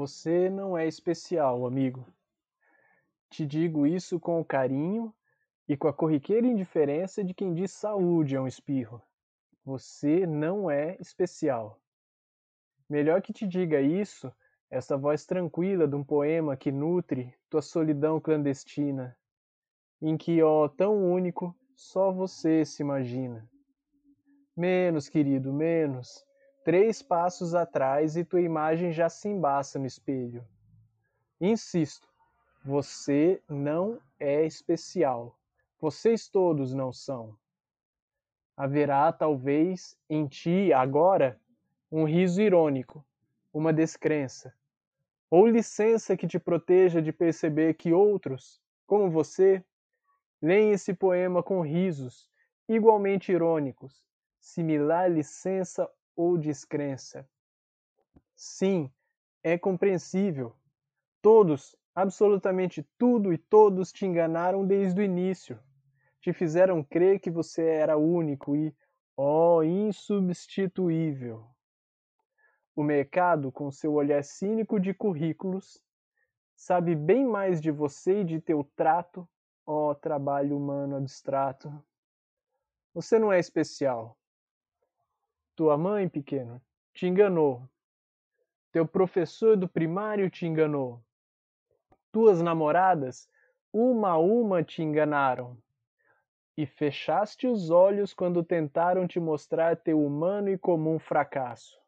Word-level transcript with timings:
Você 0.00 0.48
não 0.48 0.78
é 0.78 0.88
especial, 0.88 1.66
amigo. 1.66 2.06
Te 3.28 3.44
digo 3.44 3.86
isso 3.86 4.18
com 4.18 4.42
carinho 4.42 5.14
e 5.68 5.76
com 5.76 5.88
a 5.88 5.92
corriqueira 5.92 6.46
indiferença 6.46 7.22
de 7.22 7.34
quem 7.34 7.52
diz 7.52 7.70
saúde 7.72 8.34
a 8.34 8.40
um 8.40 8.46
espirro. 8.46 9.02
Você 9.62 10.26
não 10.26 10.70
é 10.70 10.96
especial. 10.98 11.78
Melhor 12.88 13.20
que 13.20 13.30
te 13.30 13.46
diga 13.46 13.78
isso 13.82 14.32
essa 14.70 14.96
voz 14.96 15.26
tranquila 15.26 15.86
de 15.86 15.96
um 15.96 16.02
poema 16.02 16.56
que 16.56 16.72
nutre 16.72 17.34
tua 17.50 17.60
solidão 17.60 18.18
clandestina, 18.18 19.14
em 20.00 20.16
que, 20.16 20.42
ó, 20.42 20.66
tão 20.66 21.12
único, 21.12 21.54
só 21.76 22.10
você 22.10 22.64
se 22.64 22.82
imagina. 22.82 23.46
Menos, 24.56 25.10
querido, 25.10 25.52
menos. 25.52 26.24
Três 26.70 27.02
passos 27.02 27.52
atrás 27.52 28.16
e 28.16 28.24
tua 28.24 28.40
imagem 28.40 28.92
já 28.92 29.08
se 29.08 29.28
embaça 29.28 29.76
no 29.76 29.86
espelho. 29.86 30.46
Insisto, 31.40 32.08
você 32.64 33.42
não 33.48 34.00
é 34.20 34.46
especial. 34.46 35.36
Vocês 35.80 36.28
todos 36.28 36.72
não 36.72 36.92
são. 36.92 37.36
Haverá, 38.56 39.12
talvez, 39.12 39.98
em 40.08 40.28
ti, 40.28 40.72
agora, 40.72 41.40
um 41.90 42.04
riso 42.04 42.40
irônico, 42.40 43.04
uma 43.52 43.72
descrença, 43.72 44.54
ou 45.28 45.48
licença 45.48 46.16
que 46.16 46.28
te 46.28 46.38
proteja 46.38 47.02
de 47.02 47.12
perceber 47.12 47.74
que 47.74 47.92
outros, 47.92 48.62
como 48.86 49.10
você, 49.10 49.60
leem 50.40 50.70
esse 50.70 50.94
poema 50.94 51.42
com 51.42 51.62
risos 51.62 52.30
igualmente 52.68 53.32
irônicos, 53.32 54.06
similar 54.38 55.10
licença 55.10 55.90
ou 56.20 56.36
descrença. 56.36 57.26
Sim, 58.36 58.92
é 59.42 59.56
compreensível. 59.56 60.54
Todos, 61.22 61.74
absolutamente 61.94 62.86
tudo 62.98 63.32
e 63.32 63.38
todos 63.38 63.90
te 63.90 64.04
enganaram 64.04 64.66
desde 64.66 65.00
o 65.00 65.04
início. 65.04 65.58
Te 66.20 66.34
fizeram 66.34 66.84
crer 66.84 67.20
que 67.20 67.30
você 67.30 67.64
era 67.64 67.96
único 67.96 68.54
e, 68.54 68.76
oh, 69.16 69.62
insubstituível. 69.62 71.46
O 72.76 72.82
mercado, 72.82 73.50
com 73.50 73.70
seu 73.70 73.94
olhar 73.94 74.22
cínico 74.22 74.78
de 74.78 74.92
currículos, 74.92 75.82
sabe 76.54 76.94
bem 76.94 77.24
mais 77.24 77.62
de 77.62 77.70
você 77.70 78.20
e 78.20 78.24
de 78.24 78.40
teu 78.40 78.62
trato, 78.76 79.26
ó 79.64 79.94
trabalho 79.94 80.56
humano 80.56 80.96
abstrato. 80.96 81.72
Você 82.92 83.18
não 83.18 83.32
é 83.32 83.38
especial. 83.38 84.19
Tua 85.60 85.76
mãe, 85.76 86.08
pequeno, 86.08 86.58
te 86.94 87.06
enganou. 87.06 87.68
Teu 88.72 88.88
professor 88.88 89.58
do 89.58 89.68
primário 89.68 90.30
te 90.30 90.46
enganou. 90.46 91.04
Tuas 92.10 92.40
namoradas, 92.40 93.28
uma 93.70 94.12
a 94.12 94.18
uma 94.18 94.64
te 94.64 94.80
enganaram. 94.82 95.58
E 96.56 96.64
fechaste 96.64 97.46
os 97.46 97.68
olhos 97.68 98.14
quando 98.14 98.42
tentaram 98.42 99.06
te 99.06 99.20
mostrar 99.20 99.76
teu 99.76 100.02
humano 100.02 100.48
e 100.48 100.56
comum 100.56 100.98
fracasso 100.98 101.78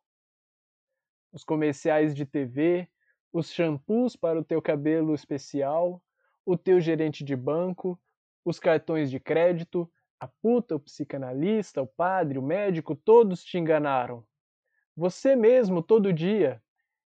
os 1.33 1.42
comerciais 1.42 2.14
de 2.14 2.27
TV, 2.27 2.86
os 3.33 3.51
shampoos 3.51 4.14
para 4.14 4.39
o 4.39 4.45
teu 4.45 4.61
cabelo 4.61 5.14
especial, 5.14 6.05
o 6.45 6.59
teu 6.59 6.79
gerente 6.79 7.25
de 7.25 7.34
banco, 7.34 7.98
os 8.45 8.61
cartões 8.61 9.11
de 9.11 9.19
crédito, 9.19 9.91
a 10.23 10.28
puta, 10.41 10.77
o 10.77 10.78
psicanalista, 10.78 11.83
o 11.83 11.87
padre, 11.87 12.39
o 12.39 12.42
médico, 12.42 12.95
todos 12.95 13.42
te 13.42 13.59
enganaram. 13.59 14.25
Você 14.97 15.34
mesmo, 15.34 15.83
todo 15.83 16.12
dia, 16.12 16.62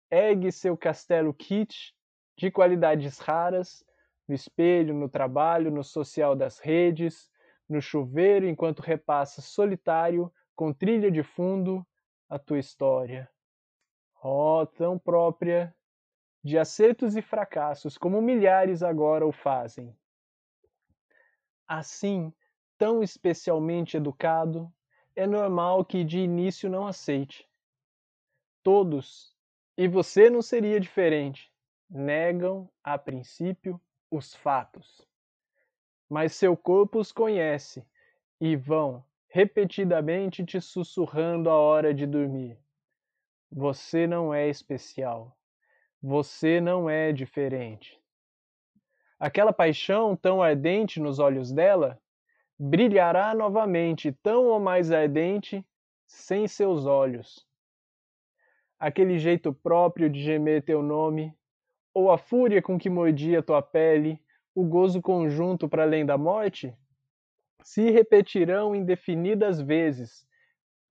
ergue 0.10 0.52
seu 0.52 0.76
castelo 0.76 1.32
kitsch 1.32 1.94
de 2.36 2.50
qualidades 2.50 3.20
raras, 3.20 3.86
no 4.28 4.34
espelho, 4.34 4.96
no 4.96 5.08
trabalho, 5.08 5.70
no 5.70 5.84
social 5.84 6.36
das 6.36 6.58
redes, 6.58 7.30
no 7.70 7.80
chuveiro 7.80 8.48
enquanto 8.48 8.80
repassa 8.80 9.40
solitário, 9.40 10.34
com 10.56 10.74
trilha 10.74 11.12
de 11.12 11.22
fundo, 11.22 11.86
a 12.28 12.40
tua 12.40 12.58
história. 12.58 13.30
Oh, 14.24 14.66
tão 14.66 14.98
própria 14.98 15.76
de 16.44 16.58
acertos 16.58 17.16
e 17.16 17.22
fracassos, 17.22 18.00
como 18.00 18.20
milhares 18.20 18.82
agora 18.82 19.28
o 19.28 19.32
fazem. 19.32 19.96
Assim, 21.68 22.34
tão 22.78 23.02
especialmente 23.02 23.98
educado, 23.98 24.72
é 25.16 25.26
normal 25.26 25.86
que 25.86 26.04
de 26.04 26.20
início 26.20 26.70
não 26.70 26.86
aceite. 26.86 27.48
Todos, 28.64 29.36
e 29.78 29.88
você 29.88 30.30
não 30.30 30.42
seria 30.42 30.80
diferente, 30.80 31.52
negam, 31.90 32.70
a 32.84 32.98
princípio, 32.98 33.80
os 34.10 34.34
fatos. 34.34 35.08
Mas 36.10 36.34
seu 36.34 36.56
corpo 36.56 37.00
os 37.00 37.12
conhece 37.12 37.86
e 38.40 38.56
vão 38.56 39.04
repetidamente 39.28 40.46
te 40.46 40.62
sussurrando 40.62 41.50
a 41.50 41.58
hora 41.58 41.94
de 41.94 42.06
dormir. 42.06 42.58
Você 43.52 44.08
não 44.08 44.34
é 44.34 44.48
especial. 44.48 45.38
Você 46.02 46.62
não 46.62 46.90
é 46.90 47.12
diferente. 47.12 48.00
Aquela 49.20 49.52
paixão 49.52 50.16
tão 50.16 50.42
ardente 50.42 51.00
nos 51.00 51.20
olhos 51.20 51.52
dela 51.52 52.02
brilhará 52.58 53.34
novamente, 53.34 54.12
tão 54.24 54.46
ou 54.46 54.60
mais 54.60 54.92
ardente, 54.92 55.66
sem 56.08 56.48
seus 56.48 56.86
olhos. 56.86 57.46
Aquele 58.80 59.18
jeito 59.18 59.54
próprio 59.54 60.10
de 60.10 60.22
gemer 60.22 60.64
teu 60.64 60.82
nome, 60.82 61.36
ou 61.94 62.12
a 62.12 62.18
fúria 62.18 62.62
com 62.62 62.78
que 62.78 62.90
mordia 62.90 63.42
tua 63.42 63.62
pele, 63.62 64.22
o 64.54 64.64
gozo 64.64 65.02
conjunto 65.02 65.68
para 65.68 65.84
além 65.84 66.06
da 66.06 66.18
morte, 66.18 66.76
se 67.62 67.90
repetirão 67.90 68.76
indefinidas 68.76 69.60
vezes, 69.60 70.28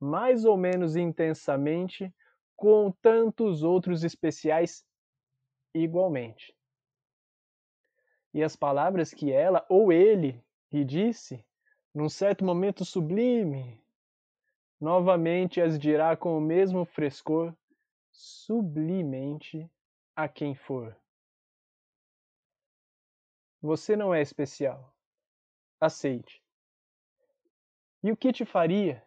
mais 0.00 0.44
ou 0.44 0.56
menos 0.56 0.96
intensamente, 0.96 2.12
com 2.56 2.90
tantos 3.02 3.62
outros 3.62 4.04
especiais 4.04 4.84
igualmente. 5.74 6.54
E 8.32 8.42
as 8.42 8.56
palavras 8.56 9.14
que 9.14 9.32
ela 9.32 9.64
ou 9.68 9.92
ele 9.92 10.42
lhe 10.72 10.84
disse, 10.84 11.44
num 11.94 12.08
certo 12.08 12.44
momento 12.44 12.84
sublime, 12.84 13.80
novamente 14.80 15.60
as 15.60 15.78
dirá 15.78 16.16
com 16.16 16.36
o 16.36 16.40
mesmo 16.40 16.84
frescor, 16.84 17.54
sublimente 18.12 19.70
a 20.16 20.28
quem 20.28 20.54
for. 20.54 20.96
Você 23.62 23.96
não 23.96 24.12
é 24.12 24.20
especial. 24.20 24.94
Aceite. 25.80 26.42
E 28.02 28.10
o 28.10 28.16
que 28.16 28.32
te 28.32 28.44
faria? 28.44 29.02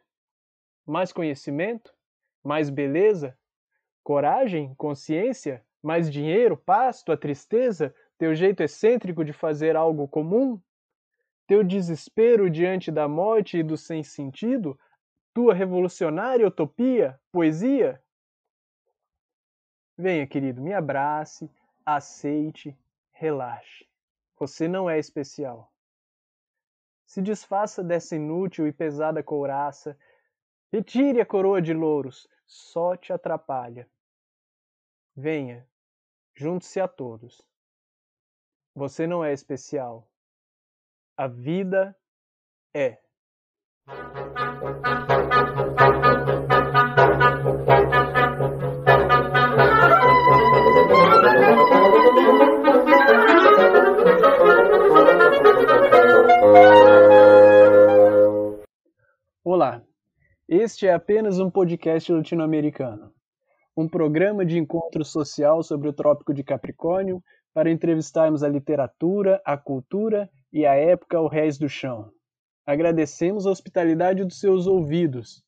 Mais 0.86 1.12
conhecimento? 1.12 1.98
mais 2.48 2.70
beleza, 2.70 3.38
coragem, 4.02 4.74
consciência, 4.76 5.62
mais 5.84 6.10
dinheiro, 6.10 6.56
paz, 6.56 7.04
tua 7.04 7.18
tristeza, 7.18 7.94
teu 8.18 8.34
jeito 8.34 8.64
excêntrico 8.64 9.26
de 9.26 9.34
fazer 9.34 9.76
algo 9.76 10.08
comum, 10.08 10.62
teu 11.48 11.64
desespero 11.64 12.50
diante 12.50 12.92
da 12.92 13.08
morte 13.08 13.58
e 13.58 13.64
do 13.64 13.78
sem 13.78 14.04
sentido, 14.04 14.78
tua 15.34 15.54
revolucionária 15.54 16.46
utopia, 16.46 17.20
poesia? 17.32 18.04
Venha, 19.98 20.28
querido, 20.28 20.62
me 20.62 20.74
abrace, 20.74 21.50
aceite, 21.86 22.78
relaxe. 23.12 23.88
Você 24.38 24.68
não 24.68 24.90
é 24.90 25.00
especial. 25.00 25.72
Se 27.06 27.22
desfaça 27.22 27.82
dessa 27.82 28.16
inútil 28.16 28.68
e 28.68 28.74
pesada 28.74 29.24
couraça, 29.24 29.98
retire 30.72 31.22
a 31.22 31.26
coroa 31.26 31.62
de 31.62 31.74
louros, 31.74 32.28
só 32.46 32.98
te 32.98 33.14
atrapalha. 33.14 33.90
Venha, 35.16 35.66
junte-se 36.36 36.80
a 36.80 36.88
todos. 36.88 37.42
Você 38.76 39.08
não 39.08 39.24
é 39.24 39.34
especial. 39.34 40.08
A 41.20 41.26
vida 41.28 41.96
é. 42.76 43.00
Olá, 59.44 59.82
este 60.48 60.86
é 60.86 60.94
apenas 60.94 61.40
um 61.40 61.50
podcast 61.50 62.14
latino-americano, 62.14 63.12
um 63.76 63.90
programa 63.90 64.46
de 64.46 64.60
encontro 64.60 65.04
social 65.04 65.64
sobre 65.64 65.90
o 65.90 65.94
Trópico 65.94 66.32
de 66.32 66.44
Capricórnio 66.44 67.24
para 67.56 67.72
entrevistarmos 67.72 68.44
a 68.44 68.48
literatura, 68.48 69.42
a 69.44 69.58
cultura 69.58 70.30
e 70.52 70.66
a 70.66 70.74
época 70.76 71.18
ao 71.18 71.28
réis 71.28 71.58
do 71.58 71.70
chão. 71.70 72.12
Agradecemos 72.66 73.46
a 73.46 73.52
hospitalidade 73.52 74.24
dos 74.24 74.40
seus 74.40 74.68
ouvidos. 74.68 75.44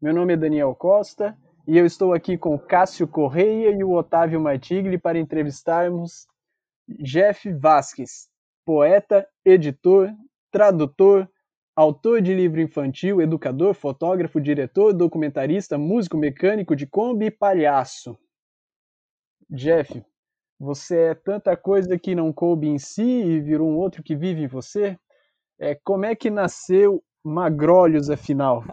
Meu 0.00 0.12
nome 0.12 0.34
é 0.34 0.36
Daniel 0.36 0.74
Costa 0.74 1.36
e 1.66 1.78
eu 1.78 1.86
estou 1.86 2.12
aqui 2.12 2.36
com 2.36 2.54
o 2.54 2.58
Cássio 2.58 3.08
Correia 3.08 3.70
e 3.70 3.82
o 3.82 3.92
Otávio 3.92 4.40
Martigli 4.40 4.98
para 4.98 5.18
entrevistarmos 5.18 6.26
Jeff 6.86 7.50
Vasques, 7.54 8.28
poeta, 8.64 9.26
editor, 9.44 10.12
tradutor, 10.50 11.28
autor 11.74 12.20
de 12.20 12.34
livro 12.34 12.60
infantil, 12.60 13.20
educador, 13.20 13.74
fotógrafo, 13.74 14.40
diretor, 14.40 14.92
documentarista, 14.92 15.78
músico 15.78 16.16
mecânico 16.16 16.76
de 16.76 16.86
Kombi 16.86 17.26
e 17.26 17.30
palhaço. 17.30 18.18
Jeff, 19.50 20.04
você 20.58 20.96
é 20.96 21.14
tanta 21.14 21.56
coisa 21.56 21.98
que 21.98 22.14
não 22.14 22.32
coube 22.32 22.68
em 22.68 22.78
si 22.78 23.02
e 23.02 23.40
virou 23.40 23.68
um 23.68 23.76
outro 23.76 24.02
que 24.02 24.16
vive 24.16 24.42
em 24.42 24.46
você? 24.46 24.98
É, 25.58 25.74
como 25.74 26.04
é 26.04 26.14
que 26.14 26.30
nasceu 26.30 27.02
Magrolhos, 27.22 28.10
afinal? 28.10 28.64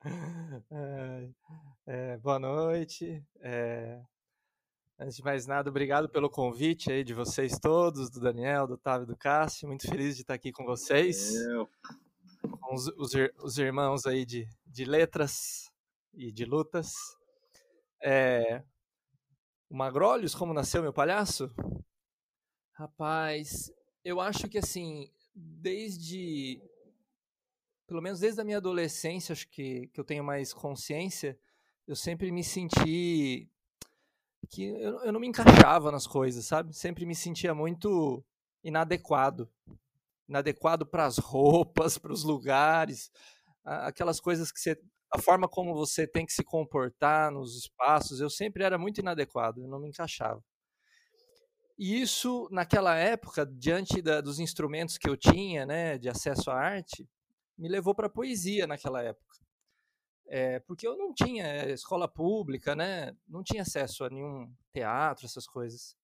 é, 0.70 1.28
é, 1.86 2.16
boa 2.18 2.38
noite. 2.38 3.22
É, 3.40 4.00
antes 4.98 5.16
de 5.16 5.22
mais 5.22 5.46
nada, 5.46 5.70
obrigado 5.70 6.08
pelo 6.08 6.30
convite 6.30 6.90
aí 6.90 7.04
de 7.04 7.14
vocês 7.14 7.58
todos, 7.58 8.10
do 8.10 8.20
Daniel, 8.20 8.66
do 8.66 8.74
Otávio 8.74 9.04
e 9.04 9.06
do 9.06 9.16
Cássio. 9.16 9.68
Muito 9.68 9.88
feliz 9.88 10.16
de 10.16 10.22
estar 10.22 10.34
aqui 10.34 10.50
com 10.52 10.64
vocês. 10.64 11.34
Eu. 11.34 11.68
Com 12.60 12.74
os, 12.74 12.86
os, 12.88 13.12
os, 13.42 13.58
irmãos 13.58 14.06
aí 14.06 14.24
de, 14.24 14.48
de 14.66 14.84
letras 14.84 15.70
e 16.14 16.30
de 16.32 16.44
lutas. 16.44 16.92
O 19.68 19.76
Magrolhos, 19.76 20.34
como 20.34 20.54
nasceu 20.54 20.82
meu 20.82 20.92
palhaço? 20.92 21.50
Rapaz, 22.72 23.70
eu 24.04 24.20
acho 24.20 24.48
que 24.48 24.58
assim, 24.58 25.10
desde 25.34 26.62
pelo 27.88 28.02
menos 28.02 28.20
desde 28.20 28.40
a 28.40 28.44
minha 28.44 28.58
adolescência, 28.58 29.32
acho 29.32 29.48
que, 29.48 29.88
que 29.88 29.98
eu 29.98 30.04
tenho 30.04 30.22
mais 30.22 30.52
consciência, 30.52 31.38
eu 31.86 31.96
sempre 31.96 32.30
me 32.30 32.44
senti 32.44 33.50
que 34.50 34.64
eu, 34.64 35.02
eu 35.04 35.12
não 35.12 35.18
me 35.18 35.26
encaixava 35.26 35.90
nas 35.90 36.06
coisas, 36.06 36.44
sabe? 36.44 36.74
Sempre 36.74 37.06
me 37.06 37.14
sentia 37.14 37.54
muito 37.54 38.22
inadequado. 38.62 39.50
Inadequado 40.28 40.84
para 40.84 41.06
as 41.06 41.16
roupas, 41.16 41.96
para 41.98 42.12
os 42.12 42.22
lugares, 42.22 43.10
aquelas 43.64 44.20
coisas 44.20 44.52
que 44.52 44.60
você. 44.60 44.78
A 45.10 45.18
forma 45.18 45.48
como 45.48 45.74
você 45.74 46.06
tem 46.06 46.26
que 46.26 46.32
se 46.32 46.44
comportar 46.44 47.30
nos 47.30 47.56
espaços, 47.56 48.20
eu 48.20 48.28
sempre 48.28 48.62
era 48.62 48.76
muito 48.78 48.98
inadequado, 49.00 49.62
eu 49.62 49.68
não 49.68 49.80
me 49.80 49.88
encaixava. 49.88 50.42
E 51.78 52.00
isso, 52.00 52.48
naquela 52.50 52.96
época, 52.96 53.46
diante 53.46 54.02
da, 54.02 54.20
dos 54.20 54.40
instrumentos 54.40 54.98
que 54.98 55.08
eu 55.08 55.16
tinha, 55.16 55.64
né, 55.64 55.96
de 55.96 56.08
acesso 56.08 56.50
à 56.50 56.54
arte, 56.54 57.08
me 57.56 57.68
levou 57.68 57.94
para 57.94 58.06
a 58.08 58.10
poesia 58.10 58.66
naquela 58.66 59.02
época. 59.02 59.38
É, 60.26 60.60
porque 60.60 60.86
eu 60.86 60.96
não 60.96 61.14
tinha 61.14 61.66
escola 61.70 62.06
pública, 62.06 62.76
né? 62.76 63.16
Não 63.26 63.42
tinha 63.42 63.62
acesso 63.62 64.04
a 64.04 64.10
nenhum 64.10 64.52
teatro, 64.72 65.24
essas 65.24 65.46
coisas. 65.46 65.96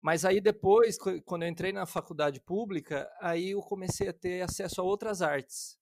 Mas 0.00 0.24
aí 0.24 0.40
depois, 0.40 0.96
quando 1.24 1.42
eu 1.42 1.48
entrei 1.48 1.72
na 1.72 1.84
faculdade 1.84 2.40
pública, 2.40 3.10
aí 3.20 3.50
eu 3.50 3.60
comecei 3.60 4.08
a 4.08 4.12
ter 4.12 4.42
acesso 4.42 4.80
a 4.80 4.84
outras 4.84 5.20
artes. 5.20 5.78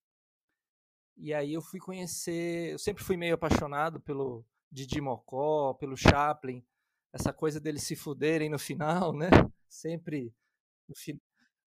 E 1.16 1.32
aí 1.32 1.54
eu 1.54 1.62
fui 1.62 1.80
conhecer, 1.80 2.72
eu 2.72 2.78
sempre 2.78 3.02
fui 3.02 3.16
meio 3.16 3.34
apaixonado 3.34 4.00
pelo 4.00 4.44
Didi 4.70 5.00
Mocó, 5.00 5.74
pelo 5.74 5.96
Chaplin, 5.96 6.64
essa 7.12 7.32
coisa 7.32 7.58
deles 7.58 7.82
se 7.84 7.96
fuderem 7.96 8.50
no 8.50 8.58
final, 8.58 9.12
né? 9.12 9.28
Sempre 9.68 10.32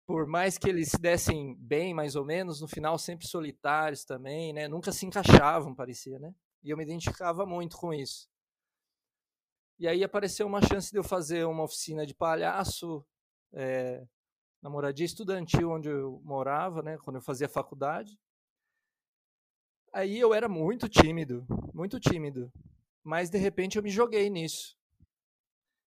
por 0.05 0.27
mais 0.27 0.57
que 0.57 0.69
eles 0.69 0.89
se 0.89 0.97
dessem 0.99 1.55
bem, 1.55 1.93
mais 1.93 2.15
ou 2.15 2.25
menos, 2.25 2.61
no 2.61 2.67
final 2.67 2.97
sempre 2.97 3.27
solitários 3.27 4.03
também, 4.03 4.53
né? 4.53 4.67
Nunca 4.67 4.91
se 4.91 5.05
encaixavam, 5.05 5.73
parecia, 5.73 6.19
né? 6.19 6.33
E 6.63 6.69
eu 6.69 6.77
me 6.77 6.83
identificava 6.83 7.45
muito 7.45 7.77
com 7.77 7.93
isso. 7.93 8.29
E 9.79 9.87
aí 9.87 10.03
apareceu 10.03 10.45
uma 10.45 10.61
chance 10.61 10.91
de 10.91 10.97
eu 10.97 11.03
fazer 11.03 11.45
uma 11.45 11.63
oficina 11.63 12.05
de 12.05 12.13
palhaço 12.13 13.05
é, 13.53 14.05
na 14.61 14.69
moradia 14.69 15.05
estudantil 15.05 15.71
onde 15.71 15.89
eu 15.89 16.21
morava, 16.23 16.81
né? 16.83 16.97
Quando 16.99 17.15
eu 17.15 17.21
fazia 17.21 17.49
faculdade. 17.49 18.19
Aí 19.93 20.17
eu 20.19 20.33
era 20.33 20.47
muito 20.47 20.87
tímido, 20.87 21.45
muito 21.73 21.99
tímido. 21.99 22.51
Mas 23.03 23.29
de 23.29 23.37
repente 23.37 23.77
eu 23.77 23.83
me 23.83 23.89
joguei 23.89 24.29
nisso. 24.29 24.77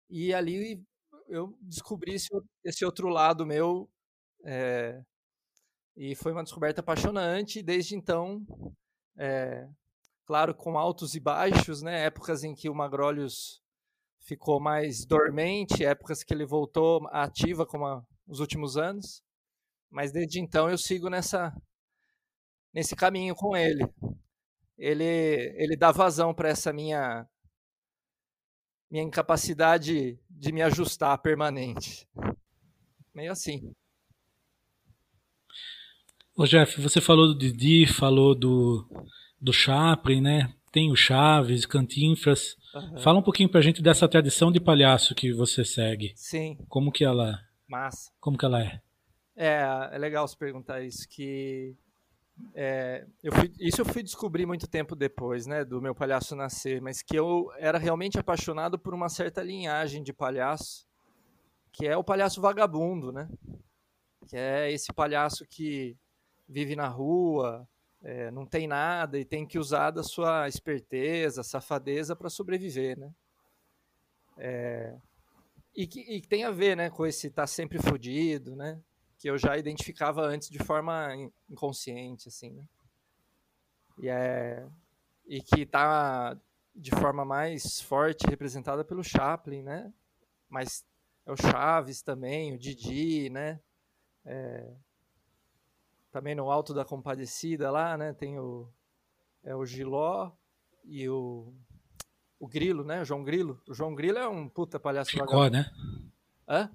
E 0.09 0.33
ali 0.33 0.83
eu 1.27 1.57
descobri 1.61 2.13
esse, 2.63 2.85
outro 2.85 3.07
lado 3.07 3.45
meu 3.45 3.89
é, 4.43 5.01
e 5.95 6.15
foi 6.15 6.31
uma 6.31 6.43
descoberta 6.43 6.81
apaixonante. 6.81 7.61
Desde 7.61 7.95
então, 7.95 8.45
é, 9.17 9.67
claro, 10.25 10.53
com 10.53 10.77
altos 10.77 11.15
e 11.15 11.19
baixos, 11.19 11.81
né? 11.81 12.05
Épocas 12.05 12.43
em 12.43 12.55
que 12.55 12.69
o 12.69 12.75
Magrolhos 12.75 13.61
ficou 14.19 14.59
mais 14.59 15.05
dormente, 15.05 15.85
épocas 15.85 16.23
que 16.23 16.33
ele 16.33 16.45
voltou 16.45 17.07
ativa, 17.11 17.65
como 17.65 17.85
a, 17.85 18.05
os 18.27 18.39
últimos 18.39 18.77
anos. 18.77 19.21
Mas 19.89 20.11
desde 20.11 20.39
então 20.39 20.69
eu 20.69 20.77
sigo 20.77 21.09
nessa 21.09 21.53
nesse 22.73 22.95
caminho 22.95 23.35
com 23.35 23.55
ele. 23.55 23.85
Ele 24.77 25.03
ele 25.03 25.77
dá 25.77 25.91
vazão 25.91 26.33
para 26.33 26.49
essa 26.49 26.73
minha 26.73 27.27
minha 28.89 29.03
incapacidade 29.03 30.19
de 30.29 30.51
me 30.51 30.61
ajustar 30.61 31.17
permanente. 31.19 32.07
Meio 33.13 33.31
assim. 33.31 33.73
Ô 36.35 36.45
Jeff, 36.45 36.81
você 36.81 36.99
falou 36.99 37.27
do 37.27 37.37
Didi, 37.37 37.85
falou 37.85 38.33
do, 38.33 38.87
do 39.39 39.53
Chaplin, 39.53 40.21
né? 40.21 40.53
Tem 40.71 40.91
o 40.91 40.95
Chaves, 40.95 41.65
Cantinfras. 41.65 42.55
Uhum. 42.73 42.97
Fala 42.97 43.19
um 43.19 43.23
pouquinho 43.23 43.49
pra 43.49 43.61
gente 43.61 43.83
dessa 43.83 44.07
tradição 44.07 44.51
de 44.51 44.59
palhaço 44.59 45.13
que 45.13 45.31
você 45.31 45.63
segue. 45.63 46.11
Sim. 46.15 46.57
Como 46.67 46.91
que 46.91 47.05
ela. 47.05 47.39
Massa. 47.67 48.11
Como 48.19 48.35
que 48.35 48.45
ela 48.45 48.61
é? 48.63 48.81
É, 49.35 49.89
é 49.91 49.97
legal 49.97 50.27
você 50.27 50.35
perguntar 50.35 50.81
isso, 50.81 51.07
que 51.07 51.75
é, 52.55 53.05
eu 53.23 53.31
fui, 53.31 53.53
isso 53.59 53.81
eu 53.81 53.85
fui 53.85 54.03
descobrir 54.03 54.45
muito 54.45 54.67
tempo 54.67 54.95
depois, 54.95 55.45
né, 55.45 55.63
do 55.63 55.81
meu 55.81 55.93
palhaço 55.93 56.35
nascer, 56.35 56.81
mas 56.81 57.01
que 57.01 57.15
eu 57.15 57.51
era 57.57 57.77
realmente 57.77 58.19
apaixonado 58.19 58.77
por 58.77 58.93
uma 58.93 59.09
certa 59.09 59.41
linhagem 59.41 60.03
de 60.03 60.11
palhaço, 60.11 60.87
que 61.71 61.87
é 61.87 61.95
o 61.95 62.03
palhaço 62.03 62.41
vagabundo, 62.41 63.11
né? 63.11 63.27
Que 64.27 64.37
é 64.37 64.71
esse 64.71 64.93
palhaço 64.93 65.45
que 65.45 65.97
vive 66.47 66.75
na 66.75 66.87
rua, 66.87 67.67
é, 68.03 68.29
não 68.31 68.45
tem 68.45 68.67
nada 68.67 69.17
e 69.17 69.25
tem 69.25 69.45
que 69.45 69.57
usar 69.57 69.91
da 69.91 70.03
sua 70.03 70.47
esperteza, 70.47 71.43
safadeza 71.43 72.15
para 72.15 72.29
sobreviver, 72.29 72.97
né? 72.99 73.13
É, 74.37 74.95
e, 75.75 75.87
que, 75.87 76.01
e 76.01 76.21
tem 76.21 76.43
a 76.43 76.51
ver, 76.51 76.75
né, 76.77 76.89
com 76.89 77.05
esse 77.05 77.29
tá 77.29 77.47
sempre 77.47 77.79
fudido, 77.79 78.55
né? 78.55 78.79
Que 79.23 79.29
eu 79.29 79.37
já 79.37 79.57
identificava 79.57 80.21
antes 80.21 80.49
de 80.49 80.59
forma 80.59 81.15
inconsciente, 81.49 82.27
assim, 82.27 82.49
né? 82.49 82.67
E, 83.97 84.09
é, 84.09 84.67
e 85.25 85.41
que 85.41 85.65
tá 85.65 86.37
de 86.75 86.91
forma 86.91 87.23
mais 87.23 87.79
forte 87.79 88.27
representada 88.27 88.83
pelo 88.83 89.01
Chaplin, 89.01 89.61
né? 89.61 89.93
Mas 90.49 90.85
é 91.25 91.31
o 91.31 91.37
Chaves 91.37 92.01
também, 92.01 92.53
o 92.53 92.57
Didi, 92.57 93.29
né? 93.29 93.61
É, 94.25 94.69
também 96.11 96.35
no 96.35 96.51
Alto 96.51 96.73
da 96.73 96.83
Compadecida 96.83 97.71
lá, 97.71 97.97
né? 97.97 98.11
Tem 98.11 98.37
o, 98.37 98.69
é 99.41 99.55
o 99.55 99.65
Giló 99.65 100.33
e 100.83 101.07
o, 101.07 101.53
o 102.37 102.45
Grilo, 102.45 102.83
né? 102.83 103.01
O 103.01 103.05
João 103.05 103.23
Grilo. 103.23 103.61
O 103.69 103.73
João 103.73 103.95
Grilo 103.95 104.17
é 104.17 104.27
um 104.27 104.49
puta 104.49 104.81
palhaço 104.81 105.11
Chicó, 105.11 105.25
vagabundo. 105.27 105.51
né? 105.51 106.11
Hã? 106.45 106.69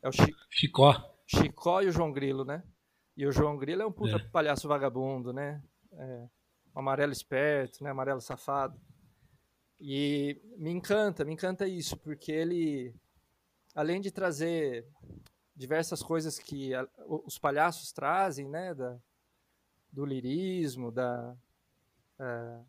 É 0.00 0.08
o 0.08 0.12
Chi... 0.12 0.32
Chicó. 0.48 1.18
Chicó 1.30 1.80
e 1.80 1.86
o 1.86 1.92
João 1.92 2.10
Grilo, 2.10 2.44
né? 2.44 2.64
E 3.16 3.24
o 3.24 3.30
João 3.30 3.56
Grilo 3.56 3.82
é 3.82 3.86
um 3.86 3.92
puta 3.92 4.16
é. 4.16 4.28
palhaço 4.30 4.66
vagabundo, 4.66 5.32
né? 5.32 5.62
É, 5.92 6.28
um 6.74 6.80
amarelo 6.80 7.12
esperto, 7.12 7.84
né? 7.84 7.90
Amarelo 7.90 8.20
safado. 8.20 8.80
E 9.78 10.42
me 10.58 10.70
encanta, 10.70 11.24
me 11.24 11.32
encanta 11.32 11.68
isso, 11.68 11.96
porque 11.96 12.32
ele, 12.32 12.94
além 13.74 14.00
de 14.00 14.10
trazer 14.10 14.86
diversas 15.54 16.02
coisas 16.02 16.36
que 16.36 16.74
a, 16.74 16.86
os 17.06 17.38
palhaços 17.38 17.92
trazem, 17.92 18.48
né, 18.48 18.74
da, 18.74 18.98
do 19.92 20.04
lirismo, 20.04 20.90
da, 20.90 21.36
é, 22.18 22.60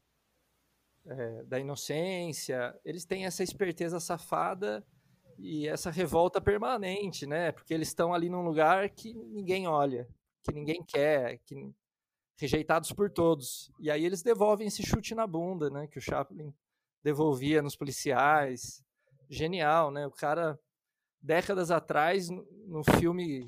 é, 1.07 1.43
da 1.45 1.59
inocência, 1.59 2.79
eles 2.85 3.05
têm 3.05 3.25
essa 3.25 3.43
esperteza 3.43 3.99
safada 3.99 4.85
e 5.41 5.67
essa 5.67 5.89
revolta 5.89 6.39
permanente, 6.39 7.25
né, 7.25 7.51
porque 7.51 7.73
eles 7.73 7.87
estão 7.87 8.13
ali 8.13 8.29
num 8.29 8.43
lugar 8.43 8.89
que 8.89 9.13
ninguém 9.13 9.67
olha, 9.67 10.07
que 10.43 10.51
ninguém 10.53 10.83
quer, 10.83 11.39
que 11.39 11.73
rejeitados 12.37 12.91
por 12.91 13.09
todos. 13.09 13.71
E 13.79 13.89
aí 13.91 14.05
eles 14.05 14.23
devolvem 14.23 14.67
esse 14.67 14.83
chute 14.83 15.13
na 15.13 15.27
bunda, 15.27 15.69
né, 15.69 15.87
que 15.87 15.97
o 15.97 16.01
Chaplin 16.01 16.53
devolvia 17.03 17.61
nos 17.61 17.75
policiais. 17.75 18.83
Genial, 19.29 19.91
né? 19.91 20.05
O 20.05 20.11
cara 20.11 20.59
décadas 21.21 21.71
atrás, 21.71 22.29
no 22.29 22.83
filme 22.97 23.45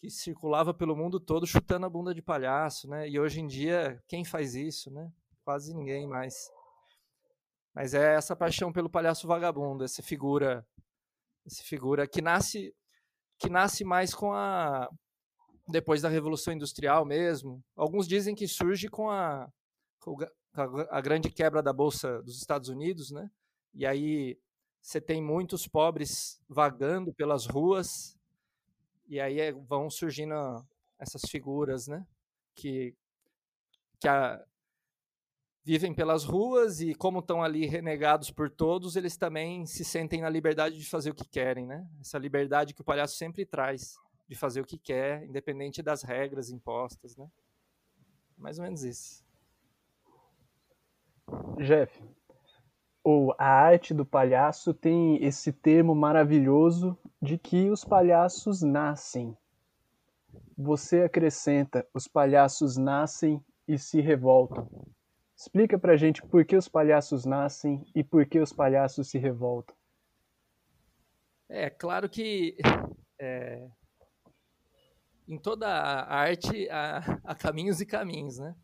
que 0.00 0.10
circulava 0.10 0.74
pelo 0.74 0.94
mundo 0.94 1.18
todo 1.18 1.46
chutando 1.46 1.86
a 1.86 1.88
bunda 1.88 2.14
de 2.14 2.20
palhaço, 2.20 2.88
né? 2.88 3.08
E 3.08 3.18
hoje 3.18 3.40
em 3.40 3.46
dia, 3.46 4.02
quem 4.06 4.24
faz 4.24 4.54
isso, 4.54 4.90
né? 4.90 5.10
quase 5.48 5.74
ninguém 5.74 6.06
mais. 6.06 6.52
Mas 7.74 7.94
é 7.94 8.14
essa 8.14 8.34
paixão 8.34 8.72
pelo 8.72 8.90
palhaço 8.90 9.26
vagabundo, 9.26 9.84
essa 9.84 10.02
figura, 10.02 10.66
essa 11.46 11.62
figura 11.62 12.06
que 12.06 12.20
nasce 12.20 12.74
que 13.38 13.48
nasce 13.48 13.84
mais 13.84 14.12
com 14.12 14.32
a 14.32 14.88
depois 15.68 16.02
da 16.02 16.08
revolução 16.08 16.52
industrial 16.52 17.04
mesmo. 17.04 17.62
Alguns 17.76 18.08
dizem 18.08 18.34
que 18.34 18.48
surge 18.48 18.88
com 18.88 19.10
a, 19.10 19.48
com 20.00 20.16
a 20.90 21.00
grande 21.00 21.30
quebra 21.30 21.62
da 21.62 21.72
bolsa 21.72 22.22
dos 22.22 22.38
Estados 22.38 22.68
Unidos, 22.68 23.10
né? 23.10 23.30
E 23.74 23.86
aí 23.86 24.38
você 24.80 25.00
tem 25.00 25.22
muitos 25.22 25.68
pobres 25.68 26.40
vagando 26.48 27.12
pelas 27.12 27.46
ruas 27.46 28.18
e 29.06 29.20
aí 29.20 29.38
é, 29.38 29.52
vão 29.52 29.90
surgindo 29.90 30.34
essas 30.98 31.22
figuras, 31.30 31.86
né? 31.86 32.06
Que 32.54 32.94
que 34.00 34.08
a, 34.08 34.42
vivem 35.64 35.92
pelas 35.92 36.24
ruas 36.24 36.80
e 36.80 36.94
como 36.94 37.18
estão 37.18 37.42
ali 37.42 37.66
renegados 37.66 38.30
por 38.30 38.50
todos, 38.50 38.96
eles 38.96 39.16
também 39.16 39.66
se 39.66 39.84
sentem 39.84 40.22
na 40.22 40.30
liberdade 40.30 40.78
de 40.78 40.88
fazer 40.88 41.10
o 41.10 41.14
que 41.14 41.28
querem, 41.28 41.66
né? 41.66 41.86
Essa 42.00 42.18
liberdade 42.18 42.74
que 42.74 42.80
o 42.80 42.84
palhaço 42.84 43.16
sempre 43.16 43.44
traz 43.44 43.96
de 44.28 44.34
fazer 44.34 44.60
o 44.60 44.64
que 44.64 44.78
quer, 44.78 45.24
independente 45.24 45.82
das 45.82 46.02
regras 46.02 46.50
impostas, 46.50 47.16
né? 47.16 47.30
Mais 48.36 48.58
ou 48.58 48.64
menos 48.64 48.82
isso. 48.82 49.24
Jeff, 51.58 52.02
ou 53.02 53.34
a 53.38 53.46
arte 53.46 53.94
do 53.94 54.04
palhaço 54.04 54.74
tem 54.74 55.22
esse 55.24 55.52
termo 55.52 55.94
maravilhoso 55.94 56.96
de 57.20 57.38
que 57.38 57.70
os 57.70 57.84
palhaços 57.84 58.62
nascem. 58.62 59.36
Você 60.56 61.02
acrescenta, 61.02 61.86
os 61.94 62.06
palhaços 62.06 62.76
nascem 62.76 63.42
e 63.66 63.78
se 63.78 64.00
revoltam. 64.00 64.68
Explica 65.38 65.78
pra 65.78 65.96
gente 65.96 66.20
por 66.20 66.44
que 66.44 66.56
os 66.56 66.68
palhaços 66.68 67.24
nascem 67.24 67.86
e 67.94 68.02
por 68.02 68.26
que 68.26 68.40
os 68.40 68.52
palhaços 68.52 69.08
se 69.08 69.18
revoltam. 69.18 69.76
É, 71.48 71.70
claro 71.70 72.08
que 72.08 72.56
é, 73.20 73.70
em 75.28 75.38
toda 75.38 75.68
a 75.68 76.12
arte 76.12 76.68
há, 76.68 77.20
há 77.22 77.34
caminhos 77.36 77.80
e 77.80 77.86
caminhos, 77.86 78.38
né? 78.38 78.56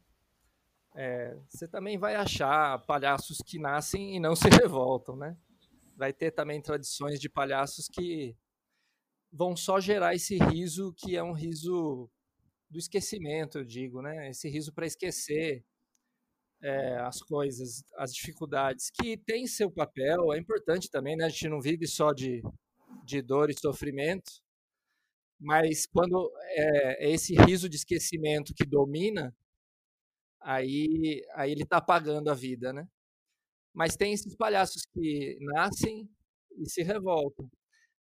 É, 0.97 1.39
você 1.49 1.69
também 1.69 1.97
vai 1.97 2.17
achar 2.17 2.85
palhaços 2.87 3.39
que 3.39 3.57
nascem 3.57 4.17
e 4.17 4.21
não 4.21 4.35
se 4.35 4.49
revoltam, 4.49 5.15
né? 5.15 5.37
Vai 5.97 6.13
ter 6.13 6.33
também 6.33 6.61
tradições 6.61 7.21
de 7.21 7.29
palhaços 7.29 7.87
que 7.87 8.37
vão 9.33 9.57
só 9.57 9.79
gerar 9.79 10.17
esse 10.17 10.39
riso 10.39 10.93
que 10.97 11.17
é 11.17 11.23
um 11.23 11.33
riso 11.33 12.11
do 12.69 12.79
esquecimento, 12.81 13.59
eu 13.59 13.65
digo, 13.65 14.03
né? 14.03 14.31
Esse 14.31 14.49
riso 14.49 14.73
para 14.73 14.87
esquecer 14.87 15.65
é, 16.65 16.97
as 17.01 17.21
coisas, 17.21 17.85
as 17.99 18.15
dificuldades, 18.15 18.91
que 18.91 19.19
tem 19.19 19.47
seu 19.47 19.71
papel, 19.71 20.33
é 20.33 20.39
importante 20.39 20.91
também, 20.91 21.15
né? 21.15 21.27
A 21.27 21.29
gente 21.29 21.49
não 21.49 21.61
vive 21.61 21.87
só 21.87 22.11
de, 22.11 22.43
de 23.05 23.21
dor 23.21 23.51
e 23.51 23.61
sofrimento, 23.61 24.33
mas 25.39 25.87
quando 25.87 26.33
é, 26.47 27.07
é 27.07 27.11
esse 27.11 27.35
riso 27.35 27.69
de 27.69 27.77
esquecimento 27.77 28.55
que 28.55 28.65
domina, 28.65 29.37
aí, 30.41 31.23
aí 31.35 31.53
ele 31.53 31.65
está 31.65 31.77
apagando 31.77 32.31
a 32.31 32.35
vida, 32.35 32.73
né? 32.73 32.89
Mas 33.75 33.95
tem 33.95 34.15
esses 34.15 34.35
palhaços 34.35 34.87
que 34.87 35.37
nascem 35.41 36.09
e 36.57 36.71
se 36.71 36.83
revoltam, 36.83 37.47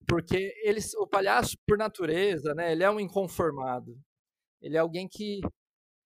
porque 0.07 0.55
eles, 0.63 0.95
o 0.95 1.07
palhaço 1.09 1.57
por 1.67 1.77
natureza, 1.77 2.55
né? 2.55 2.71
Ele 2.71 2.85
é 2.85 2.91
um 2.91 3.01
inconformado. 3.01 3.99
Ele 4.63 4.77
é 4.77 4.81
alguém 4.81 5.09
que 5.09 5.41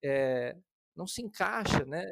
é, 0.02 0.56
não 0.96 1.06
se 1.06 1.20
encaixa, 1.20 1.84
né? 1.84 2.02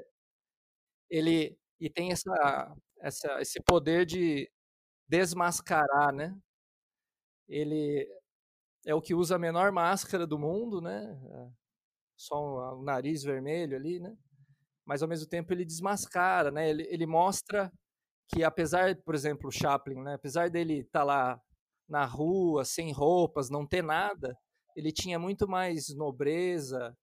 Ele 1.10 1.58
e 1.80 1.88
tem 1.88 2.10
essa, 2.12 2.76
essa, 3.00 3.40
esse 3.40 3.60
poder 3.62 4.04
de 4.04 4.50
desmascarar, 5.08 6.12
né? 6.12 6.36
Ele 7.48 8.06
é 8.86 8.94
o 8.94 9.00
que 9.00 9.14
usa 9.14 9.36
a 9.36 9.38
menor 9.38 9.72
máscara 9.72 10.26
do 10.26 10.38
mundo, 10.38 10.80
né? 10.80 11.18
Só 12.16 12.76
o 12.76 12.82
nariz 12.82 13.22
vermelho 13.22 13.76
ali, 13.76 14.00
né? 14.00 14.16
Mas 14.84 15.02
ao 15.02 15.08
mesmo 15.08 15.28
tempo 15.28 15.52
ele 15.52 15.64
desmascara, 15.64 16.50
né? 16.50 16.68
Ele, 16.68 16.82
ele 16.90 17.06
mostra 17.06 17.72
que 18.28 18.44
apesar, 18.44 18.94
por 19.02 19.14
exemplo, 19.14 19.48
o 19.48 19.52
Chaplin, 19.52 20.02
né? 20.02 20.14
Apesar 20.14 20.50
dele 20.50 20.80
estar 20.80 21.00
tá 21.00 21.04
lá 21.04 21.40
na 21.88 22.04
rua, 22.04 22.64
sem 22.64 22.92
roupas, 22.92 23.48
não 23.48 23.66
ter 23.66 23.82
nada, 23.82 24.36
ele 24.76 24.92
tinha 24.92 25.18
muito 25.18 25.48
mais 25.48 25.88
nobreza 25.94 26.94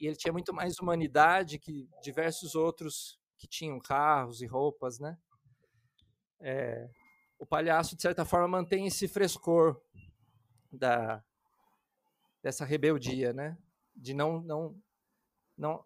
e 0.00 0.06
ele 0.06 0.16
tinha 0.16 0.32
muito 0.32 0.52
mais 0.52 0.78
humanidade 0.80 1.58
que 1.58 1.88
diversos 2.02 2.54
outros 2.54 3.21
que 3.42 3.48
tinham 3.48 3.80
carros 3.80 4.40
e 4.40 4.46
roupas, 4.46 5.00
né? 5.00 5.18
É, 6.38 6.88
o 7.40 7.44
palhaço, 7.44 7.96
de 7.96 8.02
certa 8.02 8.24
forma, 8.24 8.46
mantém 8.46 8.86
esse 8.86 9.08
frescor 9.08 9.82
da, 10.70 11.20
dessa 12.40 12.64
rebeldia, 12.64 13.32
né? 13.32 13.58
De 13.96 14.14
não, 14.14 14.40
não, 14.42 14.80
não. 15.58 15.84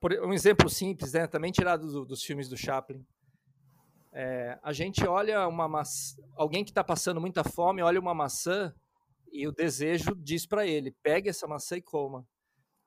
Por 0.00 0.14
um 0.14 0.32
exemplo 0.32 0.70
simples, 0.70 1.12
né? 1.12 1.26
Também 1.26 1.52
tirado 1.52 1.86
do, 1.92 2.06
dos 2.06 2.22
filmes 2.22 2.48
do 2.48 2.56
Chaplin. 2.56 3.06
É, 4.10 4.58
a 4.62 4.72
gente 4.72 5.06
olha 5.06 5.46
uma 5.46 5.68
maçã, 5.68 6.16
alguém 6.36 6.64
que 6.64 6.70
está 6.70 6.82
passando 6.82 7.20
muita 7.20 7.44
fome 7.44 7.82
olha 7.82 8.00
uma 8.00 8.14
maçã 8.14 8.74
e 9.30 9.46
o 9.46 9.52
desejo 9.52 10.14
diz 10.16 10.46
para 10.46 10.66
ele: 10.66 10.90
pegue 11.02 11.28
essa 11.28 11.46
maçã 11.46 11.76
e 11.76 11.82
coma. 11.82 12.26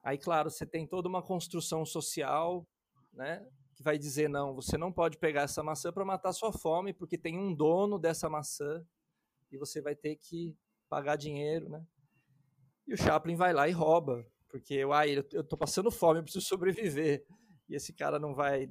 Aí, 0.01 0.17
claro, 0.17 0.49
você 0.49 0.65
tem 0.65 0.87
toda 0.87 1.07
uma 1.07 1.21
construção 1.21 1.85
social, 1.85 2.65
né? 3.13 3.45
Que 3.77 3.83
vai 3.83 3.95
dizer: 3.99 4.27
não, 4.27 4.55
você 4.55 4.75
não 4.75 4.91
pode 4.91 5.19
pegar 5.19 5.43
essa 5.43 5.61
maçã 5.61 5.93
para 5.93 6.03
matar 6.03 6.33
sua 6.33 6.51
fome, 6.51 6.93
porque 6.93 7.15
tem 7.15 7.37
um 7.37 7.53
dono 7.53 7.99
dessa 7.99 8.27
maçã 8.27 8.83
e 9.51 9.57
você 9.57 9.79
vai 9.79 9.95
ter 9.95 10.15
que 10.15 10.57
pagar 10.89 11.15
dinheiro, 11.15 11.69
né? 11.69 11.85
E 12.87 12.95
o 12.95 12.97
Chaplin 12.97 13.35
vai 13.35 13.53
lá 13.53 13.69
e 13.69 13.71
rouba, 13.71 14.25
porque 14.49 14.81
ah, 14.91 15.07
eu 15.07 15.43
tô 15.43 15.55
passando 15.55 15.91
fome, 15.91 16.19
eu 16.19 16.23
preciso 16.23 16.47
sobreviver. 16.47 17.23
E 17.69 17.75
esse 17.75 17.93
cara 17.93 18.17
não 18.17 18.33
vai 18.33 18.67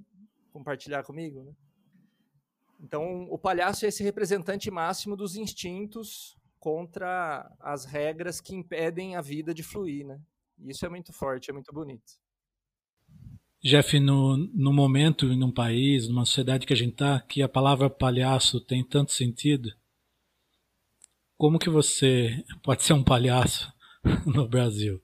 compartilhar 0.53 1.05
comigo, 1.05 1.45
né? 1.45 1.55
Então, 2.81 3.29
o 3.31 3.39
palhaço 3.39 3.85
é 3.85 3.89
esse 3.89 4.03
representante 4.03 4.73
máximo 4.73 5.17
dos 5.17 5.37
instintos 5.37 6.37
contra 6.59 7.49
as 7.61 7.85
regras 7.85 8.41
que 8.41 8.57
impedem 8.57 9.15
a 9.15 9.21
vida 9.21 9.55
de 9.55 9.63
fluir, 9.63 10.05
né? 10.05 10.21
E 10.59 10.71
isso 10.71 10.85
é 10.85 10.89
muito 10.89 11.13
forte, 11.13 11.49
é 11.49 11.53
muito 11.53 11.73
bonito. 11.73 12.19
Jeff, 13.67 13.99
no, 13.99 14.37
no 14.37 14.73
momento, 14.73 15.27
num 15.27 15.51
país, 15.51 16.07
numa 16.07 16.25
sociedade 16.25 16.65
que 16.65 16.73
a 16.73 16.77
gente 16.77 16.93
está, 16.93 17.21
que 17.21 17.43
a 17.43 17.49
palavra 17.49 17.91
palhaço 17.91 18.61
tem 18.61 18.85
tanto 18.85 19.11
sentido, 19.11 19.69
como 21.37 21.59
que 21.59 21.69
você 21.69 22.45
pode 22.63 22.85
ser 22.85 22.93
um 22.93 23.03
palhaço 23.03 23.75
no 24.25 24.49
Brasil? 24.49 25.03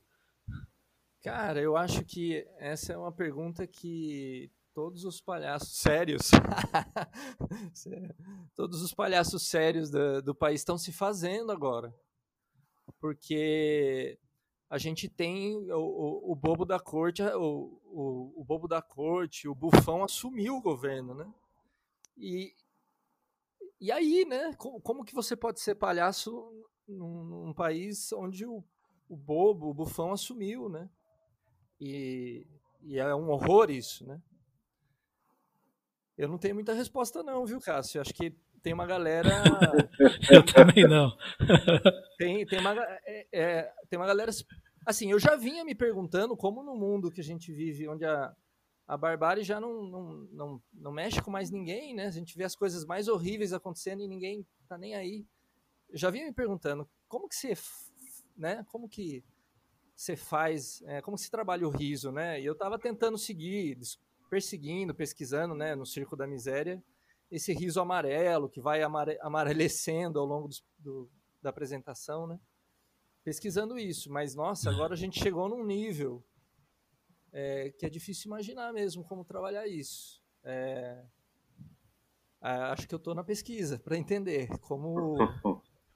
Cara, 1.24 1.60
eu 1.60 1.76
acho 1.76 2.04
que 2.04 2.46
essa 2.56 2.92
é 2.92 2.96
uma 2.96 3.10
pergunta 3.10 3.66
que 3.66 4.48
todos 4.72 5.04
os 5.04 5.20
palhaços 5.20 5.80
sérios, 5.80 6.30
todos 8.54 8.80
os 8.80 8.94
palhaços 8.94 9.42
sérios 9.42 9.90
do, 9.90 10.22
do 10.22 10.34
país 10.36 10.60
estão 10.60 10.78
se 10.78 10.92
fazendo 10.92 11.50
agora. 11.50 11.92
Porque 13.00 14.16
a 14.70 14.78
gente 14.78 15.08
tem 15.08 15.56
o, 15.72 15.78
o, 15.78 16.32
o 16.32 16.36
bobo 16.36 16.64
da 16.64 16.78
corte, 16.78 17.22
o, 17.22 17.81
o, 17.92 18.32
o, 18.40 18.44
bobo 18.44 18.66
da 18.66 18.80
corte, 18.80 19.46
o 19.46 19.54
bufão 19.54 20.02
assumiu 20.02 20.56
o 20.56 20.62
governo, 20.62 21.14
né? 21.14 21.32
E, 22.16 22.54
e 23.80 23.92
aí, 23.92 24.24
né? 24.24 24.52
Como, 24.56 24.80
como 24.80 25.04
que 25.04 25.14
você 25.14 25.36
pode 25.36 25.60
ser 25.60 25.74
palhaço 25.74 26.32
num, 26.88 27.24
num 27.24 27.52
país 27.52 28.12
onde 28.12 28.46
o, 28.46 28.64
o 29.08 29.16
bobo, 29.16 29.68
o 29.68 29.74
bufão 29.74 30.12
assumiu, 30.12 30.68
né? 30.68 30.88
E, 31.80 32.46
e 32.80 32.98
é 32.98 33.14
um 33.14 33.30
horror 33.30 33.70
isso, 33.70 34.06
né? 34.06 34.20
Eu 36.16 36.28
não 36.28 36.38
tenho 36.38 36.54
muita 36.54 36.72
resposta 36.72 37.22
não, 37.22 37.44
viu, 37.44 37.60
Cássio? 37.60 38.00
Acho 38.00 38.14
que 38.14 38.30
tem 38.62 38.72
uma 38.72 38.86
galera... 38.86 39.28
eu 40.30 40.44
também 40.44 40.86
não. 40.86 41.10
tem, 42.16 42.46
tem, 42.46 42.60
uma, 42.60 42.74
é, 43.04 43.26
é, 43.32 43.74
tem 43.88 43.98
uma 43.98 44.06
galera... 44.06 44.30
Assim, 44.84 45.10
eu 45.10 45.18
já 45.18 45.36
vinha 45.36 45.64
me 45.64 45.74
perguntando 45.74 46.36
como 46.36 46.62
no 46.62 46.74
mundo 46.74 47.10
que 47.10 47.20
a 47.20 47.24
gente 47.24 47.52
vive, 47.52 47.88
onde 47.88 48.04
a, 48.04 48.34
a 48.86 48.96
barbárie 48.96 49.44
já 49.44 49.60
não, 49.60 49.82
não, 49.84 50.12
não, 50.32 50.62
não 50.72 50.92
mexe 50.92 51.22
com 51.22 51.30
mais 51.30 51.50
ninguém, 51.50 51.94
né? 51.94 52.06
A 52.06 52.10
gente 52.10 52.36
vê 52.36 52.44
as 52.44 52.56
coisas 52.56 52.84
mais 52.84 53.08
horríveis 53.08 53.52
acontecendo 53.52 54.02
e 54.02 54.08
ninguém 54.08 54.46
tá 54.68 54.76
nem 54.76 54.94
aí. 54.94 55.24
Eu 55.88 55.98
já 55.98 56.10
vinha 56.10 56.26
me 56.26 56.32
perguntando 56.32 56.88
como 57.08 57.28
que 57.28 57.36
você, 57.36 57.54
né? 58.36 58.66
Como 58.70 58.88
que 58.88 59.22
você 59.94 60.16
faz, 60.16 60.82
é, 60.82 61.00
como 61.00 61.16
se 61.16 61.30
trabalha 61.30 61.66
o 61.66 61.70
riso, 61.70 62.10
né? 62.10 62.40
E 62.40 62.44
eu 62.44 62.54
tava 62.56 62.78
tentando 62.78 63.16
seguir, 63.16 63.78
perseguindo, 64.28 64.94
pesquisando, 64.94 65.54
né, 65.54 65.74
no 65.74 65.86
Circo 65.86 66.16
da 66.16 66.26
Miséria, 66.26 66.82
esse 67.30 67.52
riso 67.52 67.80
amarelo 67.80 68.48
que 68.48 68.60
vai 68.60 68.82
amare 68.82 69.18
amarelecendo 69.20 70.18
ao 70.18 70.26
longo 70.26 70.48
do, 70.48 70.56
do, 70.78 71.10
da 71.40 71.50
apresentação, 71.50 72.26
né? 72.26 72.40
Pesquisando 73.24 73.78
isso, 73.78 74.10
mas 74.10 74.34
nossa, 74.34 74.70
agora 74.70 74.94
a 74.94 74.96
gente 74.96 75.20
chegou 75.20 75.48
num 75.48 75.64
nível 75.64 76.24
é, 77.32 77.70
que 77.70 77.86
é 77.86 77.88
difícil 77.88 78.28
imaginar 78.28 78.72
mesmo 78.72 79.04
como 79.04 79.24
trabalhar 79.24 79.66
isso. 79.66 80.20
É, 80.44 81.04
acho 82.40 82.86
que 82.88 82.94
eu 82.94 82.98
estou 82.98 83.14
na 83.14 83.22
pesquisa 83.24 83.78
para 83.78 83.96
entender 83.96 84.48
como 84.58 85.16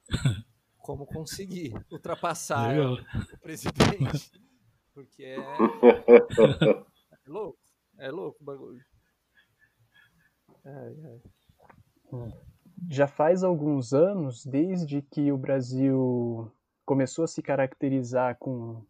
como 0.79 1.05
conseguir 1.05 1.73
ultrapassar 1.91 2.69
Legal. 2.69 2.93
o 3.33 3.37
presidente, 3.39 4.31
porque 4.95 5.23
é, 5.23 5.35
é 7.11 7.29
louco, 7.29 7.59
é 7.97 8.09
louco 8.09 8.41
o 8.41 8.45
bagulho. 8.45 8.85
Ai, 10.63 10.95
ai. 11.03 11.21
Já 12.89 13.05
faz 13.05 13.43
alguns 13.43 13.93
anos, 13.93 14.45
desde 14.45 15.01
que 15.01 15.29
o 15.29 15.37
Brasil 15.37 16.49
começou 16.87 17.25
a 17.25 17.27
se 17.27 17.41
caracterizar 17.41 18.37
com 18.39 18.81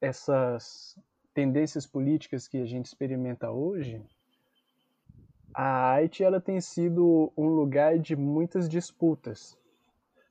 essas 0.00 0.96
tendências 1.34 1.84
políticas 1.84 2.46
que 2.46 2.56
a 2.56 2.64
gente 2.64 2.86
experimenta 2.86 3.50
hoje, 3.50 4.00
a 5.52 5.64
arte 5.64 6.22
ela 6.22 6.40
tem 6.40 6.60
sido 6.60 7.32
um 7.36 7.48
lugar 7.48 7.98
de 7.98 8.14
muitas 8.14 8.68
disputas. 8.68 9.58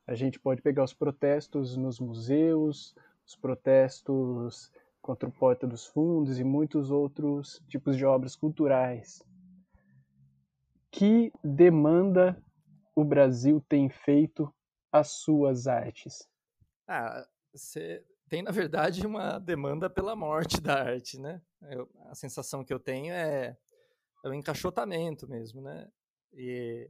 A 0.08 0.16
gente 0.16 0.40
pode 0.40 0.62
pegar 0.62 0.86
os 0.86 0.94
protestos 0.94 1.75
nos 1.75 2.00
museus, 2.00 2.96
os 3.28 3.36
protestos 3.36 4.72
contra 5.02 5.28
o 5.28 5.32
Porta 5.34 5.68
dos 5.68 5.86
Fundos 5.86 6.40
e 6.40 6.46
muitos 6.46 6.92
outros 6.92 7.62
tipos 7.68 7.98
de 7.98 8.06
obras 8.06 8.38
culturais. 8.38 9.22
Que 10.90 11.30
demanda 11.44 12.42
o 12.96 13.04
Brasil 13.04 13.62
tem 13.68 13.90
feito 13.90 14.50
às 14.94 15.10
suas 15.10 15.68
artes? 15.68 16.25
Ah, 16.88 17.27
você 17.54 18.04
tem, 18.30 18.42
na 18.42 18.51
verdade, 18.51 19.06
uma 19.06 19.39
demanda 19.39 19.89
pela 19.89 20.15
morte 20.15 20.60
da 20.62 20.82
arte, 20.84 21.20
né? 21.20 21.42
Eu, 21.63 21.89
a 22.06 22.15
sensação 22.15 22.63
que 22.63 22.74
eu 22.74 22.80
tenho 22.80 23.13
é 23.13 23.58
é 24.25 24.30
o 24.30 24.34
encaixotamento 24.34 25.27
mesmo, 25.27 25.62
né? 25.62 25.88
E, 26.34 26.89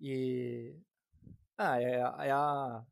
e 0.00 0.74
ah, 1.58 1.80
é, 1.80 1.92
é 2.28 2.30
a 2.32 2.84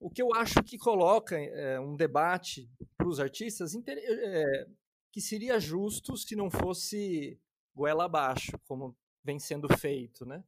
o 0.00 0.10
que 0.10 0.20
eu 0.20 0.34
acho 0.34 0.62
que 0.62 0.76
coloca 0.76 1.38
é, 1.38 1.80
um 1.80 1.96
debate 1.96 2.70
para 2.96 3.08
os 3.08 3.20
artistas 3.20 3.74
é, 3.74 4.66
que 5.12 5.20
seria 5.20 5.58
justo 5.58 6.16
se 6.16 6.36
não 6.36 6.50
fosse 6.50 7.38
goela 7.74 8.04
abaixo, 8.04 8.52
como 8.66 8.96
vem 9.22 9.38
sendo 9.38 9.66
feito, 9.78 10.26
né? 10.26 10.44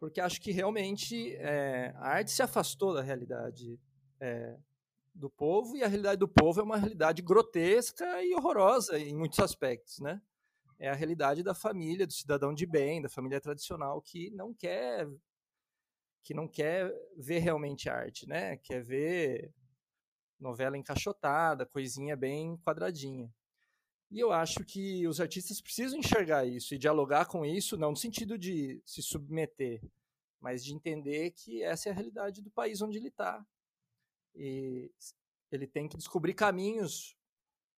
Porque 0.00 0.20
acho 0.20 0.40
que 0.40 0.50
realmente 0.50 1.36
é, 1.36 1.92
a 1.96 2.08
arte 2.08 2.30
se 2.30 2.42
afastou 2.42 2.94
da 2.94 3.02
realidade 3.02 3.78
é, 4.18 4.56
do 5.14 5.28
povo 5.28 5.76
e 5.76 5.84
a 5.84 5.86
realidade 5.86 6.18
do 6.18 6.26
povo 6.26 6.58
é 6.58 6.62
uma 6.62 6.78
realidade 6.78 7.20
grotesca 7.20 8.22
e 8.22 8.34
horrorosa 8.34 8.98
em 8.98 9.14
muitos 9.14 9.38
aspectos, 9.38 10.00
né? 10.00 10.20
É 10.78 10.88
a 10.88 10.94
realidade 10.94 11.42
da 11.42 11.54
família, 11.54 12.06
do 12.06 12.12
cidadão 12.14 12.54
de 12.54 12.64
bem, 12.64 13.02
da 13.02 13.10
família 13.10 13.38
tradicional 13.38 14.00
que 14.00 14.30
não 14.30 14.54
quer 14.54 15.06
que 16.22 16.32
não 16.34 16.48
quer 16.48 16.90
ver 17.16 17.40
realmente 17.40 17.88
arte, 17.88 18.26
né? 18.26 18.56
Quer 18.56 18.82
ver 18.82 19.52
novela 20.38 20.78
encaixotada, 20.78 21.66
coisinha 21.66 22.16
bem 22.16 22.56
quadradinha. 22.58 23.30
E 24.10 24.18
eu 24.18 24.32
acho 24.32 24.64
que 24.64 25.06
os 25.06 25.20
artistas 25.20 25.60
precisam 25.60 25.98
enxergar 25.98 26.44
isso 26.44 26.74
e 26.74 26.78
dialogar 26.78 27.26
com 27.26 27.44
isso, 27.44 27.76
não 27.76 27.90
no 27.90 27.96
sentido 27.96 28.36
de 28.36 28.82
se 28.84 29.02
submeter, 29.02 29.80
mas 30.40 30.64
de 30.64 30.74
entender 30.74 31.30
que 31.30 31.62
essa 31.62 31.88
é 31.88 31.92
a 31.92 31.94
realidade 31.94 32.42
do 32.42 32.50
país 32.50 32.82
onde 32.82 32.98
ele 32.98 33.08
está 33.08 33.44
e 34.34 34.90
ele 35.50 35.66
tem 35.66 35.88
que 35.88 35.96
descobrir 35.96 36.34
caminhos 36.34 37.16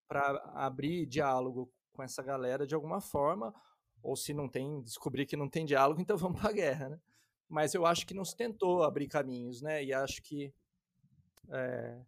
para 0.08 0.36
abrir 0.54 1.06
diálogo 1.06 1.72
com 1.92 2.02
essa 2.02 2.22
galera 2.22 2.66
de 2.66 2.74
alguma 2.74 3.00
forma, 3.00 3.54
ou 4.02 4.16
se 4.16 4.34
não 4.34 4.48
tem, 4.48 4.82
descobrir 4.82 5.26
que 5.26 5.36
não 5.36 5.48
tem 5.48 5.64
diálogo, 5.64 6.00
então 6.02 6.16
vamos 6.16 6.40
para 6.40 6.50
a 6.50 6.54
guerra, 6.54 6.88
né? 6.90 7.00
Mas 7.48 7.74
eu 7.74 7.85
acho 7.85 8.07
que 8.07 8.14
não 8.14 8.24
se 8.24 8.37
tentou 8.37 8.83
abrir 8.83 9.09
caminhos, 9.09 9.61
né? 9.61 9.85
E 9.85 9.92
acho 9.92 10.22
que 10.22 10.52
é, 11.50 12.00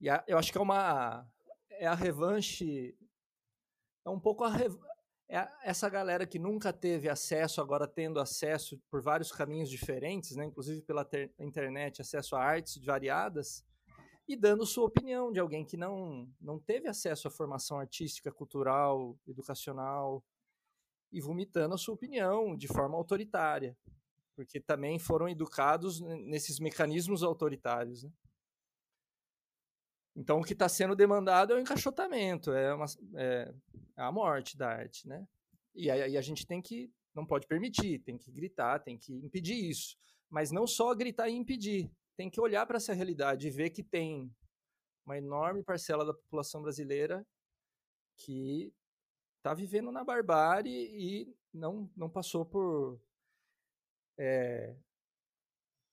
e 0.00 0.08
a, 0.08 0.24
eu 0.26 0.38
acho 0.38 0.50
que 0.50 0.58
é 0.58 0.60
uma 0.60 1.26
é 1.82 1.86
a 1.88 1.94
revanche 1.96 2.96
é 4.04 4.08
um 4.08 4.20
pouco 4.20 4.44
a, 4.44 4.52
é 5.28 5.48
essa 5.64 5.88
galera 5.88 6.24
que 6.24 6.38
nunca 6.38 6.72
teve 6.72 7.08
acesso, 7.08 7.60
agora 7.60 7.88
tendo 7.88 8.20
acesso 8.20 8.80
por 8.88 9.02
vários 9.02 9.32
caminhos 9.32 9.68
diferentes, 9.68 10.36
né, 10.36 10.44
inclusive 10.44 10.80
pela 10.82 11.08
internet, 11.40 12.00
acesso 12.00 12.36
a 12.36 12.40
artes 12.40 12.76
variadas, 12.84 13.64
e 14.28 14.36
dando 14.36 14.64
sua 14.64 14.84
opinião 14.84 15.32
de 15.32 15.40
alguém 15.40 15.64
que 15.64 15.76
não, 15.76 16.30
não 16.40 16.56
teve 16.56 16.88
acesso 16.88 17.26
à 17.26 17.30
formação 17.30 17.80
artística, 17.80 18.30
cultural, 18.30 19.18
educacional, 19.26 20.24
e 21.10 21.20
vomitando 21.20 21.74
a 21.74 21.78
sua 21.78 21.94
opinião 21.94 22.56
de 22.56 22.68
forma 22.68 22.96
autoritária, 22.96 23.76
porque 24.36 24.60
também 24.60 25.00
foram 25.00 25.28
educados 25.28 26.00
nesses 26.00 26.60
mecanismos 26.60 27.24
autoritários. 27.24 28.04
Né? 28.04 28.10
Então, 30.14 30.40
o 30.40 30.44
que 30.44 30.52
está 30.52 30.68
sendo 30.68 30.94
demandado 30.94 31.52
é 31.52 31.56
o 31.56 31.58
encaixotamento, 31.58 32.52
é, 32.52 32.74
uma, 32.74 32.84
é, 33.16 33.54
a 33.96 34.12
morte 34.12 34.56
da 34.56 34.68
arte, 34.68 35.08
né? 35.08 35.26
E 35.74 35.90
aí 35.90 36.16
a 36.16 36.20
gente 36.20 36.46
tem 36.46 36.60
que, 36.60 36.92
não 37.14 37.24
pode 37.24 37.46
permitir, 37.46 37.98
tem 38.00 38.18
que 38.18 38.30
gritar, 38.30 38.80
tem 38.80 38.98
que 38.98 39.14
impedir 39.14 39.70
isso. 39.70 39.96
Mas 40.28 40.50
não 40.50 40.66
só 40.66 40.94
gritar 40.94 41.28
e 41.28 41.34
impedir, 41.34 41.90
tem 42.14 42.28
que 42.28 42.40
olhar 42.40 42.66
para 42.66 42.76
essa 42.76 42.92
realidade 42.92 43.46
e 43.46 43.50
ver 43.50 43.70
que 43.70 43.82
tem 43.82 44.30
uma 45.06 45.16
enorme 45.16 45.62
parcela 45.62 46.04
da 46.04 46.12
população 46.12 46.62
brasileira 46.62 47.26
que 48.18 48.72
está 49.38 49.54
vivendo 49.54 49.90
na 49.90 50.04
barbárie 50.04 50.70
e 50.70 51.34
não, 51.52 51.90
não 51.96 52.08
passou 52.08 52.44
por 52.44 53.00
é, 54.18 54.76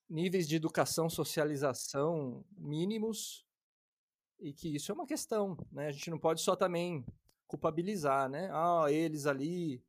níveis 0.10 0.47
de 0.47 0.58
educação, 0.58 1.10
socialização 1.10 2.45
mínimos 2.51 3.48
e 4.39 4.54
que 4.54 4.75
isso 4.75 4.91
é 4.91 4.95
uma 4.95 5.06
questão, 5.06 5.58
né? 5.71 5.88
A 5.88 5.91
gente 5.91 6.10
não 6.10 6.19
pode 6.19 6.41
só 6.41 6.56
também 6.56 7.06
culpabilizar, 7.47 8.30
né? 8.30 8.49
Ah, 8.52 8.86
eles 8.89 9.25
ali 9.25 9.84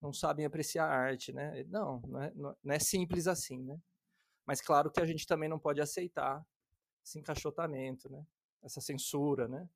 não 0.00 0.12
sabem 0.12 0.44
apreciar 0.44 0.86
a 0.86 0.94
arte, 0.94 1.32
né? 1.32 1.64
Não, 1.68 2.00
não 2.00 2.22
é, 2.22 2.32
não 2.34 2.74
é 2.74 2.78
simples 2.78 3.26
assim, 3.26 3.62
né? 3.62 3.80
Mas 4.46 4.60
claro 4.60 4.90
que 4.90 5.00
a 5.00 5.06
gente 5.06 5.26
também 5.26 5.48
não 5.48 5.58
pode 5.58 5.80
aceitar 5.80 6.44
esse 7.04 7.18
encaixotamento, 7.18 8.10
né? 8.10 8.24
Essa 8.62 8.80
censura, 8.80 9.46
né? 9.46 9.68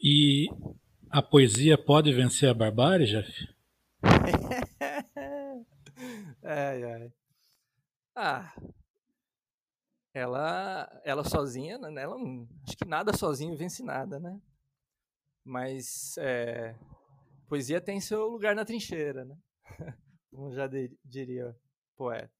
E 0.00 0.48
a 1.10 1.22
poesia 1.22 1.78
pode 1.78 2.12
vencer 2.12 2.48
a 2.48 2.54
barbárie, 2.54 3.06
Jeff? 3.06 3.48
ai, 6.42 6.84
ai. 6.84 7.12
Ah, 8.14 8.54
ela, 10.14 11.00
ela 11.04 11.24
sozinha, 11.24 11.78
né, 11.78 12.02
ela, 12.02 12.16
acho 12.66 12.76
que 12.76 12.84
nada 12.84 13.16
sozinho 13.16 13.56
vence 13.56 13.82
nada, 13.82 14.18
né? 14.20 14.40
Mas 15.44 16.16
é, 16.18 16.74
poesia 17.48 17.80
tem 17.80 18.00
seu 18.00 18.28
lugar 18.28 18.54
na 18.54 18.64
trincheira, 18.64 19.24
né? 19.24 19.36
Como 20.30 20.52
já 20.52 20.68
diria 21.04 21.56
poeta. 21.96 22.30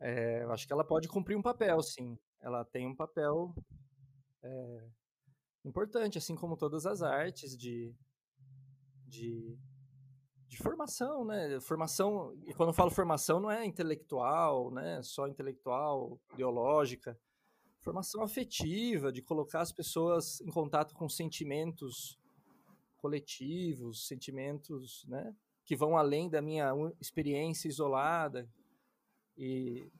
É, 0.00 0.42
acho 0.50 0.66
que 0.66 0.72
ela 0.72 0.84
pode 0.84 1.08
cumprir 1.08 1.36
um 1.36 1.42
papel, 1.42 1.80
sim. 1.82 2.18
Ela 2.40 2.64
tem 2.64 2.86
um 2.86 2.94
papel 2.94 3.54
é, 4.42 4.88
importante, 5.64 6.18
assim 6.18 6.34
como 6.34 6.56
todas 6.56 6.86
as 6.86 7.02
artes 7.02 7.56
de, 7.56 7.94
de 9.06 9.56
de 10.52 10.58
formação, 10.58 11.24
né? 11.24 11.58
Formação, 11.62 12.36
e 12.46 12.52
quando 12.52 12.68
eu 12.68 12.74
falo 12.74 12.90
formação 12.90 13.40
não 13.40 13.50
é 13.50 13.64
intelectual, 13.64 14.70
né? 14.70 15.02
Só 15.02 15.26
intelectual, 15.26 16.20
ideológica. 16.34 17.18
Formação 17.80 18.22
afetiva, 18.22 19.10
de 19.10 19.22
colocar 19.22 19.62
as 19.62 19.72
pessoas 19.72 20.42
em 20.42 20.50
contato 20.50 20.94
com 20.94 21.08
sentimentos 21.08 22.18
coletivos, 22.98 24.06
sentimentos, 24.06 25.06
né? 25.08 25.34
Que 25.64 25.74
vão 25.74 25.96
além 25.96 26.28
da 26.28 26.42
minha 26.42 26.70
experiência 27.00 27.66
isolada 27.66 28.46
e 29.38 29.90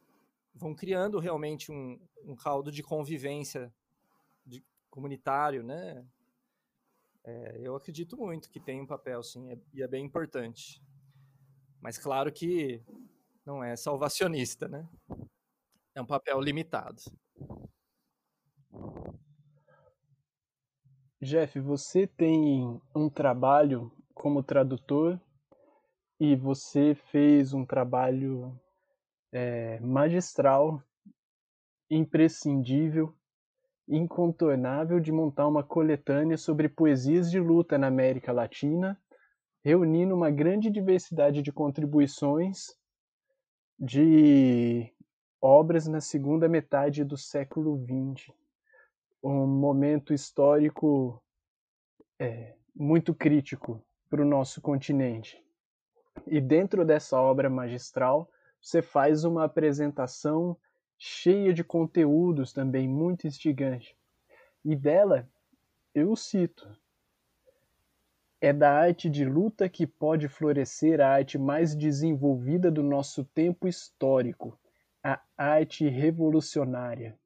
vão 0.54 0.74
criando 0.74 1.18
realmente 1.18 1.72
um, 1.72 1.98
um 2.26 2.36
caldo 2.36 2.70
de 2.70 2.82
convivência 2.82 3.72
de, 4.44 4.62
comunitário, 4.90 5.62
né? 5.62 6.06
É, 7.24 7.58
eu 7.60 7.76
acredito 7.76 8.16
muito 8.16 8.50
que 8.50 8.58
tem 8.58 8.80
um 8.80 8.86
papel, 8.86 9.22
sim, 9.22 9.50
é, 9.50 9.58
e 9.72 9.82
é 9.82 9.88
bem 9.88 10.04
importante. 10.04 10.82
Mas 11.80 11.98
claro 11.98 12.32
que 12.32 12.82
não 13.44 13.62
é 13.62 13.76
salvacionista, 13.76 14.68
né? 14.68 14.88
É 15.94 16.00
um 16.00 16.06
papel 16.06 16.40
limitado. 16.40 17.02
Jeff, 21.20 21.60
você 21.60 22.06
tem 22.06 22.80
um 22.94 23.08
trabalho 23.08 23.92
como 24.14 24.42
tradutor 24.42 25.20
e 26.18 26.34
você 26.34 26.94
fez 26.94 27.52
um 27.52 27.64
trabalho 27.64 28.58
é, 29.32 29.78
magistral 29.80 30.82
imprescindível, 31.90 33.14
incontornável 33.88 35.00
de 35.00 35.10
montar 35.12 35.46
uma 35.46 35.62
coletânea 35.62 36.36
sobre 36.36 36.68
poesias 36.68 37.30
de 37.30 37.38
luta 37.38 37.76
na 37.76 37.88
América 37.88 38.32
Latina, 38.32 39.00
reunindo 39.64 40.14
uma 40.14 40.30
grande 40.30 40.70
diversidade 40.70 41.42
de 41.42 41.52
contribuições 41.52 42.76
de 43.78 44.92
obras 45.40 45.86
na 45.88 46.00
segunda 46.00 46.48
metade 46.48 47.04
do 47.04 47.16
século 47.16 47.76
XX, 47.84 48.32
um 49.22 49.46
momento 49.46 50.14
histórico 50.14 51.22
é, 52.18 52.54
muito 52.74 53.14
crítico 53.14 53.84
para 54.08 54.22
o 54.22 54.26
nosso 54.26 54.60
continente. 54.60 55.42
E 56.26 56.40
dentro 56.40 56.84
dessa 56.84 57.20
obra 57.20 57.48
magistral, 57.48 58.30
você 58.60 58.80
faz 58.80 59.24
uma 59.24 59.44
apresentação 59.44 60.56
cheia 61.04 61.52
de 61.52 61.64
conteúdos 61.64 62.52
também 62.52 62.88
muito 62.88 63.26
instigante. 63.26 63.98
E 64.64 64.76
dela, 64.76 65.28
eu 65.92 66.14
cito: 66.14 66.64
é 68.40 68.52
da 68.52 68.70
arte 68.70 69.10
de 69.10 69.24
luta 69.24 69.68
que 69.68 69.84
pode 69.84 70.28
florescer 70.28 71.00
a 71.00 71.08
arte 71.08 71.36
mais 71.36 71.74
desenvolvida 71.74 72.70
do 72.70 72.84
nosso 72.84 73.24
tempo 73.24 73.66
histórico, 73.66 74.56
a 75.02 75.20
arte 75.36 75.88
revolucionária. 75.88 77.18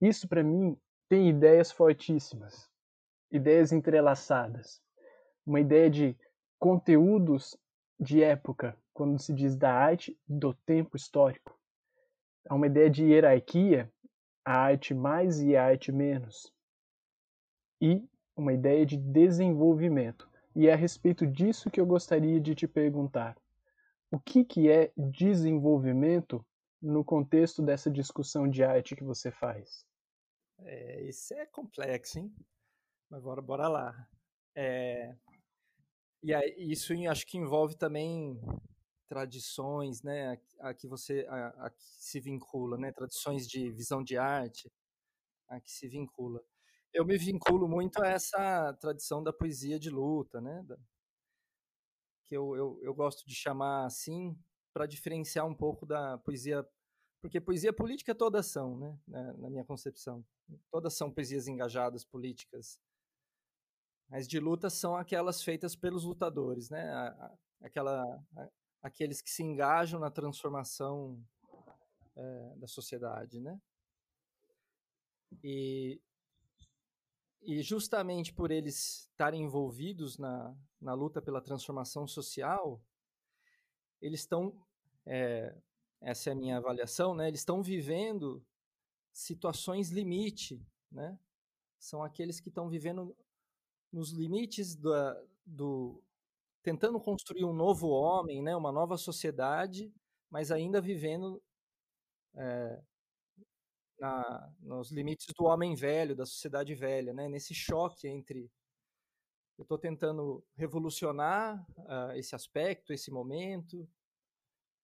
Isso, 0.00 0.26
para 0.26 0.42
mim, 0.42 0.76
tem 1.08 1.28
ideias 1.28 1.70
fortíssimas, 1.70 2.68
ideias 3.30 3.70
entrelaçadas. 3.70 4.82
Uma 5.46 5.60
ideia 5.60 5.88
de 5.88 6.16
conteúdos 6.58 7.56
de 7.98 8.24
época, 8.24 8.76
quando 8.92 9.20
se 9.20 9.32
diz 9.32 9.54
da 9.54 9.72
arte 9.72 10.18
do 10.26 10.52
tempo 10.52 10.96
histórico. 10.96 11.61
Há 12.48 12.54
uma 12.54 12.66
ideia 12.66 12.90
de 12.90 13.04
hierarquia, 13.04 13.92
a 14.44 14.56
arte 14.56 14.94
mais 14.94 15.40
e 15.40 15.56
a 15.56 15.64
arte 15.64 15.92
menos. 15.92 16.52
E 17.80 18.04
uma 18.36 18.52
ideia 18.52 18.84
de 18.84 18.96
desenvolvimento. 18.96 20.28
E 20.54 20.68
é 20.68 20.72
a 20.72 20.76
respeito 20.76 21.26
disso 21.26 21.70
que 21.70 21.80
eu 21.80 21.86
gostaria 21.86 22.40
de 22.40 22.54
te 22.54 22.66
perguntar. 22.68 23.36
O 24.10 24.18
que, 24.18 24.44
que 24.44 24.70
é 24.70 24.92
desenvolvimento 24.96 26.44
no 26.80 27.04
contexto 27.04 27.62
dessa 27.62 27.90
discussão 27.90 28.48
de 28.48 28.62
arte 28.62 28.96
que 28.96 29.04
você 29.04 29.30
faz? 29.30 29.86
É, 30.58 31.02
isso 31.04 31.32
é 31.34 31.46
complexo, 31.46 32.18
hein? 32.18 32.34
Mas 33.08 33.22
bora, 33.22 33.40
bora 33.40 33.68
lá. 33.68 34.08
É, 34.54 35.14
e 36.22 36.32
aí, 36.32 36.54
isso 36.56 36.92
acho 37.08 37.26
que 37.26 37.36
envolve 37.36 37.76
também 37.76 38.40
tradições, 39.12 40.02
né, 40.02 40.40
a, 40.58 40.70
a 40.70 40.74
que 40.74 40.88
você 40.88 41.26
a, 41.28 41.66
a, 41.66 41.70
que 41.70 41.82
se 41.84 42.18
vincula, 42.18 42.78
né, 42.78 42.90
tradições 42.90 43.46
de 43.46 43.70
visão 43.70 44.02
de 44.02 44.16
arte, 44.16 44.72
a 45.46 45.60
que 45.60 45.70
se 45.70 45.86
vincula. 45.86 46.42
Eu 46.94 47.04
me 47.04 47.18
vinculo 47.18 47.68
muito 47.68 48.02
a 48.02 48.08
essa 48.08 48.72
tradição 48.80 49.22
da 49.22 49.30
poesia 49.30 49.78
de 49.78 49.90
luta, 49.90 50.40
né, 50.40 50.62
da, 50.62 50.78
que 52.24 52.34
eu, 52.34 52.56
eu, 52.56 52.80
eu 52.82 52.94
gosto 52.94 53.26
de 53.26 53.34
chamar 53.34 53.84
assim 53.84 54.34
para 54.72 54.86
diferenciar 54.86 55.46
um 55.46 55.54
pouco 55.54 55.84
da 55.84 56.16
poesia, 56.16 56.66
porque 57.20 57.38
poesia 57.38 57.70
política 57.70 58.14
todas 58.14 58.46
são, 58.46 58.78
né, 58.78 58.98
na, 59.06 59.34
na 59.34 59.50
minha 59.50 59.64
concepção, 59.66 60.24
todas 60.70 60.94
são 60.94 61.12
poesias 61.12 61.46
engajadas 61.48 62.02
políticas, 62.02 62.80
as 64.10 64.26
de 64.26 64.40
luta 64.40 64.70
são 64.70 64.96
aquelas 64.96 65.42
feitas 65.42 65.76
pelos 65.76 66.04
lutadores, 66.04 66.70
né? 66.70 66.90
Aquela, 67.60 68.02
aqueles 68.82 69.22
que 69.22 69.30
se 69.30 69.42
engajam 69.42 70.00
na 70.00 70.10
transformação 70.10 71.22
é, 72.16 72.54
da 72.56 72.66
sociedade, 72.66 73.40
né? 73.40 73.60
E, 75.42 76.00
e 77.42 77.62
justamente 77.62 78.32
por 78.32 78.50
eles 78.50 79.08
estarem 79.10 79.44
envolvidos 79.44 80.18
na, 80.18 80.54
na 80.80 80.94
luta 80.94 81.22
pela 81.22 81.40
transformação 81.40 82.06
social, 82.06 82.82
eles 84.00 84.20
estão, 84.20 84.60
é, 85.06 85.56
essa 86.00 86.30
é 86.30 86.32
a 86.32 86.36
minha 86.36 86.58
avaliação, 86.58 87.14
né? 87.14 87.28
Eles 87.28 87.40
estão 87.40 87.62
vivendo 87.62 88.44
situações 89.12 89.90
limite, 89.90 90.60
né? 90.90 91.18
São 91.78 92.02
aqueles 92.02 92.40
que 92.40 92.48
estão 92.48 92.68
vivendo 92.68 93.16
nos 93.92 94.10
limites 94.10 94.74
da, 94.74 95.22
do, 95.44 96.02
tentando 96.62 97.00
construir 97.00 97.44
um 97.44 97.52
novo 97.52 97.88
homem, 97.88 98.42
né, 98.42 98.54
uma 98.54 98.72
nova 98.72 98.96
sociedade, 98.96 99.92
mas 100.30 100.50
ainda 100.50 100.80
vivendo 100.80 101.42
é, 102.34 102.82
na, 103.98 104.52
nos 104.60 104.90
limites 104.90 105.26
do 105.36 105.44
homem 105.44 105.74
velho, 105.74 106.16
da 106.16 106.24
sociedade 106.24 106.74
velha, 106.74 107.12
né, 107.12 107.28
nesse 107.28 107.54
choque 107.54 108.08
entre 108.08 108.50
eu 109.58 109.64
estou 109.64 109.78
tentando 109.78 110.44
revolucionar 110.56 111.64
uh, 111.78 112.12
esse 112.16 112.34
aspecto, 112.34 112.92
esse 112.92 113.10
momento, 113.10 113.88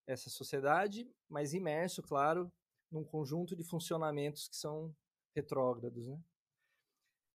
essa 0.07 0.31
sociedade, 0.31 1.11
mas 1.29 1.55
imerso, 1.55 2.03
claro, 2.03 2.53
num 2.91 3.03
conjunto 3.03 3.57
de 3.57 3.65
funcionamentos 3.65 4.47
que 4.47 4.57
são 4.57 4.95
retrógrados, 5.35 6.07
né? 6.07 6.21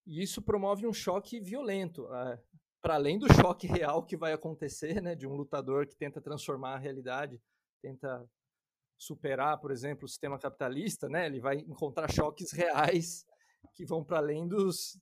E 0.06 0.22
isso 0.22 0.42
promove 0.42 0.86
um 0.86 0.94
choque 0.94 1.40
violento. 1.40 2.06
Uh, 2.06 2.40
para 2.84 2.96
além 2.96 3.18
do 3.18 3.28
choque 3.34 3.66
real 3.66 4.04
que 4.04 4.18
vai 4.18 4.34
acontecer, 4.34 5.02
né, 5.02 5.16
de 5.16 5.26
um 5.26 5.34
lutador 5.34 5.88
que 5.88 5.96
tenta 5.96 6.20
transformar 6.22 6.76
a 6.76 6.80
realidade, 6.80 7.42
tenta 7.82 8.30
superar, 8.98 9.58
por 9.60 9.72
exemplo, 9.72 10.06
o 10.06 10.10
sistema 10.10 10.38
capitalista, 10.38 11.08
né, 11.08 11.26
ele 11.26 11.40
vai 11.40 11.60
encontrar 11.60 12.12
choques 12.12 12.52
reais 12.52 13.26
que 13.74 13.86
vão 13.86 14.04
para 14.04 14.18
além 14.18 14.46
dos, 14.46 15.00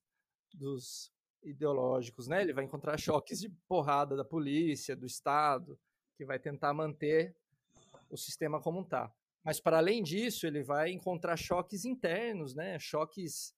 dos 0.54 1.12
ideológicos, 1.44 2.28
né? 2.28 2.42
Ele 2.42 2.54
vai 2.54 2.64
encontrar 2.64 2.98
choques 3.00 3.40
de 3.40 3.50
porrada 3.68 4.16
da 4.16 4.24
polícia, 4.24 4.96
do 4.96 5.08
Estado, 5.08 5.78
que 6.16 6.24
vai 6.24 6.38
tentar 6.38 6.74
manter 6.74 7.36
o 8.10 8.16
sistema 8.16 8.62
como 8.62 8.82
está. 8.82 9.12
Mas 9.44 9.60
para 9.60 9.78
além 9.78 10.04
disso, 10.04 10.46
ele 10.46 10.62
vai 10.62 10.92
encontrar 10.92 11.36
choques 11.36 11.84
internos, 11.84 12.54
né? 12.54 12.78
Choques 12.80 13.56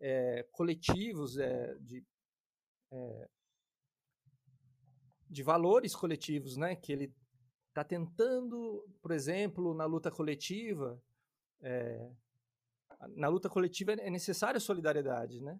é, 0.00 0.46
coletivos 0.52 1.36
é, 1.36 1.74
de 1.80 2.02
é, 2.90 3.28
de 5.28 5.42
valores 5.42 5.94
coletivos, 5.94 6.56
né? 6.56 6.74
Que 6.76 6.92
ele 6.92 7.14
está 7.68 7.84
tentando, 7.84 8.84
por 9.00 9.12
exemplo, 9.12 9.74
na 9.74 9.84
luta 9.84 10.10
coletiva, 10.10 11.00
é, 11.60 12.10
na 13.16 13.28
luta 13.28 13.48
coletiva 13.48 13.92
é 13.92 14.10
necessária 14.10 14.58
a 14.58 14.60
solidariedade, 14.60 15.40
né? 15.40 15.58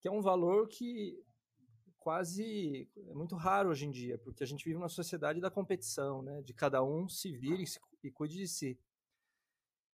Que 0.00 0.08
é 0.08 0.10
um 0.10 0.20
valor 0.20 0.68
que 0.68 1.22
quase 1.98 2.88
é 2.96 3.14
muito 3.14 3.36
raro 3.36 3.70
hoje 3.70 3.86
em 3.86 3.90
dia, 3.90 4.18
porque 4.18 4.42
a 4.42 4.46
gente 4.46 4.64
vive 4.64 4.76
uma 4.76 4.88
sociedade 4.88 5.40
da 5.40 5.50
competição, 5.50 6.22
né? 6.22 6.42
De 6.42 6.52
cada 6.52 6.82
um 6.82 7.08
se 7.08 7.30
vire 7.32 7.64
e, 8.02 8.10
cuide 8.10 8.36
de 8.36 8.48
si. 8.48 8.78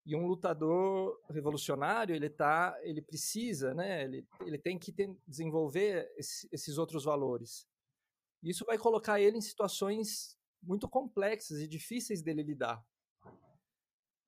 E 0.07 0.17
um 0.17 0.27
lutador 0.27 1.21
revolucionário, 1.29 2.15
ele 2.17 2.31
tá, 2.31 2.79
ele 2.83 3.03
precisa, 3.03 3.75
né? 3.75 4.05
Ele, 4.05 4.27
ele 4.41 4.57
tem 4.59 4.79
que 4.79 4.91
ter, 4.91 5.15
desenvolver 5.27 6.11
esse, 6.17 6.49
esses 6.51 6.79
outros 6.79 7.05
valores. 7.05 7.69
Isso 8.43 8.65
vai 8.65 8.79
colocar 8.79 9.21
ele 9.21 9.39
em 9.39 9.43
situações 9.43 10.39
muito 10.63 10.89
complexas 10.89 11.59
e 11.61 11.69
difíceis 11.69 12.23
dele 12.23 12.43
lidar. 12.43 12.85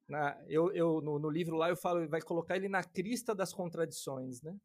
Na, 0.09 0.37
eu, 0.49 0.73
eu 0.73 1.01
no, 1.01 1.19
no, 1.19 1.31
livro 1.31 1.57
lá 1.57 1.69
eu 1.69 1.77
falo, 1.77 2.09
vai 2.09 2.21
colocar 2.21 2.57
ele 2.57 2.69
na 2.69 2.83
crista 2.83 3.35
das 3.35 3.53
contradições, 3.53 4.43
né? 4.43 4.59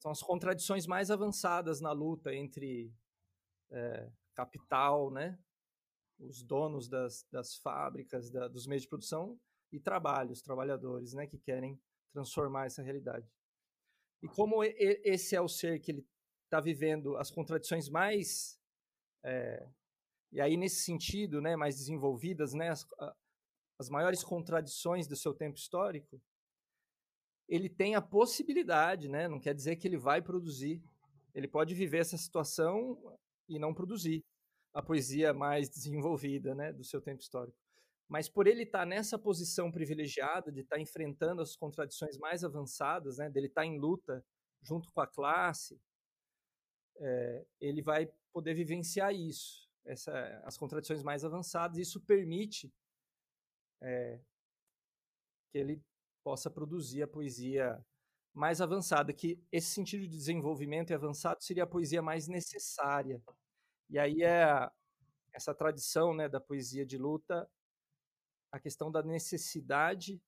São 0.00 0.12
as 0.12 0.22
contradições 0.22 0.86
mais 0.86 1.10
avançadas 1.10 1.80
na 1.80 1.90
luta 1.90 2.32
entre 2.32 2.92
é, 3.70 4.08
capital, 4.34 5.10
né? 5.10 5.36
Os 6.20 6.42
donos 6.44 6.88
das, 6.88 7.26
das 7.30 7.56
fábricas, 7.56 8.30
da, 8.30 8.46
dos 8.46 8.66
meios 8.66 8.82
de 8.82 8.88
produção 8.88 9.38
e 9.72 9.80
trabalho, 9.80 10.30
os 10.30 10.42
trabalhadores, 10.42 11.12
né? 11.12 11.26
Que 11.26 11.38
querem 11.38 11.80
transformar 12.12 12.66
essa 12.66 12.82
realidade. 12.82 13.28
E 14.22 14.28
como 14.28 14.62
esse 14.64 15.34
é 15.34 15.40
o 15.40 15.48
ser 15.48 15.80
que 15.80 15.92
ele 15.92 16.06
está 16.48 16.60
vivendo 16.60 17.16
as 17.16 17.30
contradições 17.30 17.88
mais 17.88 18.58
é, 19.24 19.68
e 20.30 20.40
aí 20.40 20.56
nesse 20.56 20.82
sentido, 20.82 21.40
né, 21.40 21.56
mais 21.56 21.76
desenvolvidas, 21.76 22.52
né, 22.52 22.68
as, 22.68 22.86
as 23.78 23.88
maiores 23.88 24.22
contradições 24.22 25.06
do 25.06 25.16
seu 25.16 25.32
tempo 25.34 25.56
histórico, 25.56 26.20
ele 27.48 27.68
tem 27.68 27.94
a 27.94 28.02
possibilidade, 28.02 29.08
né, 29.08 29.26
não 29.26 29.40
quer 29.40 29.54
dizer 29.54 29.76
que 29.76 29.88
ele 29.88 29.96
vai 29.96 30.20
produzir, 30.20 30.82
ele 31.34 31.48
pode 31.48 31.74
viver 31.74 31.98
essa 31.98 32.16
situação 32.16 33.16
e 33.48 33.58
não 33.58 33.72
produzir 33.72 34.22
a 34.74 34.82
poesia 34.82 35.32
mais 35.32 35.70
desenvolvida, 35.70 36.54
né, 36.54 36.72
do 36.72 36.84
seu 36.84 37.00
tempo 37.00 37.22
histórico. 37.22 37.56
Mas 38.06 38.28
por 38.28 38.46
ele 38.46 38.62
estar 38.62 38.80
tá 38.80 38.86
nessa 38.86 39.18
posição 39.18 39.70
privilegiada 39.70 40.52
de 40.52 40.60
estar 40.60 40.76
tá 40.76 40.82
enfrentando 40.82 41.40
as 41.40 41.56
contradições 41.56 42.18
mais 42.18 42.44
avançadas, 42.44 43.16
né, 43.16 43.30
dele 43.30 43.46
estar 43.46 43.62
tá 43.62 43.66
em 43.66 43.78
luta 43.78 44.22
junto 44.62 44.90
com 44.92 45.00
a 45.00 45.06
classe, 45.06 45.80
é, 46.98 47.46
ele 47.60 47.82
vai 47.82 48.10
poder 48.32 48.54
vivenciar 48.54 49.14
isso, 49.14 49.68
essa, 49.84 50.12
as 50.44 50.56
contradições 50.56 51.02
mais 51.02 51.24
avançadas. 51.24 51.78
Isso 51.78 52.00
permite 52.00 52.72
é, 53.80 54.20
que 55.50 55.58
ele 55.58 55.82
possa 56.22 56.50
produzir 56.50 57.02
a 57.02 57.08
poesia 57.08 57.84
mais 58.34 58.60
avançada, 58.60 59.12
que 59.12 59.42
esse 59.50 59.68
sentido 59.68 60.02
de 60.02 60.08
desenvolvimento 60.08 60.90
e 60.90 60.94
avançado 60.94 61.42
seria 61.42 61.64
a 61.64 61.66
poesia 61.66 62.02
mais 62.02 62.28
necessária. 62.28 63.22
E 63.90 63.98
aí 63.98 64.22
é 64.22 64.70
essa 65.32 65.54
tradição 65.54 66.14
né, 66.14 66.28
da 66.28 66.40
poesia 66.40 66.84
de 66.84 66.98
luta, 66.98 67.48
a 68.50 68.58
questão 68.58 68.90
da 68.90 69.02
necessidade 69.02 70.20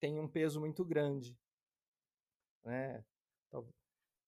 tem 0.00 0.18
um 0.18 0.28
peso 0.28 0.60
muito 0.60 0.84
grande. 0.84 1.36
Né? 2.64 3.04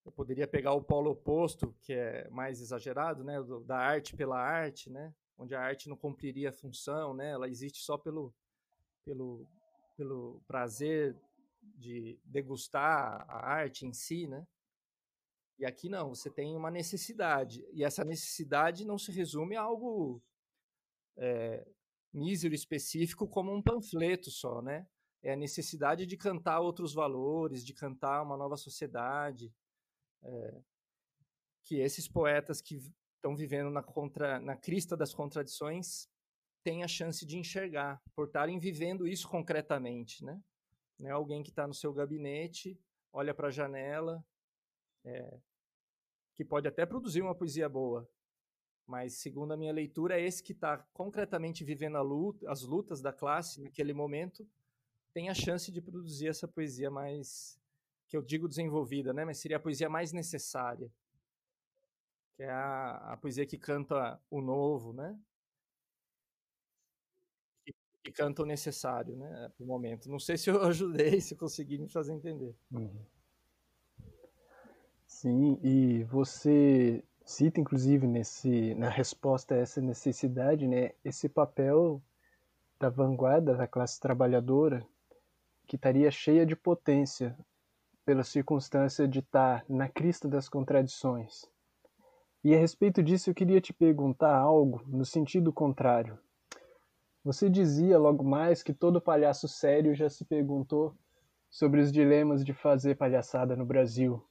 Eu 0.05 0.13
poderia 0.13 0.47
pegar 0.47 0.73
o 0.73 0.83
polo 0.83 1.11
oposto, 1.11 1.75
que 1.83 1.93
é 1.93 2.29
mais 2.31 2.61
exagerado, 2.61 3.23
né, 3.23 3.37
da 3.65 3.77
arte 3.77 4.17
pela 4.17 4.39
arte, 4.39 4.91
né, 4.91 5.15
onde 5.37 5.55
a 5.55 5.61
arte 5.61 5.89
não 5.89 5.97
cumpriria 5.97 6.51
a 6.51 6.53
função, 6.53 7.15
né, 7.15 7.31
ela 7.31 7.49
existe 7.49 7.81
só 7.81 7.99
pelo, 7.99 8.35
pelo, 9.05 9.47
pelo 9.97 10.41
prazer 10.47 11.17
de 11.63 12.19
degustar 12.25 13.25
a 13.29 13.47
arte 13.47 13.87
em 13.87 13.93
si, 13.93 14.27
né? 14.27 14.47
E 15.59 15.67
aqui 15.67 15.91
não, 15.91 16.09
você 16.09 16.31
tem 16.31 16.57
uma 16.57 16.71
necessidade. 16.71 17.63
E 17.73 17.85
essa 17.85 18.03
necessidade 18.03 18.85
não 18.85 18.97
se 18.97 19.13
resume 19.13 19.57
a 19.57 19.61
algo 19.61 20.23
é, 21.19 21.67
mísero 22.13 22.55
específico 22.55 23.29
como 23.29 23.55
um 23.55 23.63
panfleto 23.63 24.31
só, 24.31 24.63
né? 24.63 24.87
É 25.23 25.35
a 25.35 25.37
necessidade 25.37 26.07
de 26.07 26.17
cantar 26.17 26.61
outros 26.61 26.95
valores, 26.95 27.65
de 27.65 27.75
cantar 27.75 28.23
uma 28.23 28.39
nova 28.39 28.57
sociedade. 28.57 29.53
É, 30.23 30.63
que 31.65 31.77
esses 31.77 32.09
poetas 32.09 32.61
que 32.61 32.81
estão 33.17 33.37
vivendo 33.37 33.71
na, 33.71 33.83
contra, 33.83 34.41
na 34.41 34.57
crista 34.57 34.97
das 34.97 35.15
contradições 35.15 36.09
têm 36.63 36.83
a 36.83 36.89
chance 36.89 37.25
de 37.25 37.39
enxergar, 37.39 38.03
por 38.15 38.27
estarem 38.27 38.59
vivendo 38.59 39.07
isso 39.07 39.29
concretamente, 39.29 40.25
né? 40.25 40.43
É 41.03 41.11
alguém 41.11 41.43
que 41.43 41.51
está 41.51 41.67
no 41.67 41.73
seu 41.73 41.93
gabinete, 41.93 42.79
olha 43.13 43.33
para 43.33 43.49
a 43.49 43.51
janela, 43.51 44.25
é, 45.05 45.41
que 46.35 46.45
pode 46.45 46.69
até 46.69 46.85
produzir 46.85 47.23
uma 47.23 47.35
poesia 47.35 47.69
boa, 47.69 48.09
mas 48.87 49.15
segundo 49.15 49.53
a 49.53 49.57
minha 49.57 49.73
leitura, 49.73 50.19
é 50.19 50.25
esse 50.25 50.43
que 50.43 50.53
está 50.53 50.79
concretamente 50.93 51.63
vivendo 51.63 52.03
luta, 52.03 52.51
as 52.51 52.63
lutas 52.63 53.01
da 53.01 53.13
classe 53.13 53.61
naquele 53.61 53.93
momento, 53.93 54.45
tem 55.13 55.29
a 55.29 55.35
chance 55.35 55.71
de 55.71 55.81
produzir 55.81 56.29
essa 56.29 56.49
poesia 56.49 56.91
mais, 56.91 57.60
que 58.11 58.16
eu 58.16 58.23
digo 58.23 58.49
desenvolvida, 58.49 59.12
né? 59.12 59.25
mas 59.25 59.38
seria 59.38 59.57
a 59.57 59.61
poesia 59.61 59.88
mais 59.88 60.12
necessária, 60.12 60.90
que 62.35 62.42
é 62.42 62.51
a, 62.51 63.12
a 63.12 63.16
poesia 63.16 63.46
que 63.46 63.57
canta 63.57 64.20
o 64.29 64.40
novo, 64.40 64.92
né? 64.92 65.16
Que, 68.03 68.11
canta 68.11 68.42
o 68.42 68.46
necessário, 68.46 69.16
né? 69.16 69.53
No 69.57 69.66
momento. 69.66 70.11
Não 70.11 70.18
sei 70.18 70.37
se 70.37 70.51
eu 70.51 70.61
ajudei, 70.66 71.20
se 71.20 71.37
consegui 71.37 71.79
me 71.79 71.88
fazer 71.88 72.12
entender. 72.12 72.57
Uhum. 72.73 73.07
Sim, 75.07 75.61
e 75.62 76.03
você 76.05 77.05
cita 77.25 77.61
inclusive 77.61 78.09
nesse 78.09 78.75
na 78.75 78.88
resposta 78.88 79.55
a 79.55 79.59
essa 79.59 79.81
necessidade, 79.81 80.66
né, 80.66 80.92
esse 81.05 81.29
papel 81.29 82.03
da 82.77 82.88
vanguarda 82.88 83.55
da 83.55 83.68
classe 83.68 84.01
trabalhadora 84.01 84.85
que 85.68 85.77
estaria 85.77 86.11
cheia 86.11 86.44
de 86.44 86.57
potência 86.57 87.38
pela 88.05 88.23
circunstância 88.23 89.07
de 89.07 89.21
estar 89.21 89.65
na 89.69 89.89
crista 89.89 90.29
das 90.29 90.49
contradições. 90.49 91.45
E 92.43 92.55
a 92.55 92.59
respeito 92.59 93.03
disso 93.03 93.31
eu 93.31 93.35
queria 93.35 93.61
te 93.61 93.73
perguntar 93.73 94.35
algo 94.35 94.83
no 94.87 95.05
sentido 95.05 95.53
contrário. 95.53 96.19
Você 97.23 97.51
dizia 97.51 97.99
logo 97.99 98.25
mais 98.25 98.63
que 98.63 98.73
todo 98.73 99.01
palhaço 99.01 99.47
sério 99.47 99.95
já 99.95 100.09
se 100.09 100.25
perguntou 100.25 100.97
sobre 101.51 101.81
os 101.81 101.93
dilemas 101.93 102.45
de 102.45 102.55
fazer 102.55 102.97
palhaçada 102.97 103.55
no 103.55 103.67
Brasil. 103.67 104.25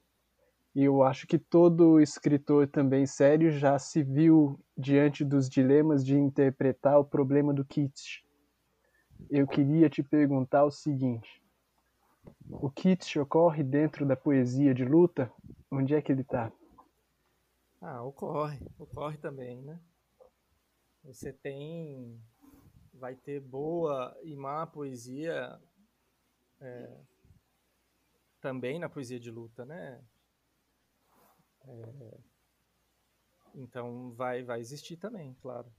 E 0.74 0.84
eu 0.84 1.02
acho 1.02 1.26
que 1.26 1.38
todo 1.38 2.00
escritor 2.00 2.66
também 2.66 3.06
sério 3.06 3.50
já 3.50 3.78
se 3.78 4.02
viu 4.02 4.58
diante 4.76 5.24
dos 5.24 5.48
dilemas 5.48 6.04
de 6.04 6.16
interpretar 6.16 6.98
o 6.98 7.04
problema 7.04 7.52
do 7.52 7.64
kitsch. 7.64 8.22
Eu 9.28 9.46
queria 9.46 9.90
te 9.90 10.02
perguntar 10.02 10.64
o 10.64 10.70
seguinte: 10.70 11.42
o 12.48 12.70
kitsch 12.70 13.16
ocorre 13.16 13.62
dentro 13.62 14.06
da 14.06 14.16
poesia 14.16 14.74
de 14.74 14.84
luta? 14.84 15.32
Onde 15.70 15.94
é 15.94 16.02
que 16.02 16.10
ele 16.10 16.22
está? 16.22 16.52
Ah, 17.80 18.02
ocorre, 18.02 18.58
ocorre 18.78 19.16
também, 19.16 19.62
né? 19.62 19.80
Você 21.04 21.32
tem, 21.32 22.20
vai 22.92 23.16
ter 23.16 23.40
boa 23.40 24.16
e 24.22 24.36
má 24.36 24.66
poesia 24.66 25.58
é, 26.60 27.00
também 28.40 28.78
na 28.78 28.88
poesia 28.88 29.18
de 29.18 29.30
luta, 29.30 29.64
né? 29.64 30.04
É, 31.66 32.18
então 33.54 34.12
vai, 34.12 34.42
vai 34.42 34.60
existir 34.60 34.96
também, 34.96 35.34
claro. 35.40 35.72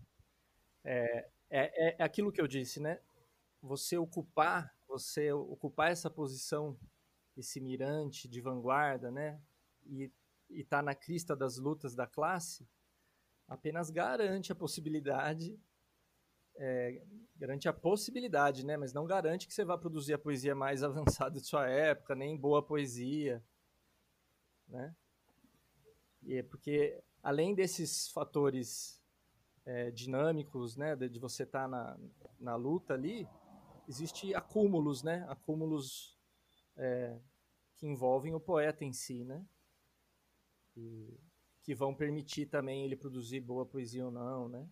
É, 0.83 1.29
é, 1.49 1.95
é 1.99 2.03
aquilo 2.03 2.31
que 2.31 2.41
eu 2.41 2.47
disse, 2.47 2.79
né? 2.79 2.99
Você 3.61 3.97
ocupar, 3.97 4.75
você 4.91 5.31
ocupar 5.31 5.89
essa 5.89 6.09
posição, 6.09 6.77
esse 7.37 7.61
mirante 7.61 8.27
de 8.27 8.41
vanguarda, 8.41 9.09
né? 9.09 9.41
E 9.85 10.11
estar 10.49 10.77
tá 10.77 10.83
na 10.83 10.93
crista 10.93 11.33
das 11.33 11.57
lutas 11.57 11.95
da 11.95 12.05
classe, 12.05 12.67
apenas 13.47 13.89
garante 13.89 14.51
a 14.51 14.55
possibilidade, 14.55 15.57
é, 16.57 17.01
garante 17.37 17.69
a 17.69 17.73
possibilidade, 17.73 18.65
né? 18.65 18.75
Mas 18.75 18.91
não 18.91 19.05
garante 19.05 19.47
que 19.47 19.53
você 19.53 19.63
vá 19.63 19.77
produzir 19.77 20.13
a 20.13 20.19
poesia 20.19 20.53
mais 20.53 20.83
avançada 20.83 21.39
de 21.39 21.47
sua 21.47 21.69
época, 21.69 22.13
nem 22.13 22.37
boa 22.37 22.61
poesia, 22.61 23.41
né? 24.67 24.93
E 26.23 26.35
é 26.35 26.43
porque 26.43 27.01
além 27.23 27.55
desses 27.55 28.09
fatores 28.09 29.01
é, 29.65 29.89
dinâmicos, 29.89 30.75
né, 30.75 30.95
de, 30.97 31.07
de 31.07 31.19
você 31.19 31.43
estar 31.43 31.63
tá 31.63 31.67
na, 31.67 31.97
na 32.39 32.55
luta 32.55 32.93
ali, 32.93 33.27
existe 33.91 34.33
acúmulos, 34.33 35.03
né, 35.03 35.25
acúmulos 35.27 36.17
é, 36.77 37.19
que 37.75 37.85
envolvem 37.85 38.33
o 38.33 38.39
poeta 38.39 38.85
em 38.85 38.93
si, 38.93 39.25
né, 39.25 39.45
e, 40.77 41.19
que 41.61 41.75
vão 41.75 41.93
permitir 41.93 42.45
também 42.45 42.85
ele 42.85 42.95
produzir 42.95 43.41
boa 43.41 43.65
poesia 43.65 44.05
ou 44.05 44.11
não, 44.11 44.47
né. 44.47 44.65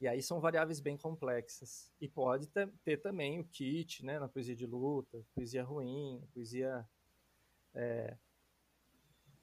E 0.00 0.08
aí 0.08 0.22
são 0.22 0.40
variáveis 0.40 0.80
bem 0.80 0.96
complexas. 0.96 1.90
E 2.00 2.08
pode 2.08 2.48
ter, 2.48 3.00
também 3.00 3.38
o 3.38 3.44
kit, 3.44 4.04
né, 4.04 4.18
na 4.18 4.28
poesia 4.28 4.56
de 4.56 4.66
luta, 4.66 5.24
poesia 5.34 5.62
ruim, 5.62 6.26
poesia 6.32 6.86
é, 7.74 8.16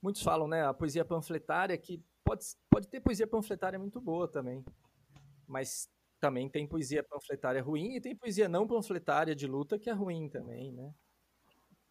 muitos 0.02 0.24
falam, 0.24 0.48
né, 0.48 0.65
a 0.65 0.74
poesia 0.74 1.06
panfletária, 1.06 1.78
que 1.78 2.04
pode, 2.24 2.44
pode 2.70 2.88
ter 2.88 3.00
poesia 3.00 3.28
panfletária 3.28 3.78
muito 3.78 4.02
boa 4.02 4.28
também, 4.28 4.65
mas 5.48 5.89
também 6.21 6.47
tem 6.47 6.67
poesia 6.67 7.03
panfletária 7.03 7.63
ruim 7.63 7.95
e 7.95 8.01
tem 8.01 8.15
poesia 8.15 8.47
não 8.47 8.67
panfletária 8.67 9.36
de 9.36 9.47
luta 9.47 9.79
que 9.79 9.89
é 9.89 9.93
ruim 9.93 10.29
também, 10.29 10.71
né? 10.71 10.93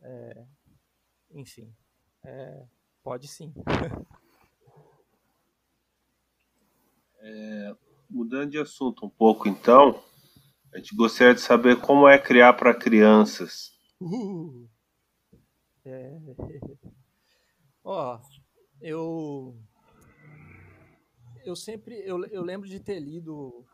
É, 0.00 0.46
enfim, 1.32 1.74
é, 2.24 2.64
pode 3.02 3.26
sim. 3.28 3.52
É, 7.22 7.76
mudando 8.08 8.52
de 8.52 8.58
assunto 8.58 9.04
um 9.04 9.10
pouco, 9.10 9.46
então, 9.46 10.02
a 10.72 10.78
gente 10.78 10.96
gostaria 10.96 11.34
de 11.34 11.42
saber 11.42 11.78
como 11.78 12.08
é 12.08 12.18
criar 12.18 12.54
para 12.54 12.74
crianças. 12.74 13.78
Uh, 14.00 14.66
Ó, 17.84 18.18
eu 18.80 19.54
eu 21.44 21.54
sempre 21.54 22.00
eu, 22.06 22.24
eu 22.28 22.42
lembro 22.42 22.66
de 22.66 22.80
ter 22.80 22.98
lido 22.98 23.66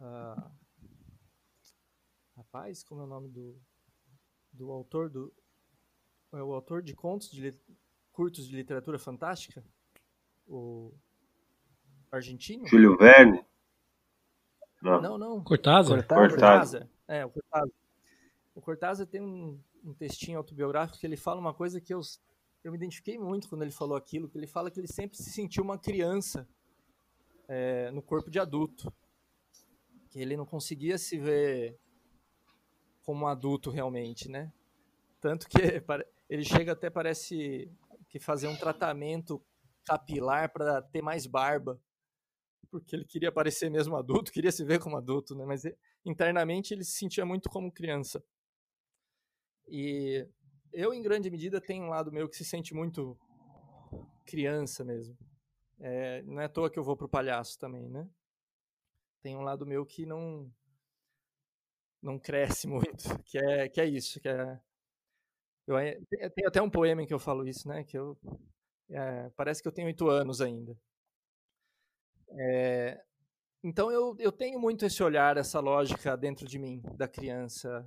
uh, 0.00 0.50
rapaz, 2.36 2.82
como 2.82 3.00
é 3.00 3.04
o 3.04 3.06
nome 3.06 3.28
do 3.28 3.60
do 4.52 4.70
autor 4.70 5.10
do 5.10 5.32
é 6.32 6.42
o 6.42 6.52
autor 6.52 6.82
de 6.82 6.94
contos 6.94 7.30
de 7.30 7.54
curtos 8.12 8.48
de 8.48 8.56
literatura 8.56 8.98
fantástica, 8.98 9.64
o 10.46 10.92
argentino? 12.10 12.66
Júlio 12.66 12.96
Verne? 12.96 13.44
Não, 14.82 15.00
não. 15.00 15.18
não. 15.18 15.44
Cortázar? 15.44 15.98
Cortázar. 16.06 16.30
Cortázar. 16.30 16.88
É, 17.08 17.24
o 17.24 17.30
Cortázar. 17.30 17.70
O 18.54 18.60
Cortázar 18.60 19.06
tem 19.06 19.20
um, 19.20 19.60
um 19.84 19.94
textinho 19.94 20.38
autobiográfico 20.38 20.98
que 20.98 21.06
ele 21.06 21.16
fala 21.16 21.40
uma 21.40 21.54
coisa 21.54 21.80
que 21.80 21.92
eu 21.92 22.00
eu 22.66 22.72
me 22.72 22.78
identifiquei 22.78 23.16
muito 23.16 23.48
quando 23.48 23.62
ele 23.62 23.70
falou 23.70 23.96
aquilo, 23.96 24.28
que 24.28 24.36
ele 24.36 24.46
fala 24.46 24.72
que 24.72 24.80
ele 24.80 24.88
sempre 24.88 25.16
se 25.16 25.30
sentiu 25.30 25.62
uma 25.62 25.78
criança 25.78 26.48
é, 27.46 27.92
no 27.92 28.02
corpo 28.02 28.28
de 28.28 28.40
adulto. 28.40 28.92
Que 30.16 30.22
ele 30.22 30.34
não 30.34 30.46
conseguia 30.46 30.96
se 30.96 31.18
ver 31.18 31.78
como 33.02 33.26
um 33.26 33.28
adulto 33.28 33.68
realmente, 33.68 34.30
né? 34.30 34.50
Tanto 35.20 35.46
que 35.46 35.58
ele 36.26 36.42
chega 36.42 36.72
até 36.72 36.88
parece 36.88 37.70
que 38.08 38.18
fazer 38.18 38.48
um 38.48 38.56
tratamento 38.56 39.44
capilar 39.84 40.50
para 40.50 40.80
ter 40.80 41.02
mais 41.02 41.26
barba, 41.26 41.78
porque 42.70 42.96
ele 42.96 43.04
queria 43.04 43.30
parecer 43.30 43.70
mesmo 43.70 43.94
adulto, 43.94 44.32
queria 44.32 44.50
se 44.50 44.64
ver 44.64 44.78
como 44.78 44.96
adulto, 44.96 45.34
né? 45.34 45.44
Mas 45.44 45.64
internamente 46.02 46.72
ele 46.72 46.82
se 46.82 46.92
sentia 46.92 47.26
muito 47.26 47.50
como 47.50 47.70
criança. 47.70 48.24
E 49.68 50.26
eu, 50.72 50.94
em 50.94 51.02
grande 51.02 51.30
medida, 51.30 51.60
tenho 51.60 51.84
um 51.84 51.90
lado 51.90 52.10
meu 52.10 52.26
que 52.26 52.38
se 52.38 52.44
sente 52.44 52.72
muito 52.72 53.18
criança 54.24 54.82
mesmo. 54.82 55.14
É, 55.78 56.22
não 56.22 56.40
é 56.40 56.46
à 56.46 56.48
toa 56.48 56.70
que 56.70 56.78
eu 56.78 56.84
vou 56.84 56.96
pro 56.96 57.06
palhaço 57.06 57.58
também, 57.58 57.86
né? 57.90 58.08
Tem 59.26 59.36
um 59.36 59.42
lado 59.42 59.66
meu 59.66 59.84
que 59.84 60.06
não 60.06 60.48
não 62.00 62.16
cresce 62.16 62.68
muito, 62.70 63.02
que 63.24 63.36
é 63.36 63.68
que 63.68 63.80
é 63.80 63.84
isso, 63.84 64.20
que 64.20 64.28
é 64.28 64.60
eu 65.66 65.74
tem 66.30 66.46
até 66.46 66.62
um 66.62 66.70
poema 66.70 67.02
em 67.02 67.06
que 67.08 67.12
eu 67.12 67.18
falo 67.18 67.44
isso, 67.44 67.66
né? 67.66 67.82
Que 67.82 67.98
eu 67.98 68.16
é, 68.88 69.28
parece 69.30 69.60
que 69.60 69.66
eu 69.66 69.72
tenho 69.72 69.88
oito 69.88 70.08
anos 70.08 70.40
ainda. 70.40 70.78
É, 72.38 73.02
então 73.64 73.90
eu, 73.90 74.14
eu 74.20 74.30
tenho 74.30 74.60
muito 74.60 74.86
esse 74.86 75.02
olhar, 75.02 75.36
essa 75.36 75.58
lógica 75.58 76.16
dentro 76.16 76.46
de 76.46 76.56
mim 76.56 76.80
da 76.96 77.08
criança 77.08 77.84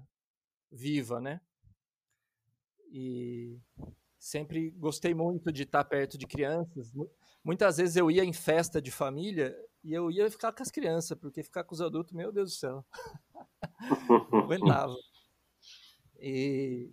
viva, 0.70 1.22
né? 1.22 1.40
E 2.92 3.58
sempre 4.18 4.72
gostei 4.72 5.14
muito 5.14 5.54
de 5.54 5.64
estar 5.64 5.86
perto 5.86 6.18
de 6.18 6.28
crianças. 6.28 6.92
Muitas 7.42 7.78
vezes 7.78 7.96
eu 7.96 8.12
ia 8.12 8.26
em 8.26 8.34
festa 8.34 8.82
de 8.82 8.92
família 8.92 9.56
e 9.84 9.94
eu 9.94 10.12
ia 10.12 10.30
ficar 10.30 10.52
com 10.52 10.62
as 10.62 10.72
crianças, 10.72 11.18
porque 11.18 11.44
ficar 11.44 11.64
com 11.64 11.74
os 11.74 11.82
adultos, 11.82 12.14
meu 12.14 12.32
Deus 12.32 12.52
do 12.52 12.56
céu. 12.58 12.86
não 14.32 14.40
aguentava. 14.40 14.96
E 16.20 16.92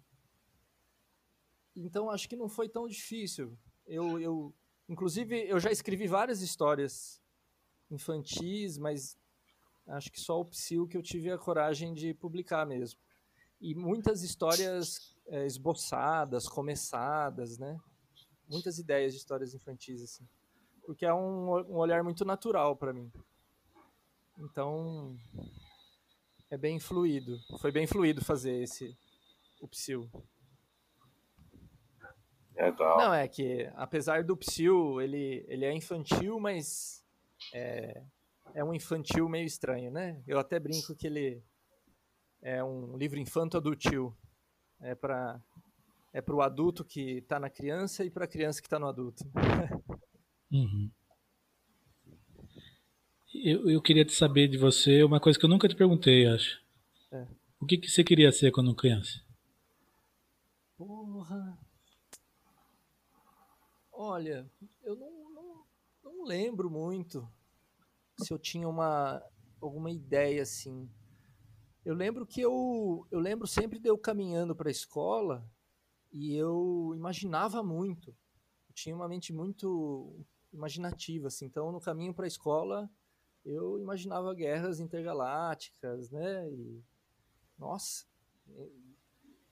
então 1.77 2.09
acho 2.09 2.29
que 2.29 2.37
não 2.37 2.49
foi 2.49 2.69
tão 2.69 2.89
difícil. 2.89 3.57
Eu, 3.87 4.19
eu, 4.19 4.55
inclusive, 4.89 5.47
eu 5.49 5.61
já 5.61 5.71
escrevi 5.71 6.07
várias 6.07 6.41
histórias 6.41 7.23
infantis, 7.91 8.79
mas 8.79 9.19
acho 9.87 10.11
que 10.11 10.21
só 10.21 10.41
o 10.41 10.45
Psyu 10.47 10.89
que 10.89 10.97
eu 10.97 11.03
tive 11.03 11.31
a 11.31 11.39
coragem 11.39 11.93
de 11.93 12.15
publicar 12.15 12.65
mesmo. 12.65 12.99
E 13.61 13.75
muitas 13.75 14.23
histórias 14.23 15.15
é, 15.27 15.45
esboçadas, 15.47 16.49
começadas, 16.49 17.59
né? 17.59 17.79
Muitas 18.49 18.79
ideias 18.79 19.13
de 19.13 19.19
histórias 19.19 19.55
infantis, 19.55 20.03
assim. 20.03 20.27
Porque 20.87 21.05
é 21.05 21.13
um, 21.13 21.51
um 21.69 21.77
olhar 21.77 22.03
muito 22.03 22.25
natural 22.25 22.77
para 22.77 22.93
mim. 22.93 23.13
Então, 24.39 25.17
é 26.51 26.57
bem 26.57 26.79
fluido. 26.79 27.39
Foi 27.61 27.73
bem 27.73 27.87
fluido 27.87 28.25
fazer 28.25 28.63
esse, 28.63 28.97
o 29.61 29.69
Psyu. 29.69 30.09
Legal. 32.55 32.99
Não, 32.99 33.13
é 33.13 33.27
que 33.29 33.71
apesar 33.75 34.25
do 34.25 34.37
Psyu, 34.37 35.01
ele, 35.01 35.45
ele 35.49 35.65
é 35.65 35.73
infantil, 35.73 36.41
mas 36.41 37.05
é, 37.53 38.03
é 38.55 38.65
um 38.65 38.73
infantil 38.73 39.29
meio 39.29 39.45
estranho, 39.45 39.91
né? 39.91 40.23
Eu 40.27 40.39
até 40.39 40.59
brinco 40.59 40.95
que 40.95 41.07
ele 41.07 41.43
é 42.41 42.63
um 42.63 42.97
livro 42.97 43.19
infanto 43.19 43.57
adultil. 43.57 44.17
É 44.81 44.95
para 44.95 45.41
é 46.13 46.23
o 46.33 46.41
adulto 46.41 46.83
que 46.83 47.19
está 47.19 47.39
na 47.39 47.51
criança 47.51 48.03
e 48.03 48.11
para 48.11 48.25
a 48.25 48.29
criança 48.29 48.63
que 48.63 48.67
está 48.67 48.79
no 48.79 48.87
adulto. 48.87 49.23
Uhum. 50.51 50.91
Eu, 53.35 53.69
eu 53.69 53.83
queria 53.83 54.05
te 54.05 54.13
saber 54.13 54.49
de 54.49 54.57
você 54.57 55.03
uma 55.03 55.21
coisa 55.21 55.39
que 55.39 55.45
eu 55.45 55.51
nunca 55.51 55.69
te 55.69 55.77
perguntei, 55.77 56.27
acho. 56.27 56.61
É. 57.13 57.27
O 57.61 57.67
que, 57.67 57.79
que 57.79 57.89
você 57.89 58.03
queria 58.03 58.33
ser 58.33 58.51
quando 58.51 58.75
criança? 58.75 59.21
Porra. 60.77 61.59
Olha, 63.93 64.51
eu 64.83 64.95
não, 64.95 65.31
não, 65.33 65.67
não 66.05 66.25
lembro 66.25 66.71
muito 66.71 67.27
se 68.19 68.33
eu 68.33 68.39
tinha 68.39 68.69
uma 68.69 69.23
alguma 69.61 69.91
ideia 69.91 70.43
assim. 70.43 70.89
Eu 71.85 71.95
lembro 71.95 72.27
que 72.27 72.41
eu 72.41 73.07
eu 73.11 73.19
lembro 73.19 73.47
sempre 73.47 73.79
de 73.79 73.89
eu 73.89 73.97
caminhando 73.97 74.55
para 74.55 74.69
a 74.69 74.73
escola 74.73 75.49
e 76.13 76.35
eu 76.35 76.93
imaginava 76.95 77.63
muito. 77.63 78.11
Eu 78.69 78.75
tinha 78.75 78.95
uma 78.95 79.09
mente 79.09 79.33
muito 79.33 80.27
imaginativa 80.53 81.29
assim. 81.29 81.47
Então 81.47 81.73
no 81.73 81.81
caminho 81.81 82.15
para 82.15 82.25
a 82.25 82.29
escola 82.29 82.91
eu 83.45 83.79
imaginava 83.79 84.35
guerras 84.35 84.81
intergalácticas, 84.81 86.11
né? 86.11 86.51
E 86.51 86.83
nossa, 87.59 88.05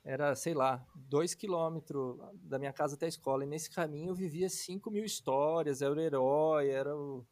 era, 0.04 0.35
sei 0.35 0.52
lá, 0.52 0.87
dois 0.94 1.35
quilômetros 1.35 2.18
da 2.42 2.59
minha 2.59 2.72
casa 2.72 2.94
até 2.94 3.07
a 3.07 3.09
escola. 3.09 3.44
E 3.44 3.46
nesse 3.46 3.70
caminho 3.70 4.11
eu 4.11 4.14
vivia 4.14 4.48
cinco 4.50 4.90
mil 4.90 5.04
histórias, 5.04 5.80
era 5.80 5.94
o 5.94 6.00
herói, 6.00 6.68
era 6.68 6.94
o. 6.94 7.24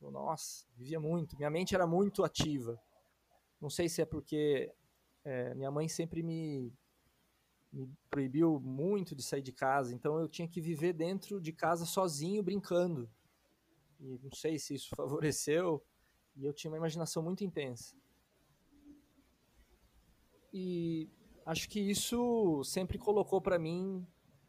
Nossa, 0.00 0.66
vivia 0.76 1.00
muito. 1.00 1.36
Minha 1.36 1.50
mente 1.50 1.74
era 1.74 1.86
muito 1.86 2.24
ativa. 2.24 2.78
Não 3.60 3.70
sei 3.70 3.88
se 3.88 4.02
é 4.02 4.04
porque 4.04 4.70
é, 5.24 5.54
minha 5.54 5.70
mãe 5.70 5.88
sempre 5.88 6.22
me, 6.22 6.72
me 7.72 7.88
proibiu 8.10 8.60
muito 8.60 9.14
de 9.14 9.22
sair 9.22 9.42
de 9.42 9.52
casa, 9.52 9.94
então 9.94 10.18
eu 10.18 10.28
tinha 10.28 10.46
que 10.46 10.60
viver 10.60 10.92
dentro 10.92 11.40
de 11.40 11.52
casa 11.52 11.86
sozinho, 11.86 12.42
brincando. 12.42 13.08
E 13.98 14.18
não 14.22 14.32
sei 14.32 14.58
se 14.58 14.74
isso 14.74 14.90
favoreceu, 14.96 15.82
e 16.36 16.44
eu 16.44 16.52
tinha 16.52 16.70
uma 16.70 16.76
imaginação 16.76 17.22
muito 17.22 17.44
intensa. 17.44 17.94
E 20.52 21.08
acho 21.46 21.68
que 21.68 21.80
isso 21.80 22.62
sempre 22.64 22.98
colocou 22.98 23.40
para 23.40 23.58
mim 23.58 24.06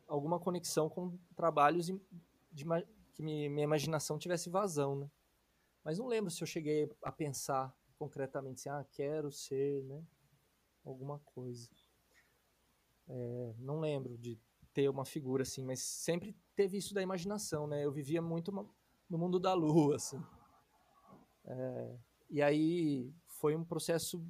alguma 0.08 0.40
conexão 0.40 0.90
com 0.90 1.18
trabalhos 1.36 1.86
de, 1.86 2.66
que 3.14 3.24
minha 3.24 3.64
imaginação 3.64 4.20
tivesse 4.20 4.50
vazão, 4.50 4.98
né? 4.98 5.10
Mas 5.84 5.98
não 5.98 6.08
lembro 6.08 6.32
se 6.32 6.42
eu 6.42 6.48
cheguei 6.48 6.90
a 7.02 7.12
pensar 7.12 7.76
concretamente 7.98 8.68
assim, 8.68 8.70
ah, 8.70 8.86
quero 8.92 9.32
ser, 9.32 9.84
né? 9.84 10.04
Alguma 10.84 11.20
coisa. 11.20 11.70
É, 13.08 13.54
não 13.60 13.80
lembro 13.80 14.18
de 14.18 14.40
ter 14.74 14.90
uma 14.90 15.06
figura 15.06 15.44
assim, 15.44 15.64
mas 15.64 15.80
sempre 15.82 16.36
teve 16.56 16.78
isso 16.78 16.94
da 16.94 17.02
imaginação, 17.02 17.68
né? 17.68 17.86
Eu 17.86 17.92
vivia 17.92 18.22
muito 18.22 18.52
no 19.10 19.18
mundo 19.18 19.40
da 19.40 19.54
lua, 19.54 19.96
assim. 19.96 20.22
É, 21.46 21.96
e 22.30 22.42
aí 22.42 23.14
foi 23.28 23.56
um 23.56 23.64
processo 23.64 24.26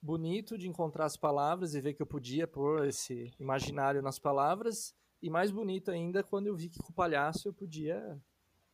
bonito 0.00 0.58
de 0.58 0.68
encontrar 0.68 1.04
as 1.04 1.16
palavras 1.16 1.74
e 1.74 1.80
ver 1.80 1.94
que 1.94 2.02
eu 2.02 2.06
podia 2.06 2.48
pôr 2.48 2.86
esse 2.86 3.32
imaginário 3.38 4.02
nas 4.02 4.18
palavras. 4.18 4.94
E 5.20 5.30
mais 5.30 5.52
bonito 5.52 5.90
ainda 5.90 6.24
quando 6.24 6.48
eu 6.48 6.56
vi 6.56 6.68
que 6.68 6.80
com 6.80 6.90
o 6.90 6.94
palhaço 6.94 7.46
eu 7.46 7.54
podia 7.54 8.20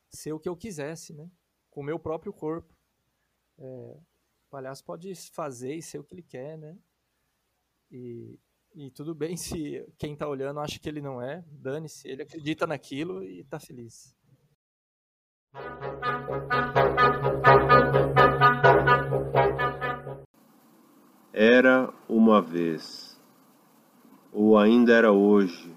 ser 0.09 0.33
o 0.33 0.41
que 0.41 0.49
eu 0.49 0.57
quisesse, 0.57 1.13
né? 1.13 1.31
Com 1.71 1.83
o 1.83 1.85
meu 1.85 1.99
próprio 1.99 2.33
corpo. 2.33 2.75
É, 3.59 3.97
o 4.47 4.51
palhaço 4.51 4.83
pode 4.83 5.15
fazer 5.33 5.75
e 5.75 5.83
ser 5.83 5.99
o 5.99 6.05
que 6.05 6.15
ele 6.15 6.23
quer, 6.23 6.57
né? 6.57 6.79
E, 7.91 8.39
e 8.75 8.91
tudo 8.91 9.15
bem 9.15 9.37
se 9.37 9.85
quem 9.99 10.13
está 10.13 10.29
olhando 10.29 10.61
acha 10.61 10.79
que 10.79 10.89
ele 10.89 11.01
não 11.01 11.21
é, 11.21 11.45
dane-se, 11.51 12.09
ele 12.09 12.23
acredita 12.23 12.67
naquilo 12.67 13.23
e 13.23 13.41
está 13.41 13.59
feliz. 13.59 14.15
Era 21.33 21.93
uma 22.09 22.43
vez, 22.43 23.21
ou 24.33 24.59
ainda 24.59 24.93
era 24.93 25.13
hoje, 25.13 25.75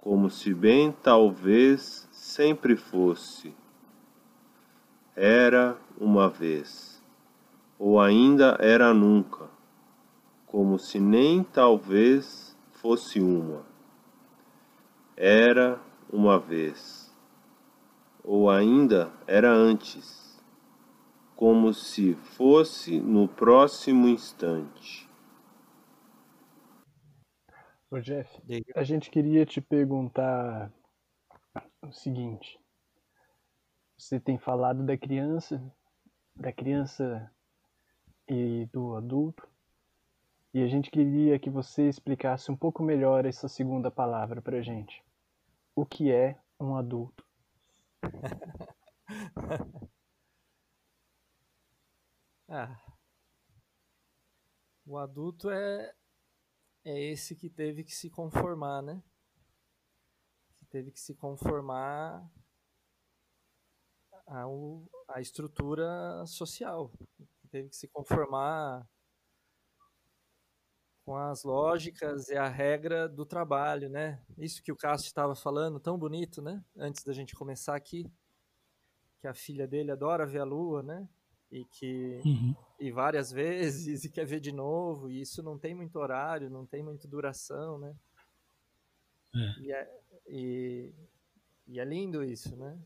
como 0.00 0.30
se 0.30 0.54
bem 0.54 0.92
talvez 0.92 2.08
sempre 2.12 2.76
fosse. 2.76 3.54
Era 5.14 5.76
uma 5.98 6.28
vez, 6.28 7.02
ou 7.78 8.00
ainda 8.00 8.56
era 8.60 8.94
nunca, 8.94 9.50
como 10.46 10.78
se 10.78 10.98
nem 10.98 11.42
talvez 11.42 12.56
fosse 12.72 13.20
uma. 13.20 13.66
Era 15.16 15.80
uma 16.10 16.38
vez, 16.38 17.14
ou 18.22 18.48
ainda 18.48 19.12
era 19.26 19.50
antes 19.50 20.26
como 21.34 21.74
se 21.74 22.14
fosse 22.14 22.98
no 22.98 23.28
próximo 23.28 24.08
instante. 24.08 25.06
Ô 27.90 28.00
Jeff, 28.00 28.42
a 28.74 28.82
gente 28.82 29.10
queria 29.10 29.44
te 29.44 29.60
perguntar 29.60 30.72
o 31.82 31.92
seguinte. 31.92 32.58
Você 33.98 34.18
tem 34.18 34.38
falado 34.38 34.84
da 34.84 34.96
criança, 34.96 35.62
da 36.34 36.52
criança 36.52 37.30
e 38.28 38.66
do 38.72 38.96
adulto, 38.96 39.46
e 40.56 40.62
a 40.62 40.66
gente 40.68 40.90
queria 40.90 41.38
que 41.38 41.50
você 41.50 41.86
explicasse 41.86 42.50
um 42.50 42.56
pouco 42.56 42.82
melhor 42.82 43.26
essa 43.26 43.46
segunda 43.46 43.90
palavra 43.90 44.40
pra 44.40 44.62
gente. 44.62 45.04
O 45.74 45.84
que 45.84 46.10
é 46.10 46.40
um 46.58 46.74
adulto? 46.74 47.22
Ah. 52.48 52.80
O 54.86 54.96
adulto 54.96 55.50
é 55.50 55.92
é 56.84 56.98
esse 57.10 57.34
que 57.34 57.50
teve 57.50 57.82
que 57.84 57.94
se 57.94 58.08
conformar, 58.08 58.80
né? 58.80 59.02
Que 60.56 60.64
teve 60.64 60.92
que 60.92 61.00
se 61.00 61.14
conformar 61.16 62.24
ao, 64.26 64.88
à 65.08 65.20
estrutura 65.20 66.24
social. 66.24 66.90
Que 67.40 67.48
teve 67.48 67.68
que 67.68 67.76
se 67.76 67.88
conformar 67.88 68.88
com 71.06 71.16
as 71.16 71.44
lógicas 71.44 72.28
e 72.30 72.36
a 72.36 72.48
regra 72.48 73.08
do 73.08 73.24
trabalho, 73.24 73.88
né? 73.88 74.20
Isso 74.36 74.60
que 74.60 74.72
o 74.72 74.76
Cássio 74.76 75.06
estava 75.06 75.36
falando, 75.36 75.78
tão 75.78 75.96
bonito, 75.96 76.42
né? 76.42 76.64
Antes 76.76 77.04
da 77.04 77.12
gente 77.12 77.32
começar 77.32 77.76
aqui, 77.76 78.10
que 79.20 79.28
a 79.28 79.32
filha 79.32 79.68
dele 79.68 79.92
adora 79.92 80.26
ver 80.26 80.40
a 80.40 80.44
lua, 80.44 80.82
né? 80.82 81.08
E 81.48 81.64
que 81.64 82.20
Uhum. 82.24 82.56
e 82.80 82.90
várias 82.90 83.30
vezes 83.88 84.04
e 84.04 84.10
quer 84.10 84.26
ver 84.26 84.40
de 84.40 84.50
novo, 84.50 85.08
e 85.08 85.20
isso 85.20 85.44
não 85.44 85.56
tem 85.56 85.76
muito 85.76 85.96
horário, 85.96 86.50
não 86.50 86.66
tem 86.66 86.82
muita 86.82 87.06
duração, 87.06 87.78
né? 87.78 87.94
É. 89.32 89.60
E, 89.60 89.72
é, 89.72 90.00
e, 90.26 90.92
e 91.68 91.78
é 91.78 91.84
lindo 91.84 92.24
isso, 92.24 92.56
né? 92.56 92.76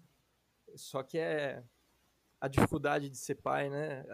Só 0.77 1.03
que 1.03 1.17
é 1.17 1.65
a 2.39 2.49
dificuldade 2.49 3.09
de 3.09 3.17
ser 3.17 3.37
pai, 3.37 3.71
né? 3.71 4.05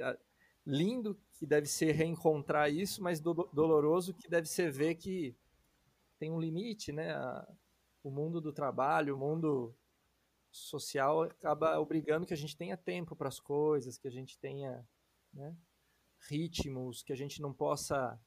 A- 0.00 0.10
a- 0.10 0.18
lindo 0.66 1.18
que 1.34 1.46
deve 1.46 1.66
ser 1.66 1.92
reencontrar 1.92 2.72
isso, 2.72 3.02
mas 3.02 3.20
do- 3.20 3.48
doloroso 3.52 4.14
que 4.14 4.28
deve 4.28 4.48
ser 4.48 4.70
ver 4.70 4.94
que 4.96 5.34
tem 6.18 6.30
um 6.30 6.40
limite, 6.40 6.92
né? 6.92 7.12
A- 7.14 7.48
o 8.02 8.10
mundo 8.10 8.40
do 8.40 8.52
trabalho, 8.52 9.16
o 9.16 9.18
mundo 9.18 9.74
social 10.50 11.22
acaba 11.22 11.78
obrigando 11.80 12.26
que 12.26 12.34
a 12.34 12.36
gente 12.36 12.56
tenha 12.56 12.76
tempo 12.76 13.16
para 13.16 13.28
as 13.28 13.40
coisas, 13.40 13.98
que 13.98 14.08
a 14.08 14.10
gente 14.10 14.38
tenha 14.38 14.86
né, 15.32 15.56
ritmos, 16.28 17.02
que 17.02 17.12
a 17.12 17.16
gente 17.16 17.40
não 17.42 17.52
possa. 17.52 18.18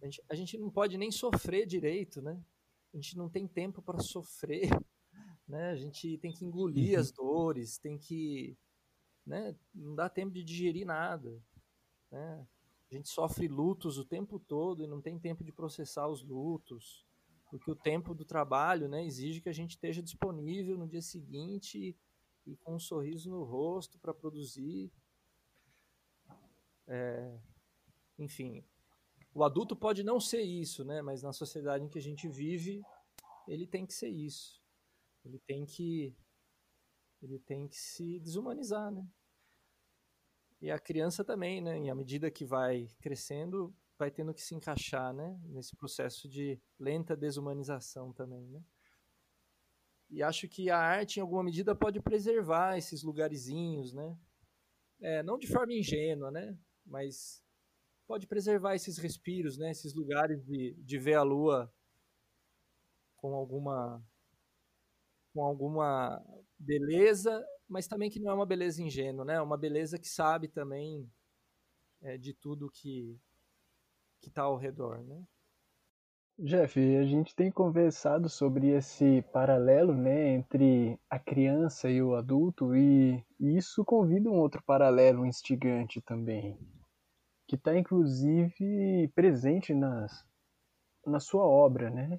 A 0.00 0.04
gente, 0.04 0.22
a 0.30 0.34
gente 0.34 0.58
não 0.58 0.70
pode 0.70 0.98
nem 0.98 1.10
sofrer 1.10 1.66
direito, 1.66 2.20
né? 2.22 2.40
A 2.92 2.96
gente 2.96 3.16
não 3.16 3.28
tem 3.28 3.46
tempo 3.46 3.80
para 3.82 4.00
sofrer, 4.00 4.68
né? 5.48 5.70
A 5.70 5.76
gente 5.76 6.18
tem 6.18 6.32
que 6.32 6.44
engolir 6.44 6.98
as 6.98 7.12
dores, 7.12 7.78
tem 7.78 7.98
que. 7.98 8.56
Né? 9.26 9.54
Não 9.74 9.94
dá 9.94 10.08
tempo 10.08 10.32
de 10.32 10.42
digerir 10.42 10.86
nada. 10.86 11.40
Né? 12.10 12.46
A 12.90 12.94
gente 12.94 13.08
sofre 13.08 13.48
lutos 13.48 13.98
o 13.98 14.04
tempo 14.04 14.38
todo 14.38 14.82
e 14.82 14.86
não 14.86 15.00
tem 15.00 15.18
tempo 15.18 15.44
de 15.44 15.52
processar 15.52 16.08
os 16.08 16.22
lutos 16.22 17.06
porque 17.52 17.70
o 17.70 17.76
tempo 17.76 18.14
do 18.14 18.24
trabalho 18.24 18.88
né, 18.88 19.04
exige 19.04 19.42
que 19.42 19.48
a 19.50 19.52
gente 19.52 19.72
esteja 19.72 20.02
disponível 20.02 20.78
no 20.78 20.88
dia 20.88 21.02
seguinte 21.02 21.94
e 22.46 22.56
com 22.56 22.76
um 22.76 22.78
sorriso 22.78 23.28
no 23.28 23.44
rosto 23.44 23.98
para 23.98 24.14
produzir. 24.14 24.90
É, 26.86 27.38
enfim, 28.18 28.64
o 29.34 29.44
adulto 29.44 29.76
pode 29.76 30.02
não 30.02 30.18
ser 30.18 30.40
isso, 30.40 30.82
né, 30.82 31.02
mas 31.02 31.22
na 31.22 31.30
sociedade 31.30 31.84
em 31.84 31.90
que 31.90 31.98
a 31.98 32.02
gente 32.02 32.26
vive, 32.26 32.82
ele 33.46 33.66
tem 33.66 33.84
que 33.84 33.92
ser 33.92 34.08
isso. 34.08 34.58
Ele 35.22 35.38
tem 35.38 35.66
que 35.66 36.16
ele 37.22 37.38
tem 37.38 37.68
que 37.68 37.76
se 37.76 38.18
desumanizar, 38.20 38.90
né? 38.90 39.06
E 40.60 40.70
a 40.70 40.78
criança 40.78 41.24
também, 41.24 41.60
né? 41.60 41.80
E 41.80 41.90
à 41.90 41.94
medida 41.94 42.30
que 42.30 42.44
vai 42.44 42.88
crescendo, 43.00 43.74
vai 43.98 44.10
tendo 44.10 44.34
que 44.34 44.42
se 44.42 44.54
encaixar, 44.54 45.12
né, 45.12 45.38
nesse 45.44 45.76
processo 45.76 46.28
de 46.28 46.60
lenta 46.78 47.16
desumanização 47.16 48.12
também, 48.12 48.48
né? 48.48 48.62
E 50.10 50.22
acho 50.22 50.46
que 50.46 50.68
a 50.68 50.78
arte, 50.78 51.16
em 51.16 51.22
alguma 51.22 51.42
medida, 51.42 51.74
pode 51.74 52.00
preservar 52.00 52.76
esses 52.76 53.02
lugarzinhos, 53.02 53.94
né? 53.94 54.18
É, 55.00 55.22
não 55.22 55.38
de 55.38 55.46
forma 55.46 55.72
ingênua, 55.72 56.30
né? 56.30 56.56
Mas 56.84 57.42
pode 58.06 58.26
preservar 58.26 58.74
esses 58.74 58.98
respiros, 58.98 59.56
né? 59.56 59.70
Esses 59.70 59.94
lugares 59.94 60.44
de, 60.44 60.74
de 60.74 60.98
ver 60.98 61.14
a 61.14 61.22
lua 61.22 61.72
com 63.16 63.34
alguma 63.34 64.04
com 65.32 65.42
alguma 65.42 66.22
beleza, 66.62 67.44
mas 67.68 67.86
também 67.86 68.10
que 68.10 68.20
não 68.20 68.30
é 68.30 68.34
uma 68.34 68.46
beleza 68.46 68.82
ingênua, 68.82 69.24
né? 69.24 69.40
Uma 69.40 69.56
beleza 69.56 69.98
que 69.98 70.08
sabe 70.08 70.48
também 70.48 71.10
é, 72.00 72.16
de 72.16 72.32
tudo 72.34 72.70
que 72.70 73.18
que 74.20 74.28
está 74.28 74.42
ao 74.42 74.56
redor, 74.56 75.02
né? 75.02 75.20
Jeff, 76.38 76.78
a 76.96 77.04
gente 77.04 77.34
tem 77.34 77.50
conversado 77.50 78.28
sobre 78.28 78.68
esse 78.68 79.20
paralelo, 79.32 79.94
né, 79.94 80.30
entre 80.30 80.98
a 81.10 81.18
criança 81.18 81.90
e 81.90 82.00
o 82.00 82.14
adulto 82.14 82.74
e 82.74 83.22
isso 83.38 83.84
convida 83.84 84.30
um 84.30 84.38
outro 84.38 84.62
paralelo 84.64 85.26
instigante 85.26 86.00
também, 86.00 86.58
que 87.46 87.56
está 87.56 87.76
inclusive 87.76 89.08
presente 89.14 89.74
nas, 89.74 90.24
na 91.06 91.20
sua 91.20 91.44
obra, 91.44 91.90
né? 91.90 92.18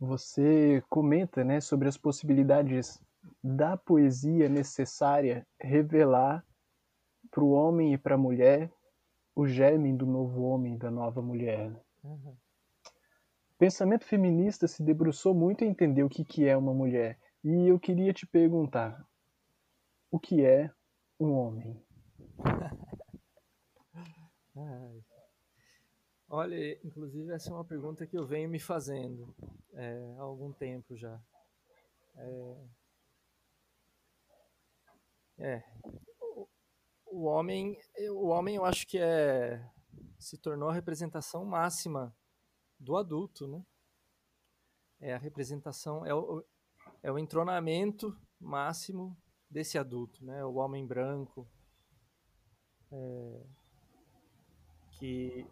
Você 0.00 0.82
comenta, 0.88 1.44
né, 1.44 1.60
sobre 1.60 1.88
as 1.88 1.96
possibilidades 1.98 3.00
da 3.42 3.76
poesia 3.76 4.48
necessária 4.48 5.46
revelar 5.60 6.44
para 7.30 7.44
o 7.44 7.50
homem 7.50 7.92
e 7.94 7.98
para 7.98 8.14
a 8.14 8.18
mulher 8.18 8.72
o 9.34 9.46
germe 9.46 9.92
do 9.92 10.06
novo 10.06 10.42
homem 10.42 10.74
e 10.74 10.78
da 10.78 10.90
nova 10.90 11.22
mulher. 11.22 11.72
Uhum. 12.02 12.36
O 13.52 13.58
pensamento 13.58 14.04
feminista 14.04 14.66
se 14.66 14.82
debruçou 14.82 15.34
muito 15.34 15.64
em 15.64 15.68
entender 15.68 16.02
o 16.02 16.08
que, 16.08 16.24
que 16.24 16.46
é 16.46 16.56
uma 16.56 16.74
mulher. 16.74 17.18
E 17.44 17.68
eu 17.68 17.78
queria 17.78 18.12
te 18.12 18.26
perguntar: 18.26 19.06
o 20.10 20.18
que 20.18 20.44
é 20.44 20.70
um 21.20 21.32
homem? 21.32 21.80
Olha, 26.30 26.78
inclusive 26.84 27.32
essa 27.32 27.50
é 27.50 27.54
uma 27.54 27.64
pergunta 27.64 28.06
que 28.06 28.18
eu 28.18 28.26
venho 28.26 28.50
me 28.50 28.58
fazendo 28.58 29.34
é, 29.72 30.14
há 30.18 30.22
algum 30.22 30.52
tempo 30.52 30.94
já. 30.94 31.18
É, 32.16 32.56
é, 35.38 35.62
o, 36.20 36.48
o 37.06 37.24
homem, 37.24 37.78
o 38.10 38.28
homem 38.28 38.56
eu 38.56 38.64
acho 38.64 38.86
que 38.86 38.98
é 38.98 39.64
se 40.18 40.36
tornou 40.36 40.68
a 40.68 40.74
representação 40.74 41.44
máxima 41.44 42.14
do 42.78 42.96
adulto, 42.96 43.46
né? 43.46 43.64
É 45.00 45.14
a 45.14 45.18
representação, 45.18 46.04
é 46.04 46.12
o, 46.12 46.44
é 47.02 47.12
o 47.12 47.18
entronamento 47.18 48.18
máximo 48.40 49.16
desse 49.48 49.78
adulto, 49.78 50.24
né? 50.24 50.44
O 50.44 50.54
homem 50.54 50.84
branco, 50.86 51.48
é, 52.90 53.46
que 54.92 55.46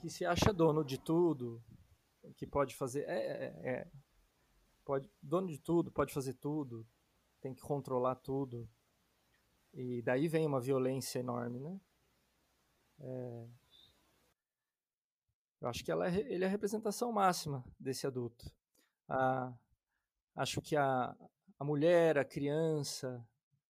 que 0.00 0.08
se 0.08 0.24
acha 0.24 0.50
dono 0.50 0.82
de 0.82 0.96
tudo, 0.96 1.62
que 2.34 2.46
pode 2.46 2.74
fazer, 2.74 3.02
é, 3.06 3.18
é, 3.18 3.70
é, 3.70 3.90
pode 4.82 5.10
dono 5.22 5.48
de 5.48 5.58
tudo, 5.58 5.92
pode 5.92 6.14
fazer 6.14 6.32
tudo, 6.34 6.86
tem 7.40 7.54
que 7.54 7.62
controlar 7.62 8.16
tudo, 8.16 8.68
e 9.72 10.02
daí 10.02 10.28
vem 10.28 10.46
uma 10.46 10.60
violência 10.60 11.18
enorme, 11.18 11.60
né? 11.60 11.80
É, 12.98 13.48
eu 15.60 15.68
acho 15.68 15.84
que 15.84 15.90
ela 15.90 16.08
é, 16.08 16.18
ele 16.32 16.44
é 16.44 16.46
a 16.46 16.50
representação 16.50 17.12
máxima 17.12 17.64
desse 17.78 18.06
adulto. 18.06 18.50
A, 19.08 19.52
acho 20.34 20.60
que 20.60 20.76
a, 20.76 21.14
a 21.58 21.64
mulher, 21.64 22.18
a 22.18 22.24
criança, 22.24 23.26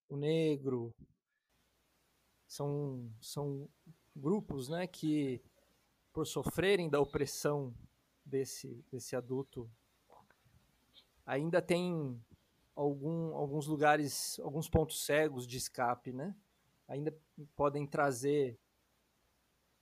o 0.08 0.16
negro 0.16 0.94
são, 2.46 3.12
são 3.20 3.68
grupos 4.14 4.68
né, 4.68 4.86
que, 4.86 5.42
por 6.12 6.26
sofrerem 6.26 6.88
da 6.88 7.00
opressão 7.00 7.74
desse, 8.24 8.84
desse 8.90 9.14
adulto, 9.14 9.70
ainda 11.26 11.60
tem 11.60 12.20
algum, 12.80 13.34
alguns 13.34 13.66
lugares, 13.66 14.40
alguns 14.40 14.68
pontos 14.68 15.04
cegos 15.04 15.46
de 15.46 15.58
escape, 15.58 16.12
né? 16.12 16.34
Ainda 16.88 17.14
podem 17.54 17.86
trazer 17.86 18.58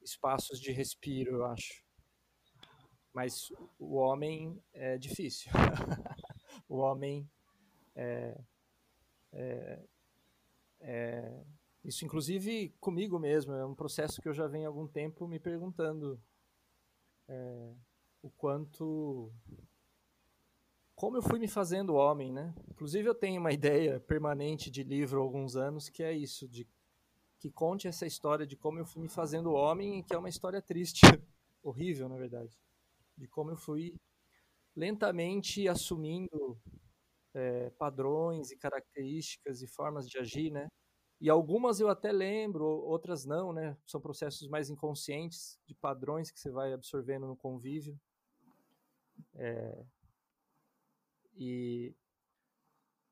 espaços 0.02 0.60
de 0.60 0.72
respiro, 0.72 1.36
eu 1.36 1.46
acho. 1.46 1.84
Mas 3.12 3.50
o 3.78 3.94
homem 3.94 4.60
é 4.72 4.98
difícil. 4.98 5.50
o 6.68 6.78
homem 6.78 7.30
é, 7.94 8.36
é, 9.32 9.84
é, 10.80 11.44
isso 11.84 12.04
inclusive 12.04 12.74
comigo 12.80 13.18
mesmo 13.18 13.52
é 13.52 13.64
um 13.64 13.74
processo 13.74 14.20
que 14.20 14.28
eu 14.28 14.34
já 14.34 14.46
venho 14.46 14.66
há 14.66 14.68
algum 14.68 14.86
tempo 14.86 15.26
me 15.26 15.38
perguntando 15.38 16.20
é, 17.28 17.74
o 18.22 18.30
quanto 18.30 19.32
como 20.98 21.16
eu 21.16 21.22
fui 21.22 21.38
me 21.38 21.46
fazendo 21.46 21.94
homem, 21.94 22.32
né? 22.32 22.52
Inclusive 22.68 23.08
eu 23.08 23.14
tenho 23.14 23.40
uma 23.40 23.52
ideia 23.54 24.00
permanente 24.00 24.68
de 24.68 24.82
livro 24.82 25.20
há 25.20 25.22
alguns 25.22 25.54
anos 25.54 25.88
que 25.88 26.02
é 26.02 26.12
isso 26.12 26.48
de 26.48 26.68
que 27.38 27.52
conte 27.52 27.86
essa 27.86 28.04
história 28.04 28.44
de 28.44 28.56
como 28.56 28.80
eu 28.80 28.84
fui 28.84 29.00
me 29.00 29.08
fazendo 29.08 29.52
homem, 29.52 30.02
que 30.02 30.12
é 30.12 30.18
uma 30.18 30.28
história 30.28 30.60
triste, 30.60 31.02
horrível, 31.62 32.08
na 32.08 32.16
verdade, 32.16 32.58
de 33.16 33.28
como 33.28 33.52
eu 33.52 33.56
fui 33.56 33.94
lentamente 34.74 35.68
assumindo 35.68 36.60
é, 37.32 37.70
padrões 37.70 38.50
e 38.50 38.56
características 38.56 39.62
e 39.62 39.68
formas 39.68 40.08
de 40.08 40.18
agir, 40.18 40.50
né? 40.50 40.66
E 41.20 41.30
algumas 41.30 41.78
eu 41.78 41.88
até 41.88 42.10
lembro, 42.10 42.64
outras 42.64 43.24
não, 43.24 43.52
né? 43.52 43.76
São 43.86 44.00
processos 44.00 44.48
mais 44.48 44.68
inconscientes 44.68 45.60
de 45.64 45.76
padrões 45.76 46.32
que 46.32 46.40
você 46.40 46.50
vai 46.50 46.72
absorvendo 46.72 47.28
no 47.28 47.36
convívio. 47.36 47.96
É, 49.36 49.84
e, 51.38 51.94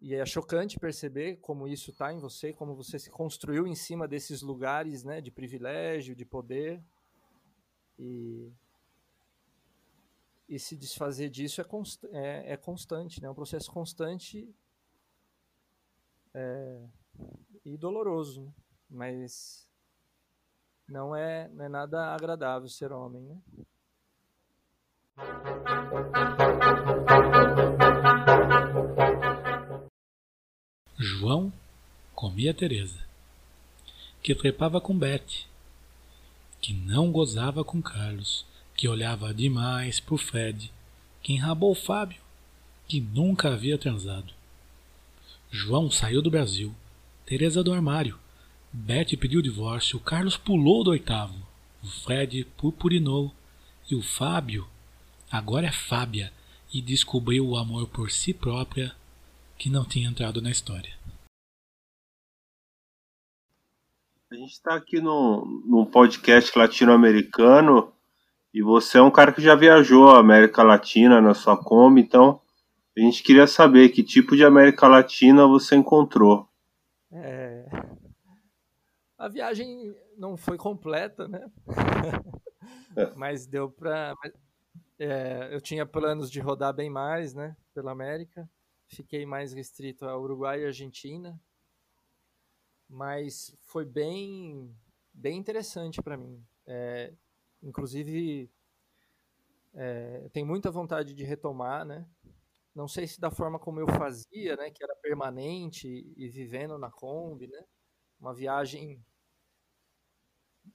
e 0.00 0.14
é 0.14 0.26
chocante 0.26 0.80
perceber 0.80 1.36
como 1.36 1.68
isso 1.68 1.92
está 1.92 2.12
em 2.12 2.18
você, 2.18 2.52
como 2.52 2.74
você 2.74 2.98
se 2.98 3.08
construiu 3.08 3.66
em 3.66 3.74
cima 3.76 4.08
desses 4.08 4.42
lugares 4.42 5.04
né, 5.04 5.20
de 5.20 5.30
privilégio, 5.30 6.16
de 6.16 6.24
poder. 6.24 6.82
E, 7.96 8.52
e 10.48 10.58
se 10.58 10.76
desfazer 10.76 11.30
disso 11.30 11.60
é, 11.60 11.64
const, 11.64 12.04
é, 12.06 12.52
é 12.52 12.56
constante, 12.56 13.22
né? 13.22 13.28
é 13.28 13.30
um 13.30 13.34
processo 13.34 13.70
constante 13.70 14.52
é, 16.34 16.82
e 17.64 17.76
doloroso, 17.78 18.42
né? 18.44 18.52
mas 18.90 19.70
não 20.88 21.14
é, 21.14 21.48
não 21.48 21.64
é 21.64 21.68
nada 21.68 22.12
agradável 22.12 22.68
ser 22.68 22.92
homem. 22.92 23.22
Né? 23.22 23.40
João 31.18 31.50
comia 32.14 32.52
Teresa, 32.52 32.98
que 34.22 34.34
trepava 34.34 34.82
com 34.82 34.96
Bete, 34.96 35.48
que 36.60 36.74
não 36.74 37.10
gozava 37.10 37.64
com 37.64 37.80
Carlos, 37.80 38.44
que 38.76 38.86
olhava 38.86 39.32
demais 39.32 39.98
pro 39.98 40.18
Fred, 40.18 40.70
que 41.22 41.32
enrabou 41.32 41.74
Fábio, 41.74 42.20
que 42.86 43.00
nunca 43.00 43.48
havia 43.48 43.78
transado. 43.78 44.30
João 45.50 45.90
saiu 45.90 46.20
do 46.20 46.30
Brasil, 46.30 46.74
Teresa 47.24 47.64
do 47.64 47.72
armário, 47.72 48.18
Bete 48.70 49.16
pediu 49.16 49.40
divórcio, 49.40 49.98
Carlos 49.98 50.36
pulou 50.36 50.84
do 50.84 50.90
oitavo, 50.90 51.34
o 51.82 51.86
Fred 51.86 52.44
purpurinou 52.58 53.34
e 53.90 53.94
o 53.94 54.02
Fábio 54.02 54.68
agora 55.30 55.68
é 55.68 55.72
Fábia 55.72 56.30
e 56.70 56.82
descobriu 56.82 57.48
o 57.48 57.56
amor 57.56 57.88
por 57.88 58.10
si 58.10 58.34
própria 58.34 58.94
que 59.58 59.70
não 59.70 59.84
tinha 59.84 60.08
entrado 60.08 60.42
na 60.42 60.50
história. 60.50 60.94
A 64.30 64.34
gente 64.34 64.52
está 64.52 64.74
aqui 64.74 65.00
no, 65.00 65.46
num 65.66 65.84
podcast 65.84 66.58
latino-americano 66.58 67.92
e 68.52 68.60
você 68.60 68.98
é 68.98 69.02
um 69.02 69.10
cara 69.10 69.32
que 69.32 69.40
já 69.40 69.54
viajou 69.54 70.08
a 70.08 70.18
América 70.18 70.62
Latina 70.62 71.20
na 71.20 71.32
sua 71.32 71.56
Kombi, 71.56 72.00
então 72.00 72.40
a 72.96 73.00
gente 73.00 73.22
queria 73.22 73.46
saber 73.46 73.90
que 73.90 74.02
tipo 74.02 74.34
de 74.34 74.44
América 74.44 74.88
Latina 74.88 75.46
você 75.46 75.76
encontrou. 75.76 76.48
É... 77.12 77.66
A 79.18 79.28
viagem 79.28 79.94
não 80.18 80.36
foi 80.36 80.58
completa, 80.58 81.28
né? 81.28 81.50
É. 82.96 83.06
Mas 83.16 83.46
deu 83.46 83.70
para. 83.70 84.14
É, 84.98 85.48
eu 85.52 85.60
tinha 85.60 85.86
planos 85.86 86.30
de 86.30 86.40
rodar 86.40 86.74
bem 86.74 86.90
mais, 86.90 87.34
né? 87.34 87.56
Pela 87.74 87.92
América. 87.92 88.48
Fiquei 88.88 89.26
mais 89.26 89.52
restrito 89.52 90.06
a 90.06 90.18
Uruguai 90.18 90.62
e 90.62 90.66
Argentina 90.66 91.40
mas 92.88 93.56
foi 93.62 93.84
bem, 93.84 94.74
bem 95.12 95.38
interessante 95.38 96.00
para 96.02 96.16
mim. 96.16 96.44
É, 96.66 97.12
inclusive, 97.62 98.50
é, 99.74 100.28
tenho 100.32 100.46
muita 100.46 100.70
vontade 100.70 101.14
de 101.14 101.24
retomar, 101.24 101.84
né? 101.84 102.06
Não 102.74 102.86
sei 102.86 103.06
se 103.06 103.20
da 103.20 103.30
forma 103.30 103.58
como 103.58 103.80
eu 103.80 103.86
fazia, 103.88 104.56
né? 104.56 104.70
Que 104.70 104.84
era 104.84 104.94
permanente 104.96 105.88
e 106.16 106.28
vivendo 106.28 106.78
na 106.78 106.90
Kombi, 106.90 107.48
né? 107.48 107.64
Uma 108.20 108.34
viagem 108.34 109.02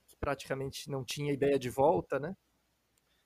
que 0.06 0.16
praticamente 0.16 0.90
não 0.90 1.04
tinha 1.04 1.32
ideia 1.32 1.58
de 1.58 1.70
volta, 1.70 2.18
né? 2.18 2.36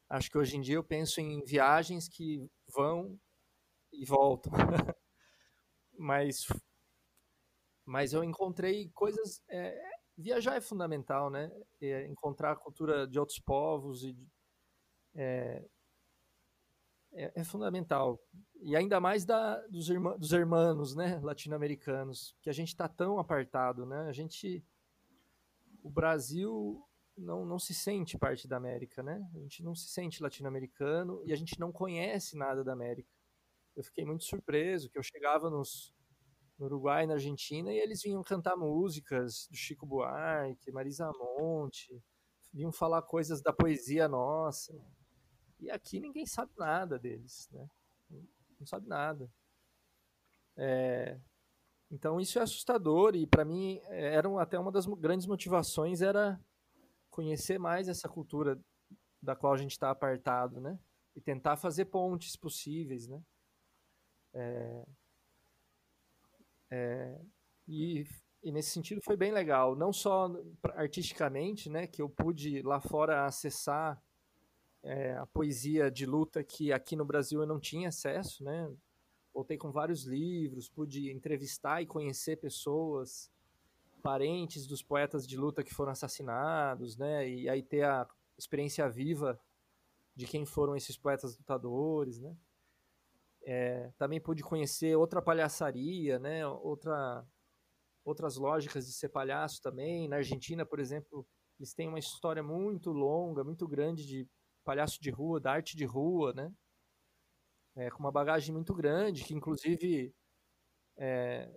Acho 0.09 0.31
que 0.31 0.39
hoje 0.39 0.57
em 0.57 0.61
dia 0.61 0.77
eu 0.77 0.85
penso 0.85 1.21
em 1.21 1.43
viagens 1.45 2.09
que 2.09 2.49
vão 2.69 3.19
e 4.01 4.05
voltam. 4.05 4.53
Mas 5.99 6.47
mas 7.87 8.13
eu 8.13 8.25
encontrei 8.25 8.91
coisas. 8.91 9.41
É, 9.49 9.81
viajar 10.19 10.57
é 10.57 10.61
fundamental, 10.61 11.31
né? 11.31 11.51
É, 11.81 12.07
encontrar 12.09 12.53
a 12.53 12.57
cultura 12.57 13.07
de 13.07 13.19
outros 13.19 13.39
povos 13.39 14.03
e 14.03 14.19
é, 15.15 15.65
é, 17.13 17.33
é, 17.37 17.45
fundamental. 17.45 18.21
E 18.61 18.75
ainda 18.75 18.99
mais 18.99 19.25
da, 19.25 19.61
dos, 19.69 19.89
irmã, 19.89 20.19
dos 20.19 20.33
irmãos, 20.33 20.97
né? 20.97 21.21
Latino-americanos, 21.23 22.37
que 22.43 22.51
a 22.51 22.53
gente 22.53 22.69
está 22.69 22.89
tão 22.89 23.21
apartado, 23.21 23.87
né? 23.87 24.09
A 24.09 24.13
gente. 24.13 24.65
O 25.81 25.89
Brasil 25.89 26.85
não, 27.17 27.47
não 27.47 27.61
se 27.61 27.73
sente 27.73 28.19
parte 28.19 28.49
da 28.49 28.57
América, 28.57 29.01
né? 29.01 29.25
A 29.33 29.39
gente 29.39 29.63
não 29.63 29.77
se 29.77 29.87
sente 29.89 30.21
latino-americano 30.21 31.23
e 31.25 31.33
a 31.33 31.37
gente 31.37 31.61
não 31.61 31.71
conhece 31.71 32.37
nada 32.37 32.65
da 32.65 32.73
América. 32.73 33.16
Eu 33.77 33.85
fiquei 33.85 34.05
muito 34.07 34.25
surpreso 34.25 34.89
que 34.89 34.99
eu 34.99 35.03
chegava 35.03 35.51
nos, 35.51 35.95
no 36.59 36.65
Uruguai, 36.65 37.07
na 37.07 37.15
Argentina, 37.15 37.71
e 37.71 37.79
eles 37.79 38.03
vinham 38.03 38.23
cantar 38.23 38.57
músicas 38.57 39.47
do 39.51 39.57
Chico 39.57 39.85
Buarque, 39.85 40.73
Marisa 40.73 41.13
Monte, 41.13 42.03
vinham 42.53 42.73
falar 42.73 43.03
coisas 43.03 43.43
da 43.43 43.53
poesia 43.53 44.09
nossa. 44.09 44.75
E 45.61 45.71
aqui 45.71 46.01
ninguém 46.01 46.25
sabe 46.25 46.51
nada 46.57 46.99
deles, 46.99 47.49
né? 47.53 47.69
Não 48.59 48.67
sabe 48.67 48.89
nada. 48.89 49.31
É, 50.57 51.21
então 51.91 52.19
isso 52.19 52.39
é 52.39 52.43
assustador 52.43 53.15
e 53.15 53.27
para 53.27 53.45
mim 53.45 53.79
era 53.91 54.27
até 54.41 54.59
uma 54.59 54.73
das 54.73 54.87
grandes 54.87 55.27
motivações 55.27 56.01
era 56.01 56.41
conhecer 57.11 57.59
mais 57.59 57.89
essa 57.89 58.09
cultura 58.09 58.59
da 59.21 59.37
qual 59.37 59.53
a 59.53 59.57
gente 59.59 59.73
está 59.73 59.91
apartado, 59.91 60.61
né? 60.61 60.79
E 61.15 61.21
tentar 61.21 61.57
fazer 61.57 61.87
pontes 61.87 62.37
possíveis, 62.37 63.07
né? 63.07 63.23
É, 64.39 64.85
é, 66.71 67.21
e, 67.67 68.07
e, 68.43 68.53
nesse 68.53 68.71
sentido 68.71 69.01
foi 69.03 69.17
bem 69.17 69.33
legal, 69.33 69.75
não 69.75 69.95
só 69.95 70.31
artisticamente, 70.75 71.71
né, 71.71 71.87
que 71.87 72.03
eu 72.03 72.09
pude 72.09 72.61
lá 72.61 72.79
fora 72.79 73.25
acessar 73.25 74.03
é, 74.83 75.15
a 75.15 75.25
poesia 75.25 75.91
de 75.91 76.05
luta 76.05 76.45
que 76.45 76.71
aqui 76.71 76.95
no 76.95 77.05
Brasil 77.05 77.41
eu 77.41 77.47
não 77.47 77.59
tinha 77.59 77.89
acesso, 77.89 78.45
né, 78.45 78.71
voltei 79.33 79.57
com 79.57 79.73
vários 79.73 80.05
livros, 80.05 80.69
pude 80.69 81.11
entrevistar 81.11 81.81
e 81.81 81.87
conhecer 81.87 82.37
pessoas, 82.37 83.31
parentes 84.03 84.67
dos 84.67 84.83
poetas 84.83 85.27
de 85.27 85.37
luta 85.37 85.65
que 85.65 85.75
foram 85.75 85.93
assassinados, 85.93 86.99
né, 86.99 87.27
e 87.27 87.49
aí 87.49 87.63
ter 87.63 87.85
a 87.85 88.07
experiência 88.37 88.87
viva 88.91 89.41
de 90.15 90.27
quem 90.27 90.45
foram 90.45 90.77
esses 90.77 90.97
poetas 90.99 91.39
lutadores, 91.39 92.21
né. 92.21 92.37
É, 93.49 93.93
também 93.97 94.21
pude 94.21 94.43
conhecer 94.43 94.97
outra 94.97 95.23
palhaçaria, 95.23 96.19
né? 96.19 96.45
Outra, 96.45 97.25
outras 98.05 98.37
lógicas 98.37 98.87
de 98.87 98.93
ser 98.93 99.09
palhaço 99.09 99.63
também. 99.63 100.09
Na 100.09 100.17
Argentina, 100.17 100.67
por 100.67 100.81
exemplo, 100.81 101.25
eles 101.57 101.73
têm 101.73 101.89
uma 101.89 102.01
história 102.01 102.43
muito 102.43 102.91
longa, 102.91 103.45
muito 103.45 103.69
grande 103.69 104.05
de 104.05 104.29
palhaço 104.65 105.01
de 105.01 105.11
rua, 105.11 105.41
da 105.41 105.53
arte 105.53 105.77
de 105.77 105.85
rua, 105.85 106.33
né? 106.33 106.53
É, 107.77 107.89
com 107.91 108.01
uma 108.01 108.11
bagagem 108.11 108.53
muito 108.53 108.75
grande, 108.75 109.23
que 109.23 109.35
inclusive 109.35 110.13
é, 110.97 111.49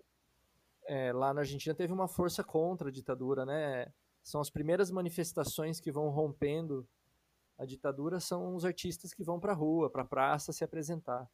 é, 0.86 1.12
lá 1.12 1.34
na 1.34 1.42
Argentina 1.42 1.74
teve 1.74 1.92
uma 1.92 2.08
força 2.08 2.44
contra 2.44 2.90
a 2.90 2.92
ditadura, 2.92 3.48
né? 3.48 3.92
São 4.24 4.40
as 4.42 4.52
primeiras 4.52 4.92
manifestações 4.92 5.80
que 5.80 5.92
vão 5.92 6.10
rompendo 6.10 6.88
a 7.58 7.66
ditadura, 7.66 8.20
são 8.20 8.56
os 8.56 8.64
artistas 8.64 9.12
que 9.12 9.24
vão 9.24 9.40
para 9.40 9.54
a 9.54 9.56
rua, 9.56 9.90
para 9.90 10.04
a 10.04 10.08
praça 10.08 10.54
se 10.54 10.64
apresentar. 10.64 11.28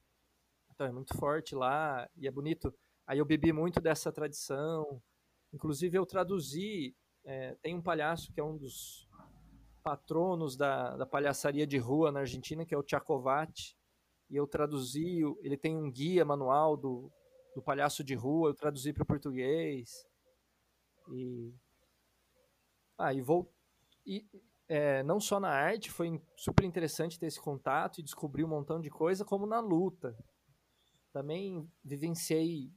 Então 0.76 0.88
é 0.88 0.91
muito 0.91 1.17
forte 1.17 1.55
lá 1.55 2.07
e 2.17 2.28
é 2.28 2.32
bonito. 2.32 2.73
Aí 3.07 3.17
eu 3.17 3.26
bebi 3.26 3.53
muito 3.53 3.80
dessa 3.80 4.11
tradição. 4.11 5.01
Inclusive 5.53 5.97
eu 5.97 6.05
traduzi. 6.05 6.93
É, 7.23 7.55
tem 7.61 7.73
um 7.73 7.82
palhaço 7.82 8.32
que 8.34 8.39
é 8.39 8.43
um 8.43 8.57
dos 8.57 9.07
patronos 9.82 10.57
da, 10.57 10.97
da 10.97 11.05
palhaçaria 11.05 11.65
de 11.65 11.78
rua 11.78 12.11
na 12.11 12.19
Argentina, 12.19 12.65
que 12.65 12.76
é 12.76 12.78
o 12.78 12.84
Tchacovati. 12.84 13.78
E 14.30 14.36
eu 14.36 14.45
traduzi. 14.45 15.21
Ele 15.41 15.55
tem 15.55 15.78
um 15.78 15.89
guia 15.89 16.26
manual 16.26 16.76
do, 16.76 17.09
do 17.55 17.61
palhaço 17.61 18.03
de 18.03 18.13
rua. 18.13 18.49
Eu 18.49 18.53
traduzi 18.53 18.91
para 18.91 19.03
o 19.03 19.07
português. 19.07 20.05
E. 21.13 21.53
Ah, 22.97 23.13
e 23.13 23.21
vou. 23.21 23.49
E, 24.05 24.28
é, 24.67 25.03
não 25.03 25.21
só 25.21 25.39
na 25.39 25.49
arte, 25.49 25.89
foi 25.89 26.21
super 26.36 26.65
interessante 26.65 27.17
ter 27.17 27.28
esse 27.28 27.39
contato 27.39 27.99
e 27.99 28.03
descobrir 28.03 28.43
um 28.43 28.49
montão 28.49 28.82
de 28.82 28.89
coisa, 28.89 29.23
como 29.23 29.45
na 29.45 29.61
luta 29.61 30.17
também 31.16 31.66
vivenciei 31.82 32.74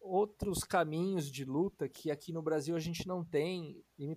outros 0.00 0.62
caminhos 0.62 1.28
de 1.28 1.44
luta 1.44 1.88
que 1.88 2.12
aqui 2.12 2.32
no 2.32 2.40
Brasil 2.40 2.76
a 2.76 2.78
gente 2.78 3.08
não 3.08 3.24
tem 3.24 3.84
e, 3.98 4.16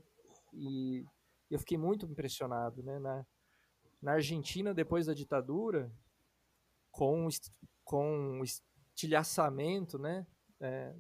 e 0.54 1.04
eu 1.50 1.58
fiquei 1.58 1.76
muito 1.76 2.06
impressionado, 2.06 2.84
né? 2.84 3.00
Na, 3.00 3.26
na 4.00 4.12
Argentina, 4.12 4.72
depois 4.72 5.08
da 5.08 5.16
ditadura, 5.16 5.91
com, 6.91 7.28
com 7.84 8.39
o 8.39 8.43
estilhaçamento, 8.43 9.97
né? 9.97 10.28
É, 10.60 10.95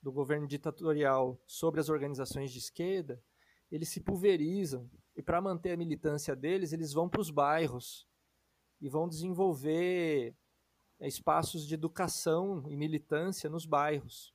do 0.00 0.12
governo 0.12 0.46
ditatorial 0.46 1.36
sobre 1.48 1.80
as 1.80 1.88
organizações 1.88 2.52
de 2.52 2.60
esquerda, 2.60 3.20
eles 3.72 3.88
se 3.88 4.00
pulverizam 4.00 4.88
e 5.16 5.20
para 5.22 5.40
manter 5.40 5.72
a 5.72 5.76
militância 5.76 6.36
deles, 6.36 6.72
eles 6.72 6.92
vão 6.92 7.08
para 7.08 7.20
os 7.20 7.30
bairros 7.32 8.06
e 8.80 8.88
vão 8.88 9.08
desenvolver 9.08 10.36
espaços 11.06 11.66
de 11.66 11.74
educação 11.74 12.64
e 12.68 12.76
militância 12.76 13.48
nos 13.48 13.64
bairros. 13.64 14.34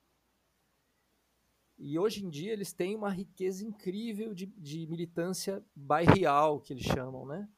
E 1.76 1.98
hoje 1.98 2.24
em 2.24 2.30
dia 2.30 2.52
eles 2.52 2.72
têm 2.72 2.94
uma 2.94 3.10
riqueza 3.10 3.64
incrível 3.64 4.32
de, 4.32 4.46
de 4.46 4.86
militância 4.86 5.62
bairrial, 5.74 6.60
que 6.60 6.72
eles 6.72 6.84
chamam, 6.84 7.26
né? 7.26 7.48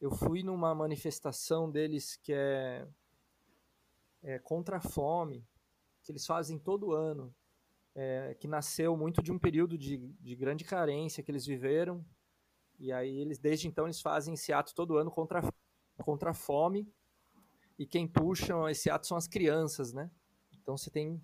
Eu 0.00 0.10
fui 0.10 0.42
numa 0.42 0.74
manifestação 0.74 1.70
deles 1.70 2.16
que 2.16 2.32
é, 2.32 2.88
é 4.22 4.38
contra 4.38 4.78
a 4.78 4.80
fome, 4.80 5.46
que 6.02 6.10
eles 6.10 6.26
fazem 6.26 6.58
todo 6.58 6.92
ano, 6.92 7.32
é, 7.94 8.34
que 8.40 8.48
nasceu 8.48 8.96
muito 8.96 9.22
de 9.22 9.30
um 9.30 9.38
período 9.38 9.78
de, 9.78 9.98
de 9.98 10.34
grande 10.34 10.64
carência 10.64 11.22
que 11.22 11.30
eles 11.30 11.46
viveram. 11.46 12.04
E 12.78 12.90
aí 12.92 13.16
eles, 13.18 13.38
desde 13.38 13.68
então, 13.68 13.84
eles 13.84 14.00
fazem 14.00 14.34
esse 14.34 14.52
ato 14.52 14.74
todo 14.74 14.96
ano 14.96 15.10
contra, 15.10 15.42
contra 15.98 16.30
a 16.30 16.34
fome. 16.34 16.92
E 17.78 17.86
quem 17.86 18.06
puxa 18.06 18.54
esse 18.70 18.90
ato 18.90 19.06
são 19.06 19.16
as 19.16 19.26
crianças, 19.26 19.92
né? 19.92 20.10
Então 20.62 20.76
você 20.76 20.90
tem 20.90 21.20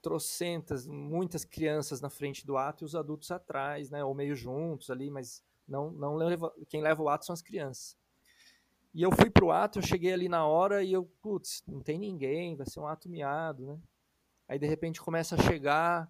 trocentas, 0.00 0.86
muitas 0.86 1.44
crianças 1.44 2.00
na 2.00 2.10
frente 2.10 2.46
do 2.46 2.56
ato 2.56 2.84
e 2.84 2.86
os 2.86 2.94
adultos 2.94 3.30
atrás, 3.30 3.90
né? 3.90 4.04
Ou 4.04 4.14
meio 4.14 4.36
juntos 4.36 4.90
ali, 4.90 5.10
mas 5.10 5.42
não, 5.66 5.90
não 5.90 6.14
leva, 6.14 6.52
quem 6.68 6.82
leva 6.82 7.02
o 7.02 7.08
ato 7.08 7.24
são 7.24 7.32
as 7.32 7.42
crianças. 7.42 7.96
E 8.92 9.02
eu 9.02 9.10
fui 9.10 9.28
pro 9.28 9.50
ato, 9.50 9.78
eu 9.78 9.82
cheguei 9.82 10.12
ali 10.12 10.28
na 10.28 10.46
hora 10.46 10.84
e 10.84 10.92
eu, 10.92 11.04
putz, 11.20 11.64
não 11.66 11.80
tem 11.80 11.98
ninguém, 11.98 12.54
vai 12.54 12.66
ser 12.66 12.80
um 12.80 12.86
ato 12.86 13.08
miado, 13.08 13.66
né? 13.66 13.80
Aí 14.46 14.58
de 14.58 14.66
repente 14.66 15.00
começa 15.00 15.34
a 15.34 15.42
chegar 15.42 16.08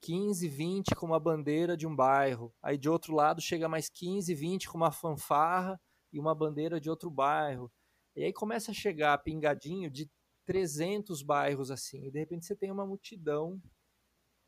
15, 0.00 0.48
20 0.48 0.94
com 0.94 1.06
uma 1.06 1.20
bandeira 1.20 1.76
de 1.76 1.86
um 1.86 1.94
bairro. 1.94 2.52
Aí 2.62 2.76
de 2.76 2.90
outro 2.90 3.14
lado 3.14 3.40
chega 3.40 3.68
mais 3.68 3.88
15, 3.88 4.34
20 4.34 4.68
com 4.68 4.76
uma 4.76 4.92
fanfarra 4.92 5.80
e 6.12 6.18
uma 6.18 6.34
bandeira 6.34 6.80
de 6.80 6.90
outro 6.90 7.10
bairro. 7.10 7.72
E 8.16 8.24
aí 8.24 8.32
começa 8.32 8.70
a 8.70 8.74
chegar 8.74 9.16
pingadinho 9.18 9.90
de 9.90 10.10
300 10.46 11.22
bairros 11.22 11.70
assim. 11.70 12.06
E 12.06 12.10
de 12.10 12.18
repente 12.18 12.46
você 12.46 12.56
tem 12.56 12.70
uma 12.70 12.86
multidão 12.86 13.62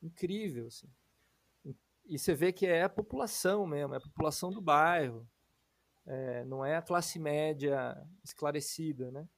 incrível 0.02 0.66
assim. 0.66 0.88
E 2.06 2.18
você 2.18 2.34
vê 2.34 2.52
que 2.52 2.66
é 2.66 2.84
a 2.84 2.88
população 2.88 3.66
mesmo, 3.66 3.92
é 3.92 3.98
a 3.98 4.00
população 4.00 4.50
do 4.50 4.62
bairro. 4.62 5.28
É, 6.06 6.42
não 6.46 6.64
é 6.64 6.74
a 6.76 6.82
classe 6.82 7.18
média 7.18 8.02
esclarecida, 8.24 9.10
né? 9.10 9.28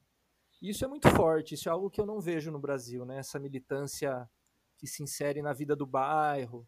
Isso 0.63 0.85
é 0.85 0.89
muito 0.89 1.09
forte, 1.11 1.55
isso 1.55 1.69
é 1.69 1.73
algo 1.73 1.91
que 1.91 2.01
eu 2.01 2.07
não 2.07 2.21
vejo 2.21 2.53
no 2.53 2.61
Brasil, 2.61 3.05
né? 3.05 3.19
Essa 3.19 3.41
militância 3.41 4.31
que 4.79 4.87
se 4.87 5.03
insere 5.03 5.43
na 5.43 5.53
vida 5.53 5.75
do 5.75 5.85
bairro, 5.85 6.65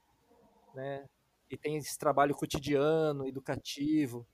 né? 0.75 1.09
E 1.49 1.57
tem 1.57 1.77
esse 1.77 1.97
trabalho 1.97 2.35
cotidiano, 2.35 3.29
educativo. 3.29 4.27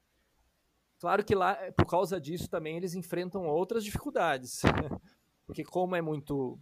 Claro 0.99 1.25
que 1.25 1.35
lá, 1.35 1.57
por 1.77 1.87
causa 1.87 2.21
disso, 2.21 2.49
também 2.49 2.77
eles 2.77 2.95
enfrentam 2.95 3.47
outras 3.47 3.85
dificuldades. 3.85 4.63
Porque 5.47 5.65
como 5.65 5.97
é 5.97 6.03
muito 6.03 6.59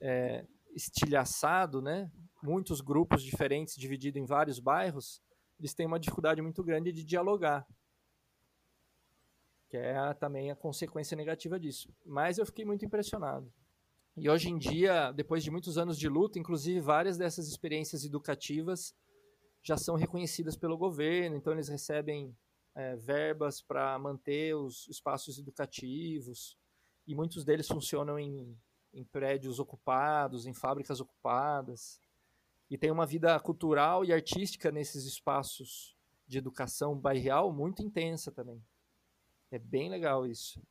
é, 0.00 0.44
estilhaçado, 0.74 1.80
né? 1.80 2.10
Muitos 2.42 2.80
grupos 2.80 3.22
diferentes 3.22 3.76
divididos 3.76 4.20
em 4.20 4.26
vários 4.26 4.58
bairros, 4.58 5.22
eles 5.58 5.74
têm 5.74 5.86
uma 5.86 6.00
dificuldade 6.00 6.42
muito 6.42 6.62
grande 6.62 6.92
de 6.92 7.04
dialogar 7.04 7.66
que 9.72 9.78
é 9.78 9.96
a, 9.96 10.12
também 10.12 10.50
a 10.50 10.54
consequência 10.54 11.16
negativa 11.16 11.58
disso. 11.58 11.88
Mas 12.04 12.36
eu 12.36 12.44
fiquei 12.44 12.62
muito 12.62 12.84
impressionado. 12.84 13.50
E 14.14 14.28
hoje 14.28 14.50
em 14.50 14.58
dia, 14.58 15.10
depois 15.12 15.42
de 15.42 15.50
muitos 15.50 15.78
anos 15.78 15.98
de 15.98 16.10
luta, 16.10 16.38
inclusive 16.38 16.78
várias 16.78 17.16
dessas 17.16 17.48
experiências 17.48 18.04
educativas 18.04 18.94
já 19.62 19.78
são 19.78 19.96
reconhecidas 19.96 20.56
pelo 20.56 20.76
governo, 20.76 21.36
então 21.36 21.54
eles 21.54 21.68
recebem 21.68 22.36
é, 22.74 22.96
verbas 22.96 23.60
para 23.60 23.98
manter 23.98 24.54
os 24.54 24.88
espaços 24.88 25.38
educativos, 25.38 26.56
e 27.06 27.14
muitos 27.14 27.44
deles 27.44 27.66
funcionam 27.66 28.18
em, 28.18 28.56
em 28.92 29.04
prédios 29.04 29.58
ocupados, 29.58 30.46
em 30.46 30.54
fábricas 30.54 31.00
ocupadas, 31.00 32.00
e 32.70 32.78
tem 32.78 32.90
uma 32.90 33.06
vida 33.06 33.38
cultural 33.40 34.04
e 34.04 34.12
artística 34.12 34.70
nesses 34.70 35.04
espaços 35.04 35.96
de 36.26 36.38
educação 36.38 36.98
bairral 36.98 37.52
muito 37.52 37.82
intensa 37.82 38.32
também. 38.32 38.64
É 39.50 39.58
bem 39.58 39.90
legal 39.90 40.26
isso. 40.26 40.62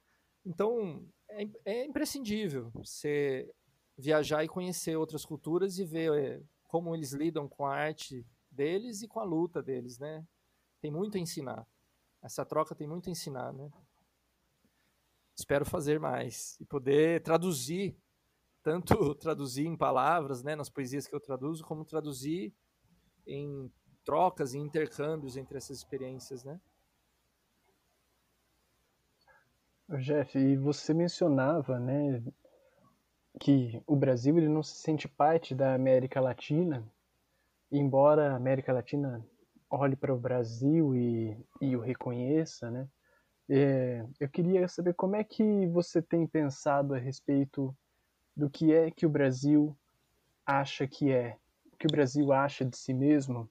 Então, 0.43 1.07
é, 1.29 1.47
é 1.65 1.85
imprescindível 1.85 2.71
você 2.73 3.53
viajar 3.95 4.43
e 4.43 4.47
conhecer 4.47 4.95
outras 4.95 5.23
culturas 5.23 5.77
e 5.77 5.85
ver 5.85 6.11
é, 6.13 6.41
como 6.63 6.95
eles 6.95 7.11
lidam 7.11 7.47
com 7.47 7.65
a 7.65 7.75
arte 7.75 8.25
deles 8.49 9.01
e 9.03 9.07
com 9.07 9.19
a 9.19 9.23
luta 9.23 9.61
deles, 9.61 9.99
né? 9.99 10.25
Tem 10.81 10.89
muito 10.89 11.17
a 11.17 11.19
ensinar. 11.19 11.67
Essa 12.21 12.45
troca 12.45 12.75
tem 12.75 12.87
muito 12.87 13.09
a 13.09 13.11
ensinar, 13.11 13.51
né? 13.51 13.71
Espero 15.35 15.65
fazer 15.65 15.99
mais 15.99 16.59
e 16.59 16.65
poder 16.65 17.23
traduzir, 17.23 17.97
tanto 18.61 19.15
traduzir 19.15 19.65
em 19.65 19.75
palavras, 19.75 20.43
né, 20.43 20.55
nas 20.55 20.69
poesias 20.69 21.07
que 21.07 21.15
eu 21.15 21.19
traduzo, 21.19 21.63
como 21.63 21.83
traduzir 21.83 22.53
em 23.25 23.71
trocas 24.03 24.53
e 24.53 24.59
intercâmbios 24.59 25.37
entre 25.37 25.57
essas 25.57 25.77
experiências, 25.77 26.43
né? 26.43 26.59
Jeff, 29.99 30.37
e 30.37 30.55
você 30.55 30.93
mencionava, 30.93 31.79
né, 31.79 32.23
que 33.39 33.81
o 33.85 33.95
Brasil 33.95 34.37
ele 34.37 34.47
não 34.47 34.63
se 34.63 34.75
sente 34.75 35.07
parte 35.07 35.53
da 35.53 35.73
América 35.73 36.21
Latina, 36.21 36.87
embora 37.71 38.31
a 38.31 38.35
América 38.35 38.71
Latina 38.71 39.25
olhe 39.71 39.95
para 39.95 40.13
o 40.13 40.19
Brasil 40.19 40.95
e, 40.95 41.37
e 41.61 41.75
o 41.75 41.79
reconheça, 41.79 42.69
né? 42.69 42.87
É, 43.49 44.05
eu 44.19 44.29
queria 44.29 44.67
saber 44.67 44.93
como 44.93 45.15
é 45.15 45.23
que 45.23 45.65
você 45.67 46.01
tem 46.01 46.27
pensado 46.27 46.93
a 46.93 46.97
respeito 46.97 47.75
do 48.35 48.49
que 48.49 48.73
é 48.73 48.91
que 48.91 49.05
o 49.05 49.09
Brasil 49.09 49.75
acha 50.45 50.87
que 50.87 51.11
é, 51.11 51.37
o 51.73 51.77
que 51.77 51.87
o 51.87 51.91
Brasil 51.91 52.31
acha 52.31 52.63
de 52.63 52.77
si 52.77 52.93
mesmo 52.93 53.49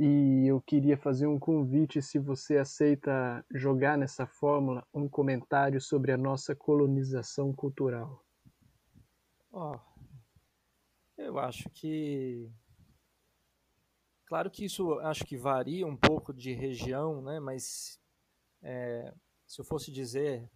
e 0.00 0.46
eu 0.46 0.60
queria 0.60 0.96
fazer 0.96 1.26
um 1.26 1.40
convite 1.40 2.00
se 2.00 2.20
você 2.20 2.56
aceita 2.56 3.44
jogar 3.52 3.98
nessa 3.98 4.28
fórmula 4.28 4.86
um 4.94 5.08
comentário 5.08 5.80
sobre 5.80 6.12
a 6.12 6.16
nossa 6.16 6.54
colonização 6.54 7.52
cultural. 7.52 8.24
Oh, 9.50 9.76
eu 11.16 11.36
acho 11.36 11.68
que 11.70 12.48
claro 14.28 14.50
que 14.50 14.66
isso 14.66 14.92
acho 15.00 15.24
que 15.24 15.38
varia 15.38 15.86
um 15.86 15.96
pouco 15.96 16.34
de 16.34 16.52
região, 16.52 17.22
né? 17.22 17.40
Mas 17.40 17.98
é, 18.62 19.14
se 19.46 19.58
eu 19.58 19.64
fosse 19.64 19.90
dizer 19.90 20.48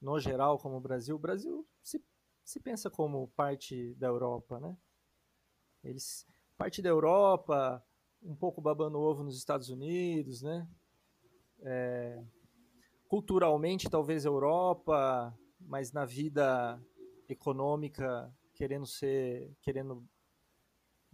no 0.00 0.18
geral 0.18 0.58
como 0.58 0.76
o 0.78 0.80
Brasil, 0.80 1.14
o 1.14 1.18
Brasil 1.18 1.66
se, 1.82 2.02
se 2.42 2.58
pensa 2.58 2.90
como 2.90 3.28
parte 3.28 3.94
da 3.96 4.06
Europa, 4.06 4.58
né? 4.58 4.76
Eles 5.82 6.26
parte 6.56 6.80
da 6.80 6.88
Europa, 6.88 7.84
um 8.22 8.34
pouco 8.34 8.62
babando 8.62 8.98
ovo 8.98 9.22
nos 9.22 9.36
Estados 9.36 9.68
Unidos, 9.68 10.40
né? 10.40 10.66
É, 11.60 12.24
culturalmente, 13.06 13.90
talvez 13.90 14.24
Europa, 14.24 15.38
mas 15.60 15.92
na 15.92 16.06
vida 16.06 16.82
econômica, 17.28 18.34
querendo 18.54 18.86
ser, 18.86 19.54
querendo 19.60 20.08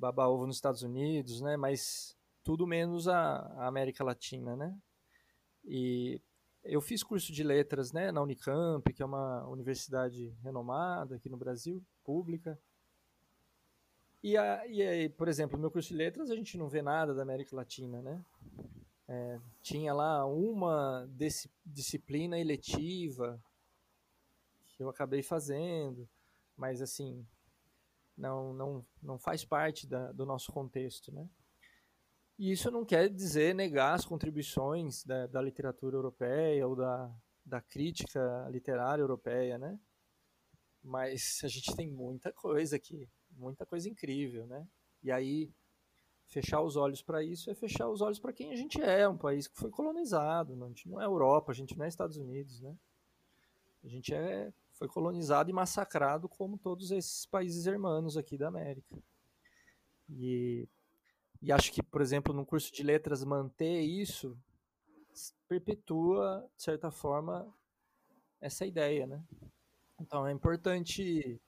babar 0.00 0.30
ovo 0.30 0.46
nos 0.46 0.56
Estados 0.56 0.82
Unidos, 0.82 1.42
né? 1.42 1.56
Mas 1.56 2.16
tudo 2.42 2.66
menos 2.66 3.06
a, 3.06 3.36
a 3.58 3.66
América 3.66 4.02
Latina, 4.02 4.56
né? 4.56 4.74
E 5.62 6.20
eu 6.64 6.80
fiz 6.80 7.02
curso 7.02 7.32
de 7.32 7.42
letras, 7.42 7.92
né, 7.92 8.10
na 8.10 8.22
Unicamp, 8.22 8.92
que 8.92 9.02
é 9.02 9.06
uma 9.06 9.46
universidade 9.46 10.34
renomada 10.42 11.16
aqui 11.16 11.28
no 11.28 11.36
Brasil, 11.36 11.84
pública. 12.02 12.58
E, 14.22 14.36
a, 14.36 14.66
e 14.66 14.82
aí, 14.82 15.08
por 15.08 15.28
exemplo, 15.28 15.56
no 15.56 15.62
meu 15.62 15.70
curso 15.70 15.88
de 15.90 15.96
letras 15.96 16.30
a 16.30 16.36
gente 16.36 16.56
não 16.56 16.68
vê 16.68 16.80
nada 16.80 17.14
da 17.14 17.22
América 17.22 17.54
Latina, 17.54 18.02
né? 18.02 18.24
É, 19.06 19.40
tinha 19.60 19.92
lá 19.92 20.24
uma 20.24 21.08
disciplina 21.64 22.38
eletiva 22.38 23.42
que 24.68 24.82
eu 24.82 24.88
acabei 24.88 25.22
fazendo, 25.22 26.08
mas 26.56 26.80
assim, 26.80 27.26
não, 28.20 28.52
não, 28.52 28.86
não 29.02 29.18
faz 29.18 29.44
parte 29.44 29.86
da, 29.86 30.12
do 30.12 30.24
nosso 30.26 30.52
contexto, 30.52 31.12
né? 31.12 31.28
E 32.38 32.52
isso 32.52 32.70
não 32.70 32.84
quer 32.84 33.08
dizer 33.08 33.54
negar 33.54 33.94
as 33.94 34.04
contribuições 34.04 35.04
da, 35.04 35.26
da 35.26 35.42
literatura 35.42 35.96
europeia 35.96 36.66
ou 36.66 36.76
da, 36.76 37.14
da 37.44 37.60
crítica 37.60 38.48
literária 38.50 39.02
europeia, 39.02 39.58
né? 39.58 39.78
Mas 40.82 41.40
a 41.44 41.48
gente 41.48 41.74
tem 41.76 41.88
muita 41.90 42.32
coisa 42.32 42.76
aqui 42.76 43.08
muita 43.36 43.64
coisa 43.66 43.88
incrível, 43.88 44.46
né? 44.46 44.66
E 45.02 45.10
aí 45.10 45.50
fechar 46.28 46.62
os 46.62 46.76
olhos 46.76 47.02
para 47.02 47.24
isso 47.24 47.50
é 47.50 47.54
fechar 47.54 47.88
os 47.88 48.00
olhos 48.00 48.20
para 48.20 48.32
quem 48.32 48.52
a 48.52 48.56
gente 48.56 48.80
é, 48.80 49.08
um 49.08 49.18
país 49.18 49.48
que 49.48 49.56
foi 49.56 49.70
colonizado, 49.70 50.52
a 50.52 50.68
gente 50.68 50.88
não 50.88 51.00
é 51.00 51.04
Europa, 51.04 51.50
a 51.50 51.54
gente 51.54 51.76
não 51.76 51.84
é 51.84 51.88
Estados 51.88 52.16
Unidos, 52.16 52.60
né? 52.60 52.76
A 53.82 53.88
gente 53.88 54.14
é 54.14 54.52
foi 54.80 54.88
colonizado 54.88 55.50
e 55.50 55.52
massacrado 55.52 56.26
como 56.26 56.56
todos 56.56 56.90
esses 56.90 57.26
países 57.26 57.66
hermanos 57.66 58.16
aqui 58.16 58.38
da 58.38 58.48
América. 58.48 58.96
E, 60.08 60.66
e 61.42 61.52
acho 61.52 61.70
que, 61.70 61.82
por 61.82 62.00
exemplo, 62.00 62.32
no 62.32 62.46
curso 62.46 62.72
de 62.72 62.82
letras 62.82 63.22
manter 63.22 63.82
isso 63.82 64.34
perpetua, 65.46 66.48
de 66.56 66.62
certa 66.62 66.90
forma, 66.90 67.46
essa 68.40 68.64
ideia, 68.64 69.06
né? 69.06 69.22
Então 70.00 70.26
é 70.26 70.32
importante 70.32 71.38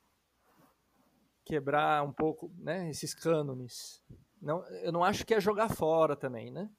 quebrar 1.43 2.05
um 2.05 2.13
pouco, 2.13 2.53
né, 2.59 2.91
esses 2.91 3.15
cânones. 3.15 4.03
Não, 4.43 4.63
eu 4.83 4.93
não 4.93 5.03
acho 5.03 5.25
que 5.25 5.33
é 5.33 5.41
jogar 5.41 5.71
fora 5.71 6.15
também, 6.15 6.51
né? 6.51 6.71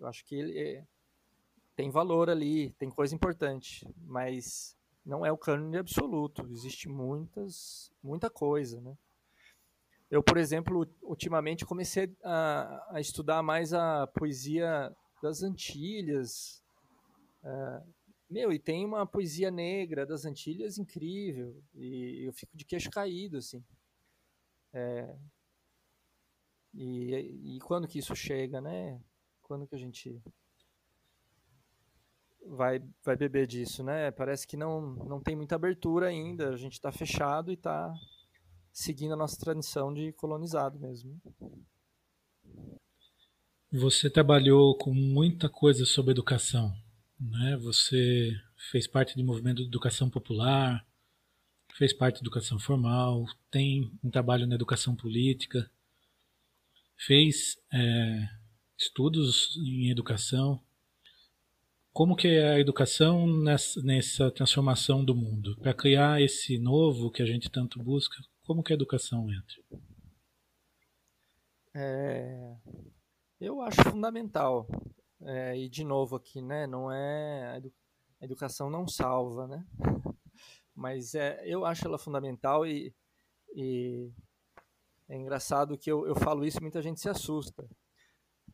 Eu 0.00 0.08
acho 0.08 0.24
que 0.24 0.34
ele 0.34 0.58
é, 0.58 0.84
tem 1.76 1.90
valor 1.90 2.28
ali, 2.28 2.72
tem 2.72 2.90
coisa 2.90 3.14
importante, 3.14 3.88
mas 3.98 4.76
não 5.04 5.24
é 5.24 5.32
o 5.32 5.38
cânone 5.38 5.78
absoluto. 5.78 6.46
Existe 6.50 6.88
muitas, 6.88 7.90
muita 8.02 8.30
coisa, 8.30 8.80
né? 8.80 8.96
Eu, 10.10 10.22
por 10.22 10.36
exemplo, 10.36 10.86
ultimamente 11.02 11.64
comecei 11.64 12.14
a, 12.22 12.96
a 12.96 13.00
estudar 13.00 13.42
mais 13.42 13.72
a 13.72 14.06
poesia 14.06 14.94
das 15.22 15.42
Antilhas. 15.42 16.62
Uh, 17.42 17.92
meu, 18.28 18.52
e 18.52 18.58
tem 18.58 18.84
uma 18.84 19.06
poesia 19.06 19.50
negra 19.50 20.04
das 20.04 20.24
Antilhas 20.24 20.78
incrível. 20.78 21.62
E 21.74 22.26
eu 22.26 22.32
fico 22.32 22.56
de 22.56 22.64
queixo 22.64 22.90
caído, 22.90 23.38
assim. 23.38 23.64
É, 24.74 25.14
e, 26.74 27.56
e 27.56 27.60
quando 27.60 27.86
que 27.86 27.98
isso 27.98 28.16
chega, 28.16 28.60
né? 28.60 29.00
Quando 29.42 29.66
que 29.66 29.74
a 29.74 29.78
gente 29.78 30.22
vai, 32.46 32.82
vai 33.04 33.16
beber 33.16 33.46
disso, 33.46 33.82
né? 33.82 34.10
Parece 34.10 34.46
que 34.46 34.56
não, 34.56 34.80
não 34.80 35.20
tem 35.20 35.36
muita 35.36 35.54
abertura 35.54 36.08
ainda, 36.08 36.50
a 36.50 36.56
gente 36.56 36.74
está 36.74 36.90
fechado 36.92 37.50
e 37.50 37.54
está 37.54 37.94
seguindo 38.72 39.12
a 39.12 39.16
nossa 39.16 39.38
tradição 39.38 39.92
de 39.92 40.12
colonizado 40.12 40.78
mesmo. 40.78 41.20
Você 43.72 44.10
trabalhou 44.10 44.76
com 44.76 44.92
muita 44.92 45.48
coisa 45.48 45.86
sobre 45.86 46.10
educação, 46.10 46.74
né? 47.18 47.56
Você 47.58 48.32
fez 48.70 48.86
parte 48.86 49.16
do 49.16 49.24
movimento 49.24 49.62
de 49.62 49.68
educação 49.68 50.10
popular, 50.10 50.86
fez 51.74 51.92
parte 51.92 52.16
da 52.16 52.20
educação 52.20 52.58
formal, 52.58 53.24
tem 53.50 53.90
um 54.02 54.10
trabalho 54.10 54.46
na 54.46 54.54
educação 54.54 54.94
política, 54.94 55.70
fez 56.96 57.58
é, 57.72 58.28
estudos 58.78 59.56
em 59.56 59.90
educação. 59.90 60.62
Como 61.92 62.16
que 62.16 62.26
é 62.26 62.54
a 62.54 62.58
educação 62.58 63.26
nessa, 63.26 63.82
nessa 63.82 64.30
transformação 64.30 65.04
do 65.04 65.14
mundo? 65.14 65.54
Para 65.58 65.74
criar 65.74 66.22
esse 66.22 66.58
novo 66.58 67.10
que 67.10 67.22
a 67.22 67.26
gente 67.26 67.50
tanto 67.50 67.78
busca, 67.82 68.16
como 68.46 68.62
que 68.62 68.72
a 68.72 68.74
educação 68.74 69.28
entra? 69.30 69.82
É, 71.74 72.56
eu 73.38 73.60
acho 73.60 73.82
fundamental. 73.84 74.66
É, 75.20 75.54
e 75.58 75.68
de 75.68 75.84
novo 75.84 76.16
aqui, 76.16 76.40
né? 76.40 76.66
Não 76.66 76.90
é 76.90 77.60
a 78.20 78.24
educação 78.24 78.70
não 78.70 78.88
salva, 78.88 79.46
né? 79.46 79.66
Mas 80.74 81.14
é, 81.14 81.42
eu 81.44 81.66
acho 81.66 81.86
ela 81.86 81.98
fundamental 81.98 82.66
e, 82.66 82.94
e 83.54 84.10
é 85.10 85.16
engraçado 85.16 85.76
que 85.76 85.92
eu, 85.92 86.06
eu 86.06 86.14
falo 86.14 86.42
isso 86.46 86.56
e 86.56 86.62
muita 86.62 86.80
gente 86.80 87.02
se 87.02 87.10
assusta. 87.10 87.68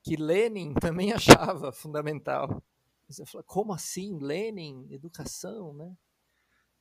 Que 0.02 0.16
Lenin 0.16 0.74
também 0.82 1.12
achava 1.12 1.70
fundamental. 1.70 2.60
Você 3.08 3.24
fala, 3.24 3.42
como 3.44 3.72
assim? 3.72 4.18
Lenin, 4.18 4.86
educação, 4.90 5.72
né? 5.72 5.96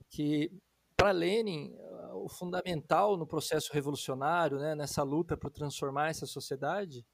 Que 0.10 0.52
para 0.96 1.12
Lenin, 1.12 1.76
o 2.16 2.28
fundamental 2.28 3.16
no 3.18 3.28
processo 3.28 3.72
revolucionário, 3.72 4.58
né, 4.58 4.74
nessa 4.74 5.04
luta 5.04 5.38
para 5.38 5.52
transformar 5.52 6.10
essa 6.10 6.26
sociedade, 6.26 7.06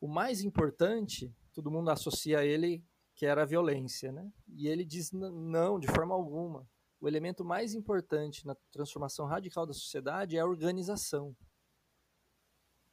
o 0.00 0.08
mais 0.08 0.40
importante, 0.40 1.34
todo 1.52 1.70
mundo 1.70 1.90
associa 1.90 2.38
a 2.38 2.44
ele 2.44 2.82
que 3.14 3.26
era 3.26 3.42
a 3.42 3.46
violência, 3.46 4.10
né? 4.10 4.32
E 4.48 4.66
ele 4.66 4.84
diz 4.84 5.12
não, 5.12 5.78
de 5.78 5.86
forma 5.86 6.14
alguma. 6.14 6.68
O 7.00 7.06
elemento 7.06 7.44
mais 7.44 7.74
importante 7.74 8.46
na 8.46 8.56
transformação 8.72 9.26
radical 9.26 9.66
da 9.66 9.72
sociedade 9.72 10.36
é 10.36 10.40
a 10.40 10.46
organização. 10.46 11.36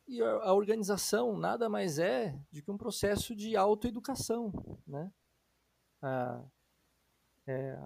E 0.08 0.22
a 0.22 0.54
organização 0.54 1.38
nada 1.38 1.70
mais 1.70 1.98
é 1.98 2.38
do 2.52 2.62
que 2.62 2.70
um 2.70 2.78
processo 2.78 3.34
de 3.34 3.56
autoeducação, 3.56 4.52
né? 4.86 5.12
A, 6.02 6.43
é, 7.47 7.78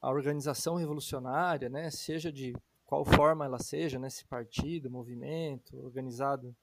a 0.00 0.10
organização 0.10 0.74
revolucionária, 0.74 1.68
né, 1.68 1.90
seja 1.90 2.32
de 2.32 2.54
qual 2.84 3.04
forma 3.04 3.44
ela 3.44 3.58
seja, 3.58 3.98
né, 3.98 4.08
partido, 4.28 4.90
movimento, 4.90 5.76
organizado, 5.78 6.54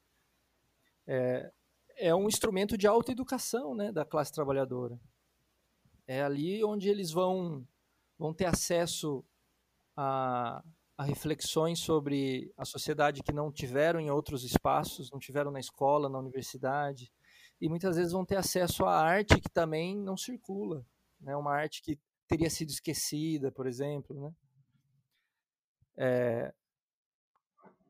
é, 1.08 1.52
é 1.97 2.14
um 2.14 2.28
instrumento 2.28 2.78
de 2.78 2.88
autoeducação 2.88 3.74
né, 3.74 3.91
da 3.91 4.06
classe 4.06 4.32
trabalhadora. 4.32 5.00
É 6.08 6.22
ali 6.22 6.64
onde 6.64 6.88
eles 6.88 7.12
vão, 7.12 7.66
vão 8.18 8.34
ter 8.34 8.45
acesso 8.45 9.24
a, 9.95 10.64
a 10.97 11.04
reflexões 11.04 11.80
sobre 11.80 12.54
a 12.58 12.66
sociedade 12.66 13.24
que 13.24 13.34
não 13.34 13.52
tiveram 13.52 14.00
em 14.00 14.10
outros 14.10 14.43
espaços, 14.43 15.12
não 15.12 15.20
tiveram 15.20 15.52
na 15.52 15.60
escola, 15.60 16.10
na 16.10 16.20
universidade, 16.20 17.12
e 17.62 17.68
muitas 17.68 17.97
vezes 17.97 18.14
vão 18.14 18.26
ter 18.26 18.38
acesso 18.38 18.86
à 18.86 18.95
arte 18.99 19.39
que 19.39 19.49
também 19.49 19.97
não 19.97 20.16
circula, 20.16 20.86
né? 21.20 21.36
Uma 21.36 21.53
arte 21.53 21.82
que 21.82 21.99
teria 22.28 22.49
sido 22.49 22.70
esquecida, 22.70 23.51
por 23.51 23.68
exemplo, 23.68 24.20
né? 24.22 24.34
É, 25.97 26.53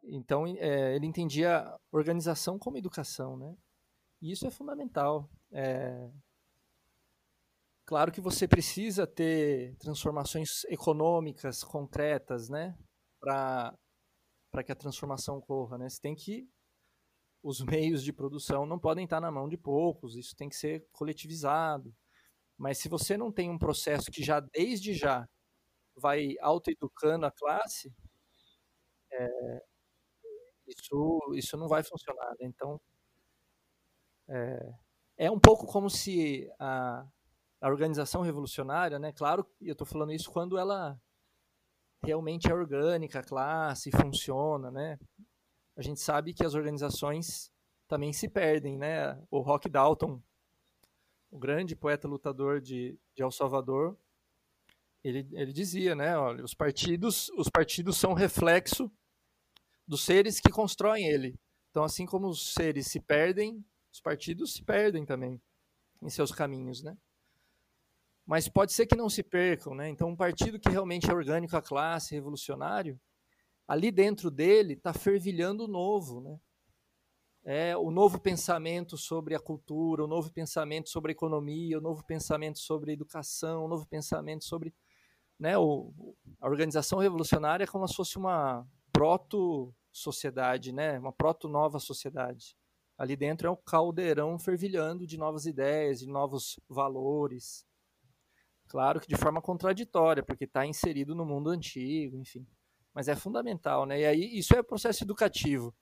então 0.04 0.48
é, 0.48 0.96
ele 0.96 1.06
entendia 1.06 1.78
organização 1.92 2.58
como 2.58 2.78
educação, 2.78 3.38
né? 3.38 3.56
E 4.22 4.32
isso 4.32 4.48
é 4.48 4.52
fundamental. 4.52 5.30
É, 5.52 6.10
claro 7.86 8.12
que 8.12 8.22
você 8.22 8.48
precisa 8.48 9.06
ter 9.06 9.76
transformações 9.78 10.64
econômicas 10.66 11.64
concretas, 11.64 12.50
né? 12.50 12.78
Para 13.20 13.78
para 14.52 14.64
que 14.64 14.72
a 14.72 14.76
transformação 14.76 15.38
ocorra, 15.38 15.78
né? 15.78 15.88
Você 15.88 16.02
tem 16.02 16.16
que 16.16 16.50
os 17.42 17.62
meios 17.62 18.04
de 18.04 18.12
produção 18.12 18.66
não 18.66 18.80
podem 18.80 19.06
estar 19.06 19.22
na 19.22 19.32
mão 19.32 19.48
de 19.48 19.58
poucos, 19.58 20.16
isso 20.16 20.36
tem 20.36 20.50
que 20.50 20.56
ser 20.56 20.86
coletivizado. 20.92 21.96
Mas 22.58 22.80
se 22.80 22.90
você 22.90 23.18
não 23.18 23.32
tem 23.32 23.50
um 23.50 23.58
processo 23.58 24.12
que 24.12 24.24
já 24.24 24.40
desde 24.40 24.94
já 24.94 25.28
vai 25.96 26.36
autoeducando 26.42 27.26
a 27.26 27.32
classe, 27.32 27.94
é, 29.12 29.64
isso, 30.68 31.34
isso 31.36 31.58
não 31.58 31.68
vai 31.68 31.84
funcionar. 31.84 32.30
Né? 32.40 32.48
Então, 32.48 32.80
é, 34.28 34.74
é, 35.18 35.32
um 35.32 35.40
pouco 35.40 35.66
como 35.66 35.90
se 35.90 36.50
a, 36.60 37.06
a 37.62 37.68
organização 37.70 38.22
revolucionária, 38.22 39.00
né? 39.00 39.12
Claro, 39.12 39.46
eu 39.62 39.74
estou 39.74 39.88
falando 39.88 40.14
isso 40.14 40.32
quando 40.32 40.58
ela 40.58 41.00
realmente 42.04 42.50
é 42.50 42.54
orgânica, 42.54 43.20
a 43.20 43.24
classe, 43.24 43.92
funciona, 43.92 44.72
né? 44.72 44.98
A 45.80 45.82
gente 45.82 46.02
sabe 46.02 46.34
que 46.34 46.46
as 46.46 46.54
organizações 46.54 47.50
também 47.88 48.12
se 48.12 48.28
perdem, 48.28 48.78
né? 48.78 49.18
O 49.32 49.40
Rock 49.40 49.70
Dalton 49.70 50.22
o 51.32 51.38
grande 51.38 51.76
poeta 51.76 52.08
lutador 52.08 52.60
de, 52.60 52.98
de 53.16 53.22
El 53.22 53.32
Salvador, 53.32 53.98
ele, 55.04 55.28
ele 55.32 55.54
dizia, 55.54 55.96
né, 55.96 56.18
olha, 56.18 56.44
os 56.44 56.54
partidos, 56.54 57.30
os 57.30 57.50
partidos 57.50 57.98
são 57.98 58.14
reflexo 58.14 58.92
dos 59.88 60.04
seres 60.04 60.40
que 60.40 60.52
constroem 60.52 61.08
ele. 61.08 61.40
Então, 61.70 61.84
assim 61.84 62.06
como 62.06 62.28
os 62.28 62.54
seres 62.54 62.88
se 62.88 63.00
perdem, 63.00 63.64
os 63.92 64.02
partidos 64.02 64.54
se 64.54 64.64
perdem 64.64 65.06
também 65.06 65.42
em 66.02 66.10
seus 66.10 66.32
caminhos, 66.32 66.82
né? 66.82 66.98
Mas 68.26 68.48
pode 68.48 68.74
ser 68.74 68.86
que 68.86 68.96
não 68.96 69.10
se 69.10 69.24
percam, 69.24 69.74
né? 69.74 69.90
Então, 69.90 70.10
um 70.10 70.16
partido 70.16 70.60
que 70.60 70.70
realmente 70.70 71.10
é 71.10 71.14
orgânico 71.14 71.56
à 71.56 71.62
classe, 71.62 72.14
revolucionário, 72.14 73.00
ali 73.70 73.92
dentro 73.92 74.32
dele 74.32 74.74
está 74.74 74.92
fervilhando 74.92 75.66
o 75.66 75.68
novo, 75.68 76.22
né? 76.22 76.40
é, 77.44 77.78
o 77.78 77.92
novo 77.92 78.20
pensamento 78.20 78.98
sobre 78.98 79.36
a 79.36 79.40
cultura, 79.40 80.04
o 80.04 80.08
novo 80.08 80.32
pensamento 80.32 80.90
sobre 80.90 81.12
a 81.12 81.14
economia, 81.14 81.78
o 81.78 81.82
novo 81.82 82.04
pensamento 82.04 82.58
sobre 82.58 82.90
a 82.90 82.94
educação, 82.94 83.66
o 83.66 83.68
novo 83.68 83.86
pensamento 83.86 84.44
sobre 84.44 84.74
né, 85.40 85.56
o, 85.56 85.94
a 86.42 86.48
organização 86.48 87.00
revolucionária 87.00 87.64
é 87.64 87.68
como 87.68 87.88
se 87.88 87.96
fosse 87.96 88.18
uma 88.18 88.68
proto-sociedade, 88.92 90.72
né, 90.72 90.98
uma 91.00 91.14
proto-nova 91.14 91.80
sociedade. 91.80 92.58
Ali 92.98 93.16
dentro 93.16 93.48
é 93.48 93.52
um 93.52 93.56
caldeirão 93.56 94.38
fervilhando 94.38 95.08
de 95.08 95.16
novas 95.16 95.46
ideias, 95.46 96.00
de 96.00 96.08
novos 96.08 96.60
valores. 96.68 97.66
Claro 98.68 99.00
que 99.00 99.08
de 99.08 99.16
forma 99.16 99.42
contraditória, 99.42 100.22
porque 100.22 100.44
está 100.44 100.66
inserido 100.66 101.16
no 101.16 101.24
mundo 101.24 101.50
antigo, 101.52 102.18
enfim. 102.18 102.46
Mas 102.94 103.08
é 103.08 103.16
fundamental, 103.16 103.86
né? 103.86 104.02
E 104.02 104.06
aí 104.06 104.38
isso 104.38 104.56
é 104.56 104.64
processo 104.64 105.04
educativo. 105.04 105.74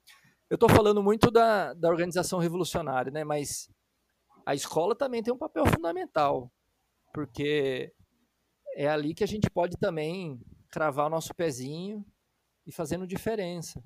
Eu 0.50 0.56
estou 0.56 0.70
falando 0.70 1.04
muito 1.04 1.30
da, 1.30 1.74
da 1.74 1.90
organização 1.90 2.40
revolucionária, 2.40 3.12
né? 3.12 3.24
Mas 3.24 3.70
a 4.46 4.56
escola 4.56 4.96
também 4.96 5.22
tem 5.22 5.34
um 5.34 5.38
papel 5.38 5.66
fundamental, 5.66 6.52
porque 7.14 7.94
é 8.76 8.88
ali 8.88 9.14
que 9.14 9.24
a 9.24 9.28
gente 9.28 9.50
pode 9.50 9.78
também 9.78 10.40
cravar 10.70 11.08
o 11.08 11.10
nosso 11.10 11.34
pezinho 11.34 12.06
e 12.66 12.72
fazendo 12.72 13.08
diferença, 13.08 13.84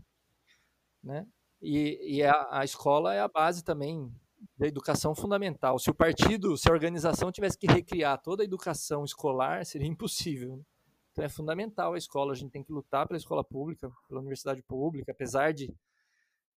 né? 1.04 1.26
E, 1.62 2.18
e 2.18 2.24
a, 2.24 2.60
a, 2.60 2.66
escola 2.66 3.14
é 3.14 3.20
a 3.20 3.28
base 3.28 3.64
também 3.64 4.12
da 4.58 4.68
educação 4.68 5.14
fundamental. 5.14 5.78
Se 5.78 5.92
o 5.92 5.96
partido, 5.96 6.58
se 6.58 6.70
a 6.70 6.74
organização 6.74 7.32
tivesse 7.32 7.58
que 7.58 7.68
recriar 7.68 8.20
toda 8.22 8.42
a 8.42 8.46
educação 8.46 9.06
escolar, 9.06 9.64
seria 9.66 9.88
impossível. 9.88 10.58
Né? 10.58 10.64
Então 11.12 11.26
é 11.26 11.30
fundamental 11.30 11.94
a 11.94 11.98
escola, 11.98 12.32
a 12.32 12.36
gente 12.36 12.52
tem 12.52 12.64
que 12.64 12.72
lutar 12.72 13.08
pela 13.08 13.18
escola 13.18 13.44
pública, 13.44 13.92
pela 14.08 14.22
universidade 14.22 14.64
pública, 14.64 15.12
apesar 15.12 15.54
de 15.54 15.74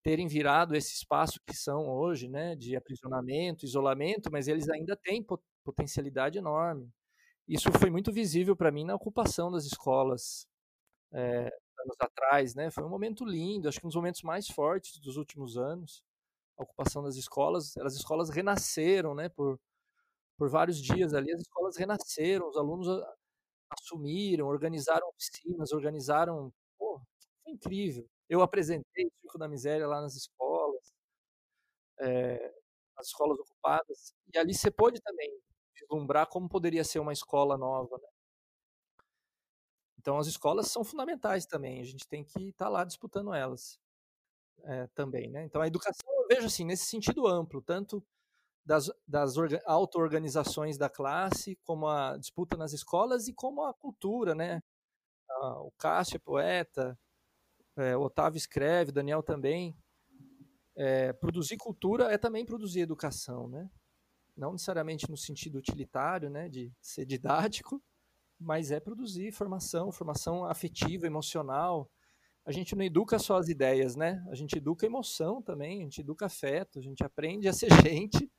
terem 0.04 0.28
virado 0.28 0.76
esse 0.76 0.93
espaço 0.93 1.39
que 1.47 1.56
são 1.56 1.88
hoje, 1.89 2.28
né, 2.28 2.56
de 2.56 2.76
aprisionamento, 2.76 3.66
isolamento, 3.66 4.30
mas 4.32 4.47
eles 4.47 4.70
ainda 4.70 4.97
têm 4.97 5.26
potencialidade 5.64 6.38
enorme. 6.38 6.89
Isso 7.47 7.72
foi 7.80 7.89
muito 7.89 8.12
visível 8.12 8.56
para 8.56 8.72
mim 8.72 8.86
na 8.86 8.95
ocupação 8.95 9.51
das 9.51 9.66
escolas 9.66 10.47
é, 11.14 11.45
anos 11.80 11.97
atrás, 11.99 12.56
né? 12.56 12.72
Foi 12.72 12.84
um 12.84 12.89
momento 12.89 13.26
lindo, 13.26 13.68
acho 13.68 13.80
que 13.80 13.86
um 13.86 13.89
dos 13.89 13.95
momentos 13.95 14.24
mais 14.24 14.47
fortes 14.47 14.99
dos 14.99 15.18
últimos 15.18 15.58
anos. 15.58 16.04
A 16.58 16.64
ocupação 16.64 17.04
das 17.04 17.16
escolas, 17.16 17.76
as 17.78 17.95
escolas 17.95 18.30
renasceram, 18.30 19.16
né? 19.16 19.30
Por, 19.30 19.60
por 20.38 20.49
vários 20.49 20.82
dias 20.82 21.14
ali, 21.14 21.32
as 21.34 21.41
escolas 21.41 21.78
renasceram, 21.78 22.49
os 22.49 22.58
alunos 22.58 22.88
assumiram, 23.80 24.48
organizaram 24.48 25.08
oficinas, 25.10 25.72
organizaram. 25.72 26.54
Pô, 26.78 27.02
foi 27.44 27.54
incrível. 27.54 28.08
Eu 28.30 28.42
apresentei 28.42 29.06
o 29.06 29.12
Circo 29.22 29.38
da 29.38 29.48
Miséria 29.48 29.88
lá 29.88 30.02
nas 30.02 30.16
escolas, 30.16 30.94
é, 32.00 32.54
nas 32.96 33.08
escolas 33.08 33.40
ocupadas, 33.40 34.14
e 34.34 34.38
ali 34.38 34.54
você 34.54 34.72
pôde 34.72 35.02
também 35.02 35.30
vislumbrar 35.76 36.28
como 36.28 36.50
poderia 36.50 36.84
ser 36.84 37.00
uma 37.00 37.14
escola 37.14 37.58
nova. 37.58 37.98
Né? 37.98 38.08
Então, 40.00 40.18
as 40.18 40.28
escolas 40.28 40.68
são 40.68 40.84
fundamentais 40.84 41.46
também, 41.46 41.80
a 41.80 41.84
gente 41.84 42.08
tem 42.08 42.24
que 42.24 42.50
estar 42.50 42.66
tá 42.66 42.70
lá 42.70 42.84
disputando 42.84 43.34
elas 43.34 43.80
é, 44.64 44.88
também. 44.88 45.30
Né? 45.30 45.44
Então, 45.44 45.62
a 45.62 45.68
educação, 45.68 46.10
eu 46.22 46.28
vejo 46.28 46.48
assim, 46.48 46.66
nesse 46.66 46.86
sentido 46.86 47.28
amplo, 47.28 47.62
tanto 47.62 48.04
das, 48.66 48.89
das 49.07 49.36
auto-organizações 49.66 50.78
da 50.78 50.89
classe, 50.89 51.57
como 51.64 51.88
a 51.88 52.18
disputa 52.18 52.55
nas 52.55 52.74
escolas 52.74 53.28
e 53.28 53.34
como 53.34 53.64
a 53.64 53.74
cultura, 53.74 54.34
né? 54.34 54.61
Ah, 55.30 55.61
o 55.61 55.72
Cássio 55.78 56.16
é 56.16 56.20
poeta, 56.20 56.99
é, 57.76 57.97
o 57.97 58.01
Otávio 58.01 58.38
escreve, 58.38 58.91
Daniel 58.91 59.24
também. 59.24 59.76
É, 60.76 61.14
produzir 61.14 61.57
cultura 61.57 62.11
é 62.11 62.18
também 62.18 62.45
produzir 62.45 62.82
educação, 62.82 63.47
né? 63.47 63.70
Não 64.36 64.53
necessariamente 64.53 65.09
no 65.09 65.18
sentido 65.18 65.57
utilitário, 65.57 66.30
né, 66.30 66.49
de 66.49 66.74
ser 66.82 67.05
didático, 67.05 67.82
mas 68.39 68.72
é 68.72 68.80
produzir 68.80 69.32
formação, 69.32 69.91
formação 69.91 70.45
afetiva, 70.45 71.05
emocional. 71.05 71.89
A 72.43 72.51
gente 72.51 72.76
não 72.76 72.84
educa 72.84 73.20
só 73.20 73.38
as 73.38 73.47
ideias, 73.47 73.95
né? 73.95 74.26
A 74.30 74.36
gente 74.36 74.57
educa 74.57 74.86
emoção 74.86 75.41
também, 75.41 75.82
a 75.82 75.84
gente 75.84 76.01
educa 76.01 76.26
afeto, 76.26 76.80
a 76.80 76.82
gente 76.82 77.03
aprende 77.03 77.47
a 77.47 77.53
ser 77.53 77.70
gente 77.88 78.32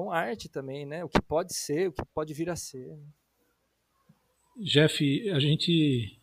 com 0.00 0.10
arte 0.10 0.48
também, 0.48 0.86
né? 0.86 1.04
O 1.04 1.10
que 1.10 1.20
pode 1.20 1.54
ser, 1.54 1.88
o 1.88 1.92
que 1.92 2.02
pode 2.14 2.32
vir 2.32 2.48
a 2.48 2.56
ser. 2.56 2.96
Né? 2.96 3.04
Jeff, 4.56 5.30
a 5.30 5.38
gente 5.38 6.18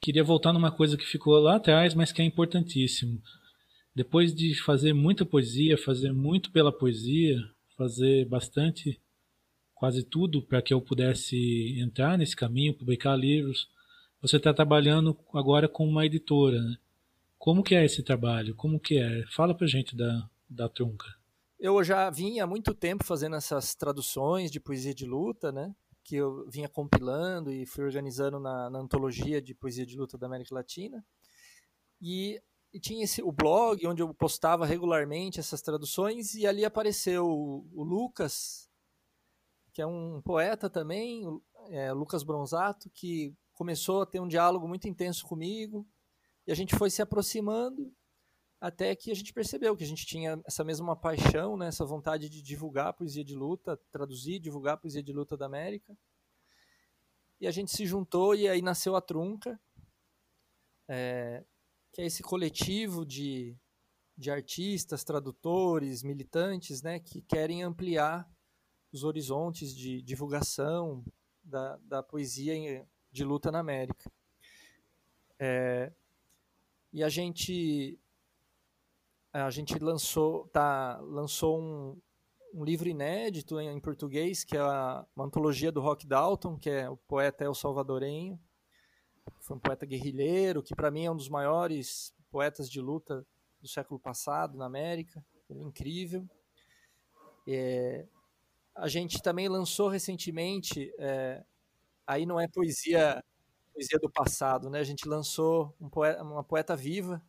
queria 0.00 0.24
voltar 0.24 0.50
numa 0.50 0.70
coisa 0.70 0.96
que 0.96 1.04
ficou 1.04 1.38
lá 1.38 1.56
atrás, 1.56 1.92
mas 1.92 2.10
que 2.10 2.22
é 2.22 2.24
importantíssimo. 2.24 3.20
Depois 3.94 4.34
de 4.34 4.54
fazer 4.62 4.94
muita 4.94 5.26
poesia, 5.26 5.76
fazer 5.76 6.10
muito 6.10 6.50
pela 6.50 6.72
poesia, 6.72 7.36
fazer 7.76 8.24
bastante, 8.24 8.98
quase 9.74 10.02
tudo 10.02 10.40
para 10.40 10.62
que 10.62 10.72
eu 10.72 10.80
pudesse 10.80 11.78
entrar 11.78 12.16
nesse 12.16 12.34
caminho, 12.34 12.72
publicar 12.72 13.14
livros, 13.14 13.68
você 14.22 14.38
está 14.38 14.54
trabalhando 14.54 15.14
agora 15.34 15.68
com 15.68 15.86
uma 15.86 16.06
editora. 16.06 16.62
Né? 16.62 16.78
Como 17.36 17.62
que 17.62 17.74
é 17.74 17.84
esse 17.84 18.02
trabalho? 18.02 18.54
Como 18.54 18.80
que 18.80 18.96
é? 18.98 19.26
Fala 19.26 19.54
para 19.54 19.66
gente 19.66 19.94
da, 19.94 20.30
da 20.48 20.66
Trunca. 20.66 21.17
Eu 21.58 21.82
já 21.82 22.08
vinha 22.08 22.44
há 22.44 22.46
muito 22.46 22.72
tempo 22.72 23.02
fazendo 23.02 23.34
essas 23.34 23.74
traduções 23.74 24.50
de 24.50 24.60
poesia 24.60 24.94
de 24.94 25.04
luta, 25.04 25.50
né? 25.50 25.74
Que 26.04 26.14
eu 26.14 26.48
vinha 26.48 26.68
compilando 26.68 27.50
e 27.50 27.66
fui 27.66 27.84
organizando 27.84 28.38
na, 28.38 28.70
na 28.70 28.78
antologia 28.78 29.42
de 29.42 29.54
poesia 29.54 29.84
de 29.84 29.96
luta 29.96 30.16
da 30.16 30.28
América 30.28 30.54
Latina. 30.54 31.04
E, 32.00 32.40
e, 32.72 32.78
tinha 32.78 33.02
esse, 33.02 33.22
o 33.22 33.32
blog 33.32 33.84
onde 33.88 34.02
eu 34.02 34.14
postava 34.14 34.64
regularmente 34.64 35.40
essas 35.40 35.60
traduções 35.60 36.34
e 36.34 36.46
ali 36.46 36.64
apareceu 36.64 37.26
o, 37.26 37.68
o 37.74 37.82
Lucas, 37.82 38.68
que 39.72 39.82
é 39.82 39.86
um 39.86 40.22
poeta 40.22 40.70
também, 40.70 41.24
é, 41.70 41.92
Lucas 41.92 42.22
Bronzato, 42.22 42.88
que 42.90 43.34
começou 43.52 44.02
a 44.02 44.06
ter 44.06 44.20
um 44.20 44.28
diálogo 44.28 44.68
muito 44.68 44.86
intenso 44.86 45.26
comigo 45.26 45.84
e 46.46 46.52
a 46.52 46.54
gente 46.54 46.76
foi 46.76 46.88
se 46.88 47.02
aproximando 47.02 47.92
até 48.60 48.94
que 48.96 49.10
a 49.10 49.14
gente 49.14 49.32
percebeu 49.32 49.76
que 49.76 49.84
a 49.84 49.86
gente 49.86 50.04
tinha 50.04 50.40
essa 50.44 50.64
mesma 50.64 50.96
paixão, 50.96 51.56
né, 51.56 51.68
essa 51.68 51.84
vontade 51.84 52.28
de 52.28 52.42
divulgar 52.42 52.88
a 52.88 52.92
poesia 52.92 53.24
de 53.24 53.34
luta, 53.34 53.76
traduzir, 53.90 54.40
divulgar 54.40 54.74
a 54.74 54.76
poesia 54.76 55.02
de 55.02 55.12
luta 55.12 55.36
da 55.36 55.46
América. 55.46 55.96
E 57.40 57.46
a 57.46 57.50
gente 57.52 57.70
se 57.70 57.86
juntou 57.86 58.34
e 58.34 58.48
aí 58.48 58.60
nasceu 58.60 58.96
a 58.96 59.00
Trunca, 59.00 59.60
é, 60.88 61.44
que 61.92 62.02
é 62.02 62.06
esse 62.06 62.20
coletivo 62.20 63.06
de, 63.06 63.56
de 64.16 64.30
artistas, 64.30 65.04
tradutores, 65.04 66.02
militantes, 66.02 66.82
né, 66.82 66.98
que 66.98 67.22
querem 67.22 67.62
ampliar 67.62 68.28
os 68.92 69.04
horizontes 69.04 69.74
de 69.74 70.02
divulgação 70.02 71.04
da, 71.44 71.76
da 71.76 72.02
poesia 72.02 72.84
de 73.12 73.22
luta 73.22 73.52
na 73.52 73.60
América. 73.60 74.10
É, 75.38 75.92
e 76.92 77.04
a 77.04 77.08
gente 77.08 78.00
a 79.32 79.50
gente 79.50 79.78
lançou, 79.78 80.48
tá, 80.48 80.98
lançou 81.02 81.60
um, 81.60 82.00
um 82.54 82.64
livro 82.64 82.88
inédito 82.88 83.60
em, 83.60 83.68
em, 83.68 83.80
português, 83.80 84.44
que 84.44 84.56
é 84.56 84.60
a, 84.60 85.04
uma 85.14 85.26
antologia 85.26 85.70
do 85.70 85.80
Rock 85.80 86.06
Dalton, 86.06 86.56
que 86.56 86.70
é 86.70 86.88
o 86.88 86.96
poeta 86.96 87.44
El 87.44 87.54
Salvadorenho. 87.54 88.40
Foi 89.40 89.56
um 89.56 89.60
poeta 89.60 89.84
guerrilheiro, 89.84 90.62
que 90.62 90.74
para 90.74 90.90
mim 90.90 91.04
é 91.04 91.10
um 91.10 91.16
dos 91.16 91.28
maiores 91.28 92.14
poetas 92.30 92.70
de 92.70 92.80
luta 92.80 93.26
do 93.60 93.68
século 93.68 94.00
passado 94.00 94.56
na 94.56 94.66
América. 94.66 95.24
Ele 95.48 95.60
é 95.60 95.62
incrível. 95.62 96.28
É, 97.46 98.06
a 98.74 98.88
gente 98.88 99.22
também 99.22 99.48
lançou 99.48 99.88
recentemente, 99.88 100.92
é, 100.98 101.44
aí 102.06 102.24
não 102.24 102.38
é 102.38 102.46
poesia 102.46 103.22
poesia 103.78 103.98
do 104.00 104.10
passado, 104.10 104.68
né? 104.68 104.80
A 104.80 104.84
gente 104.84 105.08
lançou 105.08 105.74
um 105.80 105.88
poeta, 105.88 106.22
uma 106.22 106.42
poeta 106.42 106.74
viva, 106.74 107.22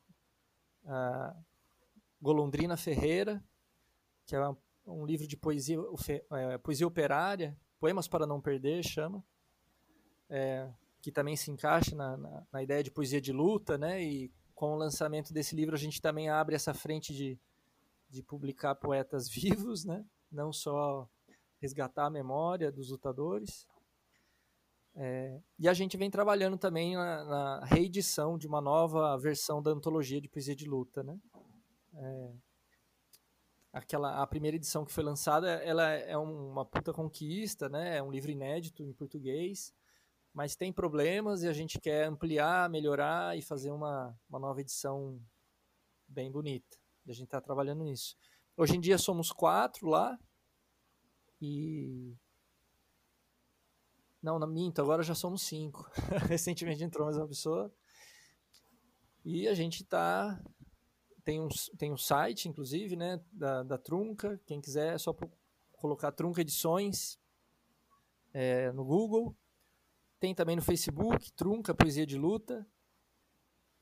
Golondrina 2.22 2.76
Ferreira, 2.76 3.44
que 4.26 4.36
é 4.36 4.56
um 4.86 5.06
livro 5.06 5.28
de 5.28 5.38
poesia, 5.38 5.78
é, 6.32 6.58
poesia 6.58 6.88
operária, 6.88 7.58
Poemas 7.80 8.08
para 8.08 8.28
Não 8.28 8.42
Perder, 8.42 8.84
chama, 8.84 9.24
é, 10.30 10.70
que 11.02 11.12
também 11.12 11.36
se 11.36 11.50
encaixa 11.50 11.96
na, 11.96 12.18
na, 12.18 12.48
na, 12.52 12.64
ideia 12.64 12.84
de 12.84 12.92
poesia 12.92 13.22
de 13.22 13.32
luta, 13.32 13.78
né? 13.78 14.04
E 14.04 14.32
com 14.54 14.74
o 14.74 14.78
lançamento 14.78 15.34
desse 15.34 15.56
livro 15.56 15.76
a 15.76 15.80
gente 15.80 16.02
também 16.02 16.30
abre 16.30 16.56
essa 16.56 16.74
frente 16.74 17.14
de, 17.14 17.40
de 18.10 18.22
publicar 18.22 18.76
poetas 18.76 19.30
vivos, 19.32 19.86
né? 19.86 20.06
Não 20.30 20.52
só 20.52 21.10
resgatar 21.62 22.06
a 22.06 22.10
memória 22.10 22.72
dos 22.72 22.90
lutadores. 22.90 23.66
É, 24.96 25.40
e 25.58 25.70
a 25.70 25.74
gente 25.74 25.96
vem 25.96 26.10
trabalhando 26.10 26.58
também 26.58 26.96
na, 26.96 27.24
na, 27.24 27.66
reedição 27.66 28.38
de 28.38 28.48
uma 28.48 28.60
nova 28.60 29.18
versão 29.18 29.62
da 29.62 29.72
antologia 29.72 30.20
de 30.20 30.28
poesia 30.28 30.56
de 30.56 30.66
luta, 30.66 31.02
né? 31.04 31.18
É, 31.94 32.32
aquela 33.72 34.22
a 34.22 34.28
primeira 34.28 34.58
edição 34.58 34.86
que 34.86 34.92
foi 34.92 35.04
lançada, 35.04 35.50
ela 35.64 35.90
é 35.90 36.18
uma 36.18 36.66
puta 36.66 36.94
conquista, 36.94 37.70
né? 37.70 37.98
É 37.98 38.04
um 38.04 38.12
livro 38.12 38.32
inédito 38.32 38.84
em 38.84 38.94
português, 38.94 39.74
mas 40.34 40.56
tem 40.56 40.72
problemas 40.72 41.44
e 41.44 41.48
a 41.48 41.54
gente 41.54 41.80
quer 41.80 42.06
ampliar, 42.06 42.70
melhorar 42.70 43.38
e 43.38 43.42
fazer 43.42 43.72
uma, 43.72 44.18
uma 44.30 44.40
nova 44.40 44.62
edição 44.62 45.22
bem 46.08 46.32
bonita. 46.32 46.78
A 47.08 47.12
gente 47.12 47.26
está 47.26 47.42
trabalhando 47.42 47.84
nisso. 47.84 48.16
Hoje 48.56 48.76
em 48.76 48.80
dia 48.80 48.98
somos 48.98 49.32
quatro 49.32 49.88
lá 49.88 50.20
e 51.42 52.16
não, 54.22 54.38
não 54.38 54.48
minto, 54.48 54.82
agora 54.82 55.02
já 55.02 55.16
somos 55.16 55.42
cinco. 55.44 55.90
Recentemente 56.28 56.84
entrou 56.84 57.06
mais 57.06 57.18
uma 57.18 57.28
pessoa. 57.28 57.74
E 59.24 59.48
a 59.48 59.54
gente 59.54 59.84
está 59.84 60.42
tem 61.30 61.40
um, 61.40 61.48
tem 61.78 61.94
um 61.94 61.98
site, 61.98 62.50
inclusive, 62.50 62.96
né, 62.96 63.22
da, 63.32 63.62
da 63.62 63.78
Trunca. 63.78 64.42
Quem 64.48 64.60
quiser 64.60 64.96
é 64.96 64.98
só 64.98 65.16
colocar 65.74 66.12
Trunca 66.12 66.42
Edições 66.42 67.20
é, 68.34 68.72
no 68.72 68.84
Google. 68.84 69.36
Tem 70.20 70.34
também 70.34 70.56
no 70.56 70.62
Facebook, 70.64 71.32
Trunca 71.34 71.72
Poesia 71.72 72.04
de 72.04 72.18
Luta. 72.18 72.66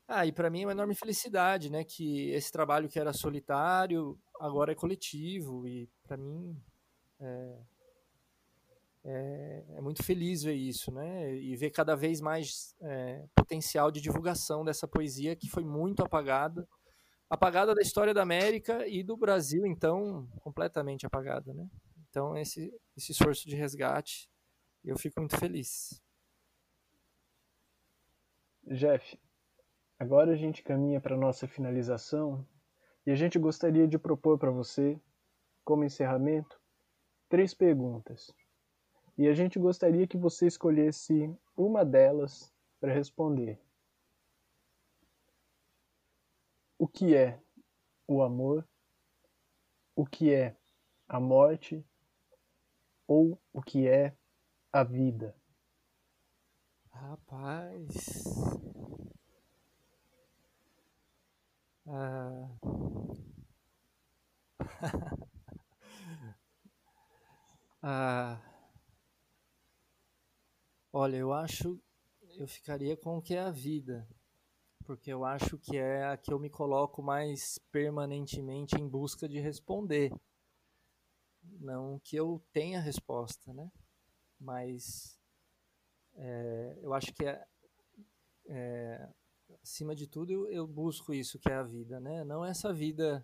Ah, 0.06 0.26
e 0.26 0.32
para 0.32 0.50
mim 0.50 0.60
é 0.60 0.66
uma 0.66 0.72
enorme 0.72 0.94
felicidade, 0.94 1.70
né, 1.70 1.84
que 1.84 2.28
esse 2.32 2.52
trabalho 2.52 2.88
que 2.88 3.00
era 3.00 3.14
solitário 3.14 4.18
agora 4.38 4.72
é 4.72 4.74
coletivo 4.74 5.66
e 5.66 5.88
para 6.02 6.16
mim 6.16 6.56
é, 7.20 7.58
é, 9.04 9.64
é, 9.76 9.80
muito 9.80 10.02
feliz 10.02 10.42
ver 10.42 10.54
isso, 10.54 10.90
né, 10.90 11.34
e 11.34 11.54
ver 11.56 11.70
cada 11.70 11.94
vez 11.94 12.22
mais 12.22 12.74
é, 12.80 13.26
potencial 13.34 13.90
de 13.90 14.00
divulgação 14.00 14.64
dessa 14.64 14.88
poesia 14.88 15.36
que 15.36 15.48
foi 15.48 15.64
muito 15.64 16.02
apagada 16.02 16.66
apagada 17.28 17.74
da 17.74 17.82
história 17.82 18.14
da 18.14 18.22
América 18.22 18.86
e 18.86 19.02
do 19.02 19.16
Brasil, 19.16 19.66
então, 19.66 20.28
completamente 20.40 21.06
apagada, 21.06 21.52
né? 21.52 21.68
Então, 22.08 22.36
esse, 22.36 22.72
esse 22.96 23.12
esforço 23.12 23.46
de 23.48 23.54
resgate, 23.54 24.30
eu 24.84 24.98
fico 24.98 25.20
muito 25.20 25.38
feliz. 25.38 26.02
Jeff, 28.66 29.18
agora 29.98 30.32
a 30.32 30.36
gente 30.36 30.62
caminha 30.62 31.00
para 31.00 31.16
nossa 31.16 31.46
finalização 31.46 32.46
e 33.06 33.10
a 33.10 33.14
gente 33.14 33.38
gostaria 33.38 33.86
de 33.86 33.98
propor 33.98 34.38
para 34.38 34.50
você, 34.50 35.00
como 35.64 35.84
encerramento, 35.84 36.60
três 37.28 37.54
perguntas. 37.54 38.32
E 39.16 39.26
a 39.26 39.34
gente 39.34 39.58
gostaria 39.58 40.06
que 40.06 40.16
você 40.16 40.46
escolhesse 40.46 41.34
uma 41.56 41.84
delas 41.84 42.52
para 42.80 42.92
responder. 42.92 43.58
O 46.78 46.86
que 46.86 47.16
é 47.16 47.42
o 48.06 48.22
amor? 48.22 48.64
O 49.96 50.06
que 50.06 50.32
é 50.32 50.56
a 51.08 51.18
morte? 51.18 51.84
Ou 53.04 53.36
o 53.52 53.60
que 53.60 53.88
é 53.88 54.16
a 54.72 54.84
vida? 54.84 55.34
Rapaz. 56.92 57.96
Ah. 61.84 62.48
ah. 67.82 68.40
Olha, 70.92 71.16
eu 71.16 71.32
acho. 71.32 71.80
Eu 72.36 72.46
ficaria 72.46 72.96
com 72.96 73.18
o 73.18 73.22
que 73.22 73.34
é 73.34 73.40
a 73.40 73.50
vida. 73.50 74.06
Porque 74.88 75.12
eu 75.12 75.22
acho 75.22 75.58
que 75.58 75.76
é 75.76 76.06
a 76.06 76.16
que 76.16 76.32
eu 76.32 76.38
me 76.38 76.48
coloco 76.48 77.02
mais 77.02 77.58
permanentemente 77.70 78.74
em 78.76 78.88
busca 78.88 79.28
de 79.28 79.38
responder. 79.38 80.10
Não 81.60 82.00
que 82.02 82.16
eu 82.16 82.42
tenha 82.54 82.80
resposta, 82.80 83.52
né? 83.52 83.70
Mas 84.40 85.20
é, 86.14 86.78
eu 86.80 86.94
acho 86.94 87.12
que 87.12 87.26
é, 87.26 87.46
é, 88.46 89.08
acima 89.62 89.94
de 89.94 90.06
tudo 90.06 90.32
eu, 90.32 90.48
eu, 90.48 90.66
busco 90.66 91.12
isso 91.12 91.38
que 91.38 91.50
é 91.50 91.56
a 91.56 91.62
vida, 91.62 92.00
né? 92.00 92.24
Não 92.24 92.42
essa 92.42 92.72
vida 92.72 93.22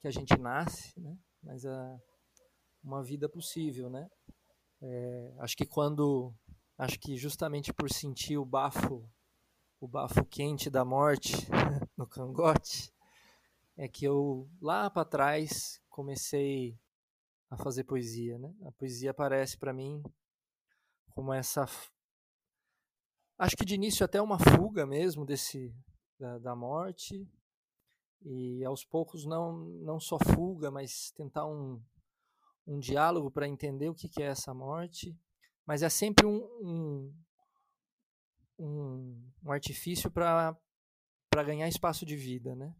que 0.00 0.06
a 0.06 0.12
gente 0.12 0.38
nasce, 0.38 1.00
né? 1.00 1.18
Mas 1.42 1.66
a, 1.66 2.00
uma 2.80 3.02
vida 3.02 3.28
possível, 3.28 3.90
né? 3.90 4.08
É, 4.80 5.34
acho 5.40 5.56
que 5.56 5.66
quando, 5.66 6.32
acho 6.78 6.96
que 7.00 7.16
justamente 7.16 7.72
por 7.72 7.90
sentir 7.90 8.38
o 8.38 8.44
bafo, 8.44 9.10
o 9.80 9.88
bafo 9.88 10.24
quente 10.26 10.68
da 10.68 10.84
morte 10.84 11.32
no 11.96 12.06
cangote, 12.06 12.92
é 13.76 13.88
que 13.88 14.04
eu 14.04 14.46
lá 14.60 14.90
para 14.90 15.06
trás 15.06 15.80
comecei 15.88 16.78
a 17.48 17.56
fazer 17.56 17.84
poesia, 17.84 18.38
né? 18.38 18.54
A 18.66 18.72
poesia 18.72 19.10
aparece 19.10 19.56
para 19.56 19.72
mim 19.72 20.02
como 21.08 21.32
essa 21.32 21.66
acho 23.38 23.56
que 23.56 23.64
de 23.64 23.74
início 23.74 24.04
até 24.04 24.20
uma 24.20 24.38
fuga 24.38 24.86
mesmo 24.86 25.24
desse 25.24 25.74
da, 26.18 26.38
da 26.38 26.54
morte 26.54 27.26
e 28.22 28.62
aos 28.64 28.84
poucos 28.84 29.24
não 29.24 29.56
não 29.82 29.98
só 29.98 30.18
fuga 30.18 30.70
mas 30.70 31.10
tentar 31.12 31.46
um, 31.46 31.82
um 32.66 32.78
diálogo 32.78 33.30
para 33.30 33.48
entender 33.48 33.88
o 33.88 33.94
que, 33.94 34.08
que 34.08 34.22
é 34.22 34.26
essa 34.26 34.52
morte 34.52 35.18
mas 35.66 35.82
é 35.82 35.88
sempre 35.88 36.26
um 36.26 36.38
um, 36.62 37.14
um, 38.62 39.30
um 39.42 39.52
artifício 39.52 40.10
para 40.10 40.56
ganhar 41.44 41.68
espaço 41.68 42.04
de 42.04 42.16
vida 42.16 42.54
né 42.54 42.74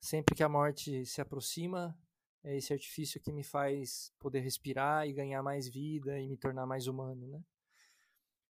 sempre 0.00 0.34
que 0.34 0.42
a 0.42 0.48
morte 0.48 1.04
se 1.04 1.20
aproxima 1.20 1.96
é 2.44 2.56
esse 2.56 2.72
artifício 2.72 3.20
que 3.20 3.32
me 3.32 3.42
faz 3.42 4.12
poder 4.18 4.40
respirar 4.40 5.06
e 5.06 5.12
ganhar 5.12 5.42
mais 5.42 5.68
vida 5.68 6.18
e 6.20 6.28
me 6.28 6.36
tornar 6.36 6.66
mais 6.66 6.86
humano, 6.86 7.26
né? 7.26 7.42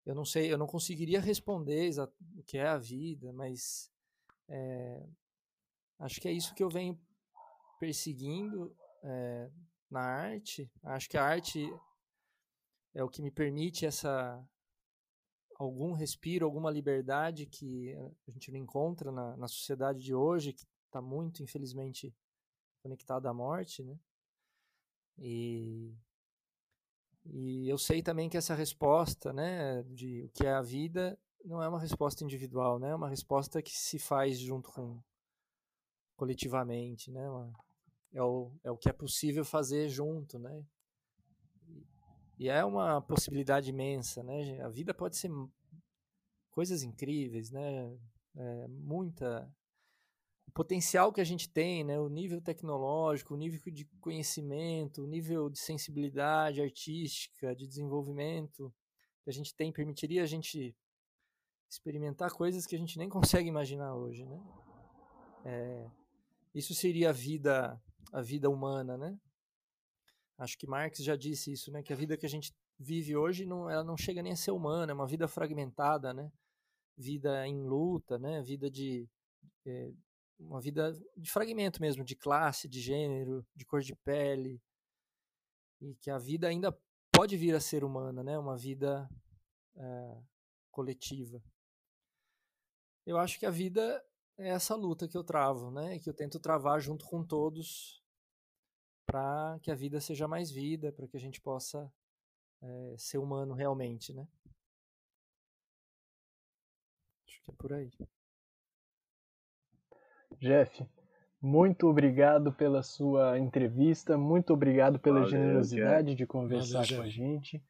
Eu 0.04 0.14
não 0.14 0.24
sei, 0.24 0.52
eu 0.52 0.58
não 0.58 0.66
conseguiria 0.66 1.20
responder 1.20 1.90
o 2.36 2.42
que 2.42 2.58
é 2.58 2.66
a 2.66 2.78
vida, 2.78 3.32
mas 3.32 3.90
é, 4.48 5.04
acho 5.98 6.20
que 6.20 6.28
é 6.28 6.32
isso 6.32 6.54
que 6.54 6.62
eu 6.62 6.68
venho 6.68 7.00
perseguindo 7.80 8.76
é, 9.02 9.50
na 9.90 10.00
arte. 10.00 10.70
Acho 10.82 11.08
que 11.08 11.16
a 11.16 11.24
arte 11.24 11.68
é 12.94 13.02
o 13.02 13.08
que 13.08 13.22
me 13.22 13.30
permite 13.30 13.84
essa 13.84 14.46
algum 15.58 15.92
respiro, 15.92 16.44
alguma 16.44 16.70
liberdade 16.70 17.46
que 17.46 17.94
a 18.26 18.30
gente 18.30 18.50
não 18.50 18.58
encontra 18.58 19.10
na, 19.10 19.36
na 19.36 19.48
sociedade 19.48 20.02
de 20.02 20.14
hoje, 20.14 20.52
que 20.52 20.64
está 20.86 21.00
muito, 21.00 21.42
infelizmente, 21.42 22.14
conectado 22.82 23.26
à 23.26 23.34
morte, 23.34 23.82
né? 23.82 23.98
E, 25.18 25.94
e 27.24 27.68
eu 27.68 27.78
sei 27.78 28.02
também 28.02 28.28
que 28.28 28.36
essa 28.36 28.54
resposta, 28.54 29.32
né, 29.32 29.82
de 29.84 30.24
o 30.24 30.28
que 30.30 30.46
é 30.46 30.52
a 30.52 30.62
vida, 30.62 31.18
não 31.44 31.62
é 31.62 31.68
uma 31.68 31.80
resposta 31.80 32.22
individual, 32.22 32.78
né? 32.78 32.90
É 32.90 32.94
uma 32.94 33.08
resposta 33.08 33.62
que 33.62 33.76
se 33.76 33.98
faz 33.98 34.38
junto 34.38 34.70
com 34.70 35.02
coletivamente, 36.16 37.10
né? 37.10 37.24
É 38.12 38.22
o, 38.22 38.52
é 38.64 38.70
o 38.70 38.76
que 38.76 38.88
é 38.88 38.92
possível 38.92 39.44
fazer 39.44 39.88
junto, 39.88 40.38
né? 40.38 40.64
E 42.38 42.48
é 42.48 42.64
uma 42.64 43.00
possibilidade 43.00 43.70
imensa, 43.70 44.22
né? 44.22 44.60
A 44.62 44.68
vida 44.68 44.92
pode 44.92 45.16
ser 45.16 45.30
coisas 46.50 46.82
incríveis, 46.82 47.50
né? 47.50 47.96
É, 48.34 48.68
muita 48.68 49.50
o 50.46 50.52
potencial 50.52 51.12
que 51.12 51.20
a 51.20 51.24
gente 51.24 51.48
tem, 51.48 51.82
né, 51.82 51.98
o 51.98 52.08
nível 52.08 52.40
tecnológico, 52.40 53.34
o 53.34 53.36
nível 53.36 53.60
de 53.72 53.84
conhecimento, 54.00 55.02
o 55.02 55.06
nível 55.06 55.50
de 55.50 55.58
sensibilidade 55.58 56.62
artística, 56.62 57.54
de 57.54 57.66
desenvolvimento 57.66 58.72
que 59.24 59.30
a 59.30 59.32
gente 59.32 59.54
tem, 59.54 59.72
permitiria 59.72 60.22
a 60.22 60.26
gente 60.26 60.74
experimentar 61.68 62.30
coisas 62.30 62.64
que 62.64 62.76
a 62.76 62.78
gente 62.78 62.96
nem 62.96 63.08
consegue 63.08 63.48
imaginar 63.48 63.94
hoje, 63.94 64.24
né? 64.24 64.40
É, 65.44 65.90
isso 66.54 66.74
seria 66.74 67.10
a 67.10 67.12
vida, 67.12 67.80
a 68.12 68.22
vida 68.22 68.48
humana, 68.48 68.96
né? 68.96 69.18
Acho 70.38 70.58
que 70.58 70.66
Marx 70.66 70.98
já 70.98 71.16
disse 71.16 71.52
isso, 71.52 71.70
né? 71.70 71.82
Que 71.82 71.92
a 71.92 71.96
vida 71.96 72.16
que 72.16 72.26
a 72.26 72.28
gente 72.28 72.54
vive 72.78 73.16
hoje 73.16 73.46
não, 73.46 73.70
ela 73.70 73.82
não 73.82 73.96
chega 73.96 74.22
nem 74.22 74.32
a 74.32 74.36
ser 74.36 74.50
humana, 74.50 74.92
é 74.92 74.94
uma 74.94 75.06
vida 75.06 75.26
fragmentada, 75.26 76.12
né? 76.12 76.30
Vida 76.96 77.46
em 77.46 77.62
luta, 77.62 78.18
né? 78.18 78.42
Vida 78.42 78.70
de, 78.70 79.08
é, 79.64 79.90
uma 80.38 80.60
vida 80.60 80.92
de 81.16 81.30
fragmento 81.30 81.80
mesmo, 81.80 82.04
de 82.04 82.14
classe, 82.14 82.68
de 82.68 82.80
gênero, 82.80 83.46
de 83.54 83.64
cor 83.64 83.80
de 83.80 83.94
pele, 83.96 84.60
e 85.80 85.94
que 85.96 86.10
a 86.10 86.18
vida 86.18 86.48
ainda 86.48 86.76
pode 87.12 87.36
vir 87.36 87.54
a 87.54 87.60
ser 87.60 87.82
humana, 87.82 88.22
né? 88.22 88.38
Uma 88.38 88.56
vida 88.56 89.08
é, 89.74 90.22
coletiva. 90.70 91.42
Eu 93.06 93.18
acho 93.18 93.38
que 93.38 93.46
a 93.46 93.50
vida 93.50 94.04
é 94.36 94.48
essa 94.48 94.74
luta 94.74 95.08
que 95.08 95.16
eu 95.16 95.24
travo, 95.24 95.70
né? 95.70 95.98
Que 95.98 96.10
eu 96.10 96.14
tento 96.14 96.38
travar 96.38 96.78
junto 96.80 97.06
com 97.06 97.24
todos 97.24 98.02
para 99.06 99.58
que 99.62 99.70
a 99.70 99.74
vida 99.74 100.00
seja 100.00 100.26
mais 100.26 100.50
vida, 100.50 100.92
para 100.92 101.06
que 101.06 101.16
a 101.16 101.20
gente 101.20 101.40
possa 101.40 101.90
é, 102.60 102.94
ser 102.98 103.18
humano 103.18 103.54
realmente, 103.54 104.12
né? 104.12 104.26
Acho 107.26 107.42
que 107.42 107.50
é 107.50 107.54
por 107.54 107.72
aí. 107.72 107.90
Jeff, 110.38 110.86
muito 111.40 111.86
obrigado 111.86 112.52
pela 112.52 112.82
sua 112.82 113.38
entrevista, 113.38 114.18
muito 114.18 114.52
obrigado 114.52 114.98
pela 114.98 115.20
Valeu, 115.20 115.30
generosidade 115.30 116.14
de 116.14 116.26
conversar 116.26 116.82
Valeu, 116.84 116.96
com 116.96 117.02
a 117.02 117.08
gente. 117.08 117.64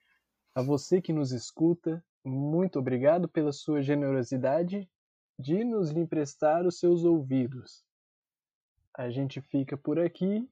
A 0.54 0.62
você 0.62 1.02
que 1.02 1.12
nos 1.12 1.32
escuta, 1.32 2.02
muito 2.24 2.78
obrigado 2.78 3.28
pela 3.28 3.52
sua 3.52 3.82
generosidade 3.82 4.88
de 5.38 5.62
nos 5.62 5.90
emprestar 5.92 6.66
os 6.66 6.78
seus 6.78 7.04
ouvidos. 7.04 7.84
A 8.94 9.10
gente 9.10 9.40
fica 9.42 9.76
por 9.76 9.98
aqui 9.98 10.48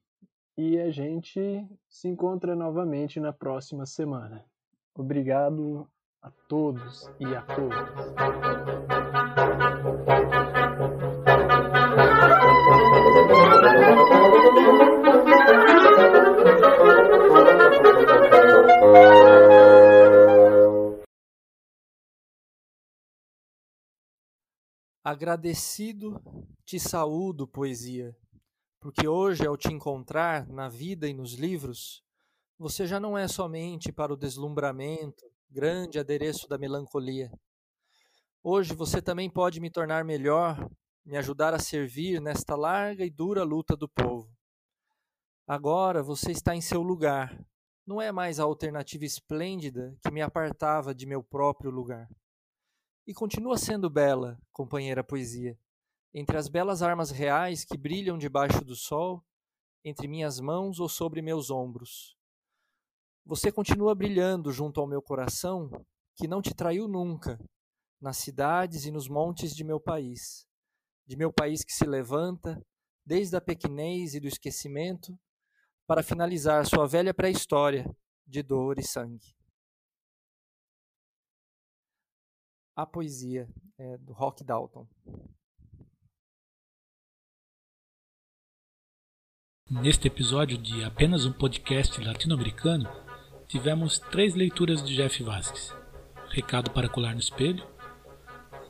e 0.57 0.79
a 0.79 0.89
gente 0.89 1.67
se 1.87 2.07
encontra 2.07 2.55
novamente 2.55 3.19
na 3.19 3.33
próxima 3.33 3.85
semana. 3.85 4.45
Obrigado 4.93 5.87
a 6.21 6.31
todos 6.31 7.09
e 7.19 7.25
a 7.35 7.41
todas. 7.41 8.15
Agradecido 25.03 26.19
te 26.65 26.79
saúdo, 26.79 27.47
poesia, 27.47 28.17
porque 28.85 29.07
hoje, 29.07 29.47
ao 29.47 29.57
te 29.57 29.73
encontrar 29.73 30.47
na 30.47 30.69
vida 30.69 31.09
e 31.09 31.13
nos 31.15 31.33
livros, 31.33 32.03
você 32.55 32.85
já 32.85 32.99
não 32.99 33.17
é 33.17 33.27
somente 33.27 33.91
para 33.91 34.13
o 34.13 34.15
deslumbramento, 34.15 35.25
grande 35.49 35.97
adereço 35.97 36.47
da 36.47 36.55
melancolia. 36.55 37.31
Hoje 38.43 38.75
você 38.75 39.01
também 39.01 39.27
pode 39.27 39.59
me 39.59 39.71
tornar 39.71 40.05
melhor, 40.05 40.69
me 41.03 41.17
ajudar 41.17 41.51
a 41.51 41.57
servir 41.57 42.21
nesta 42.21 42.55
larga 42.55 43.03
e 43.03 43.09
dura 43.09 43.41
luta 43.41 43.75
do 43.75 43.89
povo. 43.89 44.31
Agora 45.47 46.03
você 46.03 46.31
está 46.31 46.55
em 46.55 46.61
seu 46.61 46.83
lugar, 46.83 47.43
não 47.87 47.99
é 47.99 48.11
mais 48.11 48.39
a 48.39 48.43
alternativa 48.43 49.03
esplêndida 49.03 49.97
que 50.03 50.11
me 50.11 50.21
apartava 50.21 50.93
de 50.93 51.07
meu 51.07 51.23
próprio 51.23 51.71
lugar. 51.71 52.07
E 53.07 53.15
continua 53.15 53.57
sendo 53.57 53.89
bela, 53.89 54.37
companheira 54.53 55.03
poesia, 55.03 55.57
entre 56.17 56.37
as 56.37 56.47
belas 56.47 56.81
armas 56.81 57.11
reais 57.11 57.65
que 57.65 57.77
brilham 57.77 58.17
debaixo 58.17 58.63
do 58.63 58.73
sol, 58.73 59.21
entre 59.83 60.07
minhas 60.07 60.39
mãos 60.39 60.79
ou 60.79 60.87
sobre 60.87 61.21
meus 61.21 61.51
ombros. 61.51 62.15
Você 63.25 63.51
continua 63.51 63.93
brilhando 63.93 64.49
junto 64.49 64.79
ao 64.79 64.87
meu 64.87 65.01
coração, 65.01 65.69
que 66.15 66.25
não 66.25 66.41
te 66.41 66.55
traiu 66.55 66.87
nunca, 66.87 67.37
nas 67.99 68.15
cidades 68.15 68.85
e 68.85 68.91
nos 68.91 69.09
montes 69.09 69.53
de 69.53 69.65
meu 69.65 69.77
país, 69.77 70.47
de 71.05 71.17
meu 71.17 71.33
país 71.33 71.65
que 71.65 71.73
se 71.73 71.85
levanta, 71.85 72.65
desde 73.05 73.35
a 73.35 73.41
pequenez 73.41 74.15
e 74.15 74.19
do 74.21 74.27
esquecimento, 74.27 75.19
para 75.85 76.01
finalizar 76.01 76.65
sua 76.65 76.87
velha 76.87 77.13
pré-história 77.13 77.85
de 78.25 78.41
dor 78.41 78.79
e 78.79 78.83
sangue. 78.83 79.35
A 82.73 82.85
poesia 82.85 83.49
é, 83.77 83.97
do 83.97 84.13
Rock 84.13 84.45
Dalton. 84.45 84.87
Neste 89.81 90.07
episódio 90.07 90.57
de 90.57 90.85
apenas 90.85 91.25
um 91.25 91.33
podcast 91.33 92.01
latino-americano, 92.01 92.89
tivemos 93.45 93.99
três 93.99 94.33
leituras 94.33 94.81
de 94.81 94.95
Jeff 94.95 95.21
Vasques: 95.21 95.75
Recado 96.29 96.71
para 96.71 96.87
colar 96.87 97.13
no 97.13 97.19
espelho, 97.19 97.61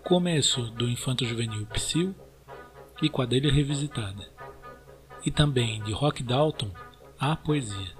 Começo 0.04 0.64
do 0.72 0.90
Infanto 0.90 1.24
Juvenil 1.24 1.68
Psyll 1.68 2.16
e 3.04 3.08
Quadrilha 3.08 3.52
Revisitada, 3.52 4.28
e 5.24 5.30
também 5.30 5.82
de 5.84 5.92
Rock 5.92 6.24
Dalton, 6.24 6.72
A 7.20 7.36
Poesia. 7.36 7.94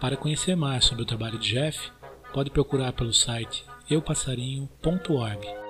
Para 0.00 0.16
conhecer 0.16 0.54
mais 0.54 0.84
sobre 0.84 1.02
o 1.02 1.06
trabalho 1.06 1.38
de 1.38 1.48
Jeff, 1.50 1.90
pode 2.32 2.50
procurar 2.50 2.92
pelo 2.92 3.12
site 3.12 3.66
eupassarinho.org. 3.90 5.61